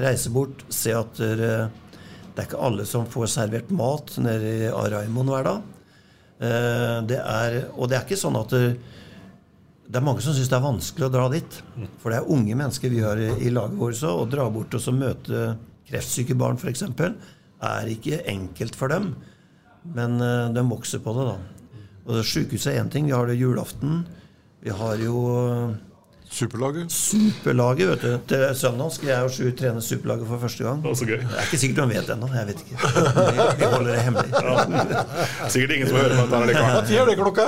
Reise 0.01 0.33
bort, 0.33 0.65
se 0.73 0.95
at 0.97 1.21
dere, 1.21 1.69
det 2.33 2.41
er 2.41 2.49
ikke 2.49 2.65
alle 2.69 2.85
som 2.89 3.05
får 3.09 3.29
servert 3.37 3.69
mat 3.73 4.17
nede 4.21 4.55
i 4.65 4.71
Araimon 4.73 5.29
hver 5.33 5.47
dag. 5.51 5.73
Eh, 6.41 6.97
Det 7.07 7.21
er, 7.21 7.59
og 7.77 7.89
det 7.89 7.97
er 7.99 8.05
ikke 8.05 8.17
sånn 8.25 8.41
at 8.41 8.53
det, 8.57 8.77
det 9.87 10.01
er 10.01 10.03
mange 10.03 10.23
som 10.23 10.35
syns 10.35 10.49
det 10.51 10.57
er 10.57 10.65
vanskelig 10.65 11.07
å 11.07 11.13
dra 11.13 11.25
dit. 11.31 11.57
For 12.01 12.11
det 12.11 12.19
er 12.19 12.31
unge 12.33 12.55
mennesker 12.59 12.91
vi 12.91 13.03
har 13.05 13.19
i, 13.23 13.29
i 13.47 13.51
laget 13.53 13.79
vårt. 13.79 14.03
Å 14.03 14.27
dra 14.27 14.49
bort 14.51 14.75
og 14.75 14.83
så 14.83 14.91
møte 14.91 15.53
kreftsyke 15.87 16.35
barn 16.35 16.59
f.eks. 16.59 16.83
er 16.83 17.91
ikke 17.93 18.19
enkelt 18.27 18.75
for 18.75 18.91
dem. 18.91 19.13
Men 19.95 20.19
uh, 20.19 20.51
de 20.51 20.63
vokser 20.67 20.99
på 21.03 21.15
det, 21.15 21.29
da. 21.29 21.37
Og 22.07 22.23
Sjukehuset 22.23 22.73
er 22.73 22.81
én 22.81 22.91
ting. 22.91 23.07
Vi 23.07 23.15
har 23.15 23.27
det 23.31 23.39
julaften. 23.39 24.01
Vi 24.63 24.73
har 24.73 24.99
jo 24.99 25.21
eh, 25.37 25.75
Superlaget. 26.27 26.91
Superlaget, 26.91 27.89
vet 27.89 28.03
du. 28.03 28.13
Til 28.31 28.43
søndag 28.59 28.91
skal 28.95 29.11
jeg 29.11 29.27
og 29.27 29.31
Sju 29.35 29.51
trene 29.59 29.83
Superlaget 29.83 30.27
for 30.27 30.43
første 30.43 30.65
gang. 30.65 30.81
Det 30.83 30.91
er 30.91 30.99
så 30.99 31.07
gøy. 31.07 31.19
Det 31.21 31.37
er 31.37 31.47
ikke 31.47 31.59
sikkert 31.61 31.81
de 31.83 31.87
vet 31.93 32.09
det 32.09 32.15
ennå. 32.15 32.29
Jeg 32.35 32.49
vet 32.49 32.63
ikke. 32.63 32.79
Vi, 33.59 33.69
holder 33.75 33.91
det 33.91 34.01
hemmelig. 34.07 34.31
Sikkert 35.53 35.75
ingen 35.77 35.91
som 35.91 35.99
hører 35.99 36.15
på 36.15 36.27
dette 36.27 36.43
likevel. 36.51 36.79
Hva 36.79 37.01
er 37.03 37.11
det 37.11 37.17
klokka? 37.21 37.47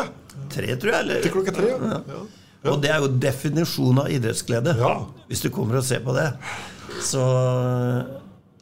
Tre, 0.60 0.76
tror 0.76 0.94
jeg. 0.94 1.06
Eller? 1.06 1.24
Til 1.26 1.36
klokka 1.36 1.56
tre, 1.56 1.72
ja. 1.72 2.00
Ja. 2.10 2.22
Og 2.74 2.82
det 2.84 2.90
er 2.92 3.04
jo 3.04 3.12
definisjonen 3.24 4.02
av 4.04 4.10
idrettsglede. 4.12 4.74
Hvis 5.30 5.44
du 5.46 5.52
kommer 5.54 5.80
og 5.80 5.86
ser 5.88 6.02
på 6.04 6.16
det. 6.18 6.28
Så 7.06 7.22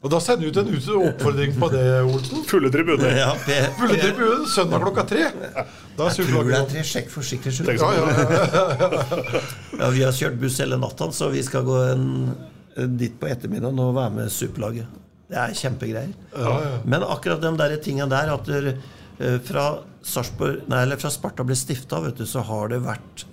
Og 0.05 0.11
da 0.13 0.19
sender 0.21 0.51
du 0.51 0.53
ut 0.53 0.59
en 0.61 1.07
oppfordring 1.07 1.55
på 1.57 1.69
det, 1.73 1.81
Olsen. 2.05 2.43
Fulle 2.45 2.69
tribuner. 2.73 3.15
Ja, 3.17 3.31
Fulle 3.79 3.97
tribuner 3.97 4.45
søndag 4.53 4.83
klokka 4.85 5.07
tre. 5.09 5.31
Da 5.97 6.05
er 6.05 6.13
Jeg 6.13 6.27
tror 6.29 6.45
det 6.45 6.59
er 6.59 6.69
tre 6.69 6.83
sjekk 6.85 7.09
for 7.09 7.25
sikkerhets 7.25 7.57
skyld. 7.57 7.81
Ja, 7.81 7.89
ja, 7.97 8.05
ja. 8.77 9.41
Ja, 9.81 9.89
vi 9.93 10.05
har 10.05 10.13
kjørt 10.13 10.37
buss 10.41 10.59
hele 10.61 10.77
natta, 10.77 11.09
så 11.13 11.31
vi 11.33 11.41
skal 11.45 11.65
gå 11.65 11.79
en, 11.89 12.05
dit 13.01 13.17
på 13.17 13.29
ettermiddagen 13.31 13.81
og 13.81 13.95
være 13.97 14.13
med 14.19 14.31
Superlaget. 14.33 14.85
Det 15.27 15.41
er 15.41 15.57
kjempegreier. 15.57 16.13
Ja, 16.37 16.53
ja. 16.61 16.77
Men 16.85 17.03
akkurat 17.03 17.41
de 17.41 17.51
der 17.59 17.75
tingene 17.83 18.07
der 18.13 18.29
at 18.37 18.47
fra, 19.17 19.63
Sarpsborg, 20.05 20.67
nei, 20.69 20.83
fra 21.01 21.09
Sparta 21.13 21.45
ble 21.47 21.55
stifta, 21.57 22.03
så 22.25 22.43
har 22.45 22.69
det 22.69 22.83
vært 22.85 23.25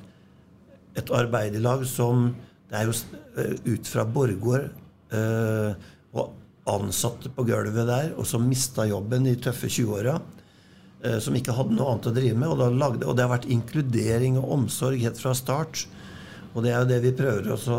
et 0.98 1.10
arbeiderlag 1.10 1.84
som 1.88 2.32
Det 2.70 2.78
er 2.80 2.88
jo 2.88 2.94
eh, 3.38 3.58
ut 3.76 3.86
fra 3.86 4.02
Borgård 4.08 4.70
eh, 5.14 5.74
og 6.16 6.32
ansatte 6.70 7.30
på 7.30 7.44
gulvet 7.46 7.86
der, 7.86 8.14
og 8.16 8.26
som 8.26 8.46
mista 8.48 8.86
jobben 8.88 9.28
i 9.28 9.36
tøffe 9.36 9.68
20-åra. 9.68 10.16
eh, 11.04 11.18
Som 11.22 11.36
ikke 11.36 11.54
hadde 11.54 11.76
noe 11.76 11.92
annet 11.92 12.08
å 12.08 12.14
drive 12.16 12.38
med. 12.40 12.48
Og, 12.48 12.78
lagde, 12.80 13.06
og 13.06 13.14
det 13.14 13.26
har 13.26 13.34
vært 13.34 13.50
inkludering 13.52 14.40
og 14.40 14.50
omsorg 14.56 14.98
helt 15.04 15.20
fra 15.20 15.34
start. 15.36 15.84
Og 16.54 16.64
det 16.64 16.72
er 16.72 16.80
jo 16.80 16.90
det 16.90 17.00
vi 17.04 17.14
prøver 17.14 17.52
å 17.52 17.78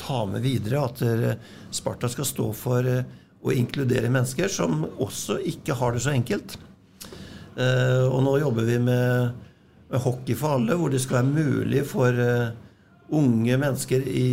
ta 0.00 0.24
med 0.26 0.42
videre. 0.42 0.82
At 0.88 1.02
eh, 1.06 1.36
Sparta 1.70 2.10
skal 2.10 2.26
stå 2.26 2.50
for 2.56 2.88
eh, 2.88 3.04
å 3.42 3.54
inkludere 3.54 4.10
mennesker 4.10 4.50
som 4.50 4.86
også 4.96 5.38
ikke 5.52 5.76
har 5.78 5.94
det 5.94 6.02
så 6.02 6.16
enkelt. 6.16 6.56
Eh, 7.56 8.04
og 8.08 8.22
nå 8.24 8.36
jobber 8.40 8.68
vi 8.68 8.78
med, 8.80 9.32
med 9.92 10.04
hockey 10.04 10.36
for 10.38 10.56
alle, 10.58 10.76
hvor 10.78 10.92
det 10.92 11.02
skal 11.04 11.20
være 11.20 11.32
mulig 11.32 11.84
for 11.88 12.22
eh, 12.26 12.52
unge 13.12 13.58
mennesker 13.60 14.06
i, 14.08 14.28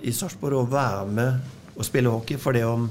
i 0.00 0.14
Sarpsborg 0.14 0.62
å 0.62 0.68
være 0.70 1.04
med 1.12 1.76
og 1.76 1.84
spille 1.84 2.12
hockey. 2.12 2.40
For 2.40 2.56
det 2.56 2.64
om 2.68 2.88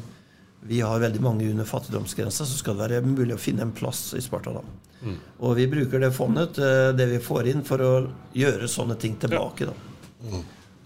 vi 0.66 0.82
har 0.82 1.00
veldig 1.00 1.22
mange 1.22 1.50
under 1.50 1.66
fattigdomsgrensa, 1.66 2.46
så 2.46 2.58
skal 2.58 2.78
det 2.78 2.88
være 2.88 3.06
mulig 3.06 3.36
å 3.36 3.42
finne 3.42 3.66
en 3.66 3.74
plass 3.76 4.14
i 4.18 4.22
Sparta 4.24 4.56
da. 4.56 4.64
Mm. 5.06 5.18
Og 5.46 5.58
vi 5.60 5.68
bruker 5.70 6.02
det 6.02 6.14
fondet, 6.16 6.58
eh, 6.58 6.92
det 6.98 7.10
vi 7.12 7.20
får 7.22 7.52
inn, 7.52 7.66
for 7.66 7.82
å 7.86 7.92
gjøre 8.34 8.70
sånne 8.70 8.98
ting 9.02 9.18
tilbake. 9.22 9.70
da. 9.70 10.40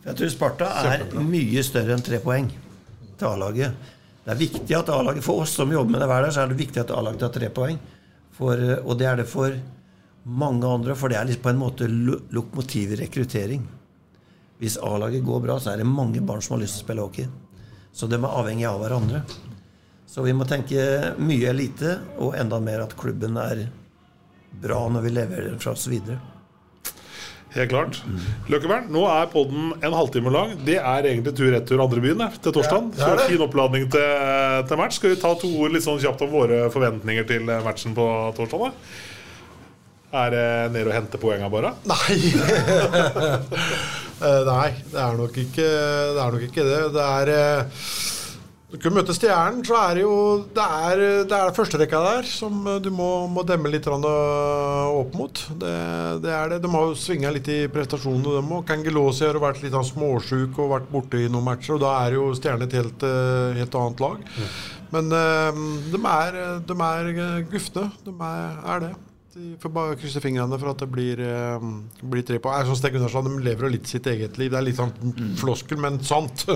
Jeg 0.06 0.18
tror 0.20 0.34
Sparta 0.34 0.68
er 0.88 1.06
mye 1.24 1.63
større 1.63 1.96
enn 1.96 2.04
tre 2.04 2.20
poeng 2.24 2.50
til 3.20 3.28
A-laget. 3.28 3.96
Det 4.26 4.34
er 4.34 4.39
viktig 4.39 4.76
at 4.76 4.92
A-laget, 4.92 5.24
For 5.24 5.44
oss 5.44 5.56
som 5.56 5.72
jobber 5.72 5.92
med 5.92 6.02
det 6.02 6.10
hver 6.12 6.24
dag, 6.24 6.34
så 6.34 6.44
er 6.44 6.52
det 6.52 6.60
viktig 6.60 6.82
at 6.84 6.92
A-laget 6.92 7.22
har 7.28 7.34
tre 7.36 7.50
poeng. 7.50 7.80
For, 8.39 8.56
eh, 8.56 8.80
og 8.86 8.97
det 8.99 9.08
er 9.10 9.19
det 9.21 9.28
for 9.30 9.54
mange 10.30 10.67
andre, 10.67 10.95
for 10.95 11.12
det 11.12 11.17
er 11.19 11.28
liksom 11.30 11.43
på 11.43 11.52
en 11.54 11.62
måte 11.62 11.88
lo- 11.91 12.21
lokomotiv 12.36 12.93
i 12.95 12.99
rekruttering. 13.04 13.67
Hvis 14.60 14.78
A-laget 14.84 15.23
går 15.23 15.43
bra, 15.45 15.60
så 15.60 15.71
er 15.73 15.78
det 15.84 15.88
mange 15.88 16.21
barn 16.21 16.41
som 16.43 16.58
har 16.58 16.63
lyst 16.65 16.80
til 16.80 16.84
å 16.84 16.88
spille 16.88 17.06
hockey. 17.06 17.28
Så 17.95 18.08
de 18.12 18.17
er 18.19 18.28
avhengig 18.28 18.67
av 18.67 18.82
hverandre. 18.84 19.21
Så 20.10 20.23
vi 20.25 20.34
må 20.34 20.45
tenke 20.49 21.13
mye 21.21 21.52
elite, 21.54 21.99
og 22.19 22.36
enda 22.36 22.60
mer 22.60 22.82
at 22.84 22.95
klubben 22.99 23.38
er 23.39 23.67
bra 24.62 24.82
når 24.89 25.06
vi 25.06 25.10
leverer 25.15 25.60
fra 25.62 25.71
oss 25.78 25.88
videre. 25.88 26.19
Helt 27.56 27.72
klart. 27.72 28.00
Løkkebern, 28.52 28.90
nå 28.94 29.04
er 29.10 29.30
podden 29.32 29.72
en 29.82 29.96
halvtime 29.98 30.30
lang. 30.34 30.52
Det 30.68 30.76
er 30.78 31.08
egentlig 31.10 31.34
tur-retur 31.38 31.82
andre 31.82 32.04
byen 32.04 32.22
til 32.44 32.54
torsdag. 32.54 32.92
Ja. 33.00 33.08
Så 33.16 33.30
fin 33.32 33.42
oppladning 33.42 33.88
til, 33.90 34.10
til 34.70 34.78
match. 34.82 35.00
Skal 35.00 35.16
vi 35.16 35.22
ta 35.22 35.32
to 35.42 35.50
ord 35.64 35.74
litt 35.74 35.86
sånn 35.88 36.02
kjapt 36.04 36.22
om 36.28 36.34
våre 36.34 36.68
forventninger 36.74 37.26
til 37.30 37.50
matchen 37.66 37.98
på 37.98 38.06
torsdag? 38.38 38.70
da? 38.70 38.74
Er 40.20 40.32
det 40.34 40.46
ned 40.74 40.88
og 40.90 40.96
hente 40.96 41.20
poenga 41.22 41.50
bare? 41.54 41.74
Nei. 41.90 42.16
Eh, 44.20 44.42
Nei, 44.44 44.70
det 44.92 44.98
er 45.00 45.14
nok 45.16 45.38
ikke 45.40 45.64
det. 45.64 46.22
Er 46.22 46.34
nok 46.36 46.42
ikke 46.50 46.64
det. 46.68 46.80
det 46.96 47.04
er 47.06 47.30
eh, 47.34 47.84
Du 48.69 48.75
kan 48.77 48.93
møte 48.93 49.15
Stjernen, 49.17 49.63
så 49.65 49.73
er 49.79 49.95
det 49.97 50.01
jo 50.03 50.15
Det 50.53 50.62
er, 50.62 50.99
det 51.25 51.38
er 51.38 51.55
førsterekka 51.58 52.01
der 52.05 52.27
som 52.29 52.67
du 52.84 52.91
må, 52.93 53.25
må 53.32 53.41
demme 53.47 53.71
litt 53.73 53.88
eh, 53.89 54.99
opp 54.99 55.15
mot. 55.17 55.41
Det, 55.63 55.73
det 56.21 56.36
er 56.36 56.53
det. 56.53 56.60
De 56.62 56.69
har 56.75 56.86
jo 56.86 56.99
svinga 57.01 57.32
litt 57.34 57.49
i 57.49 57.63
prestasjonene, 57.73 58.36
dem 58.38 58.53
òg. 58.53 58.67
Kangelosi 58.69 59.25
har 59.25 59.41
vært 59.41 59.63
litt 59.63 59.73
sånn 59.73 59.89
småsjuk 59.89 60.62
og 60.62 60.75
vært 60.75 60.91
borte 60.93 61.17
i 61.17 61.32
noen 61.34 61.47
matcher, 61.49 61.79
og 61.79 61.84
da 61.88 61.95
er 62.03 62.19
jo 62.19 62.29
Stjernen 62.38 62.67
et 62.69 62.77
helt, 62.77 63.10
eh, 63.10 63.58
helt 63.58 63.79
annet 63.82 64.05
lag. 64.05 64.23
Men 64.93 65.13
eh, 65.17 65.62
de 65.89 66.05
er, 66.13 66.41
de 66.69 66.82
er 66.93 67.13
gufne. 67.49 67.89
De 68.05 68.13
er, 68.13 68.60
er 68.75 68.86
det. 68.86 68.95
De 69.34 69.52
får 69.62 69.70
bare 69.70 69.98
krysse 70.00 70.22
fingrene 70.24 70.58
for 70.58 70.72
at 70.72 70.80
det 70.82 70.88
blir, 70.89 71.20
eh, 71.22 71.65
blir 72.02 72.24
tre 72.26 72.39
på. 72.42 72.50
Er 72.50 72.65
sånn 72.65 72.80
Sten 72.80 72.96
Gunnarsson, 72.96 73.28
De 73.30 73.44
lever 73.46 73.68
jo 73.68 73.74
litt 73.76 73.88
sitt 73.88 74.08
eget 74.10 74.39
liv. 74.42 74.50
Det 74.50 74.58
er 74.58 74.65
litt 74.65 74.80
sånn 74.80 75.36
floskel, 75.38 75.78
men 75.78 76.02
sant. 76.04 76.46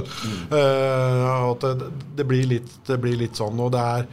Eh, 0.54 1.50
at 1.52 1.64
det, 1.64 1.88
det, 2.18 2.26
blir 2.28 2.46
litt, 2.50 2.70
det 2.88 2.98
blir 3.02 3.16
litt 3.18 3.38
sånn. 3.38 3.60
Og 3.62 3.72
det 3.74 3.80
er 3.82 4.08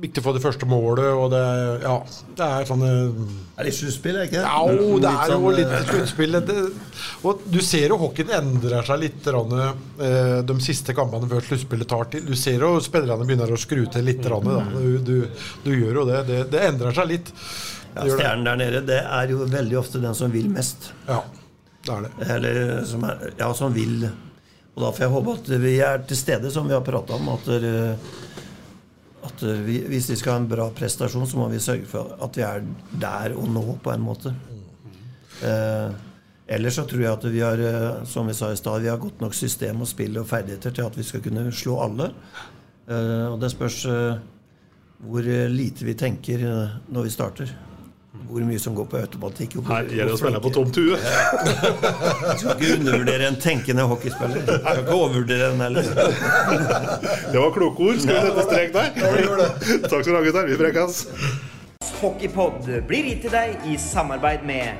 viktig 0.00 0.20
å 0.20 0.24
få 0.26 0.32
det 0.36 0.42
første 0.44 0.66
målet, 0.68 1.06
og 1.16 1.30
det, 1.32 1.40
ja, 1.82 1.94
det 2.36 2.46
er 2.46 2.66
sånne 2.68 2.88
Er 3.56 3.68
det 3.68 3.72
sluttspill, 3.76 4.18
ikke 4.26 4.36
det? 4.36 4.42
Ja, 4.44 4.58
det 5.00 5.12
er 5.12 5.30
jo 5.32 5.38
sånn, 5.38 5.56
litt 5.56 5.72
eh, 5.72 5.86
sluttspill. 5.90 6.38
Og 7.30 7.46
du 7.54 7.58
ser 7.64 7.86
jo 7.94 7.98
hockeyen 8.02 8.34
endrer 8.36 8.84
seg 8.88 9.00
litt 9.04 9.30
eh, 9.32 10.42
de 10.50 10.58
siste 10.64 10.96
kampene 10.96 11.30
før 11.30 11.46
sluttspillet 11.48 11.88
tar 11.88 12.10
til. 12.12 12.26
Du 12.28 12.36
ser 12.36 12.60
jo 12.66 12.74
spillerne 12.84 13.24
begynner 13.28 13.54
å 13.56 13.60
skru 13.60 13.86
til 13.92 14.04
litt. 14.10 14.20
Da. 14.26 14.40
Du, 14.74 14.98
du, 15.06 15.16
du 15.64 15.72
gjør 15.72 16.02
jo 16.02 16.06
det. 16.10 16.20
det. 16.28 16.42
Det 16.52 16.62
endrer 16.68 16.96
seg 16.96 17.10
litt. 17.14 17.32
Ja, 17.94 18.02
Det 18.04 18.10
det. 18.10 18.18
Stjernen 18.18 18.44
der 18.50 18.60
nede, 18.60 18.84
det 18.92 19.00
er 19.00 19.32
jo 19.32 19.48
veldig 19.48 19.80
ofte 19.80 20.02
den 20.04 20.16
som 20.18 20.32
vil 20.34 20.50
mest. 20.52 20.90
Ja, 21.08 21.22
det 21.86 21.94
er 21.96 22.04
det. 22.04 22.14
Eller 22.36 22.62
som, 22.84 23.08
er, 23.08 23.30
ja, 23.40 23.48
som 23.56 23.72
vil. 23.72 24.04
Og 24.76 24.82
da 24.84 24.92
får 24.92 25.06
jeg 25.06 25.14
håpe 25.16 25.36
at 25.40 25.52
vi 25.64 25.76
er 25.80 26.02
til 26.04 26.18
stede, 26.20 26.52
som 26.52 26.68
vi 26.68 26.76
har 26.76 26.84
prata 26.84 27.16
om. 27.16 27.32
At, 27.32 27.48
dere- 27.48 27.96
at 29.26 29.42
vi, 29.66 29.80
hvis 29.90 30.10
vi 30.12 30.16
skal 30.18 30.36
ha 30.36 30.42
en 30.42 30.50
bra 30.50 30.66
prestasjon, 30.74 31.26
så 31.28 31.38
må 31.40 31.48
vi 31.52 31.62
sørge 31.62 31.88
for 31.90 32.16
at 32.22 32.38
vi 32.38 32.44
er 32.46 32.64
der 33.02 33.36
og 33.36 33.48
nå, 33.52 33.64
på 33.82 33.92
en 33.92 34.04
måte. 34.04 34.32
Eh, 35.44 35.96
ellers 36.56 36.78
så 36.78 36.86
tror 36.88 37.02
jeg 37.02 37.12
at 37.12 37.26
vi 37.32 37.42
har, 37.44 37.60
eh, 37.60 38.04
som 38.08 38.28
vi 38.28 38.36
sa 38.36 38.52
i 38.52 38.58
stad, 38.58 38.82
vi 38.84 38.90
har 38.92 39.02
godt 39.02 39.20
nok 39.20 39.34
system 39.36 39.82
og 39.84 39.90
spill 39.90 40.16
og 40.20 40.28
ferdigheter 40.30 40.74
til 40.74 40.86
at 40.86 40.96
vi 40.96 41.04
skal 41.06 41.24
kunne 41.24 41.46
slå 41.52 41.78
alle. 41.84 42.10
Eh, 42.88 43.26
og 43.28 43.40
det 43.42 43.52
spørs 43.52 43.84
eh, 43.90 44.24
hvor 45.04 45.26
eh, 45.28 45.48
lite 45.52 45.84
vi 45.84 45.96
tenker 45.98 46.44
eh, 46.46 46.76
når 46.88 47.08
vi 47.08 47.14
starter. 47.14 47.56
Hvor 48.26 48.42
mye 48.46 48.58
som 48.58 48.74
går 48.74 48.86
på 48.90 48.96
automatikk. 49.00 49.52
hvor- 49.54 49.68
Her 49.70 49.84
gjelder 49.84 50.04
det 50.06 50.14
å 50.14 50.18
spille 50.18 50.40
på 50.42 50.50
tomt 50.54 50.76
hue! 50.76 50.96
Du 50.96 52.38
skal 52.38 52.56
ikke 52.56 52.72
undervurdere 52.80 53.28
en 53.28 53.36
tenkende 53.40 53.86
hockeyspiller. 53.86 54.42
Jeg 54.46 54.60
skal 54.60 54.82
ikke 54.82 54.96
overvurdere 54.96 55.50
den 55.52 55.60
heller. 55.60 55.82
Det 57.32 57.38
var 57.40 57.50
kloke 57.54 57.80
ord. 57.90 58.00
Skal 58.02 58.14
vi 58.14 58.20
sette 58.26 58.44
strek 58.48 58.72
der? 58.72 58.88
Takk 59.88 60.02
skal 60.02 60.12
du 60.12 60.16
ha, 60.18 60.24
gutter. 60.26 60.46
Vi 60.50 60.56
prekas. 60.60 61.06
Hockeypod 62.02 62.66
blir 62.88 63.04
gitt 63.12 63.22
til 63.22 63.30
deg 63.32 63.56
i 63.70 63.76
samarbeid 63.80 64.42
med 64.44 64.74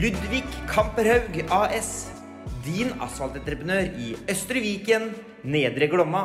Ludvig 0.00 0.44
Kamperhaug 0.70 1.42
AS. 1.50 2.06
Din 2.66 2.94
asfaltentreprenør 3.00 3.90
i 4.00 4.14
Østre 4.32 4.62
Viken, 4.62 5.10
Nedre 5.44 5.86
Glomma. 5.92 6.24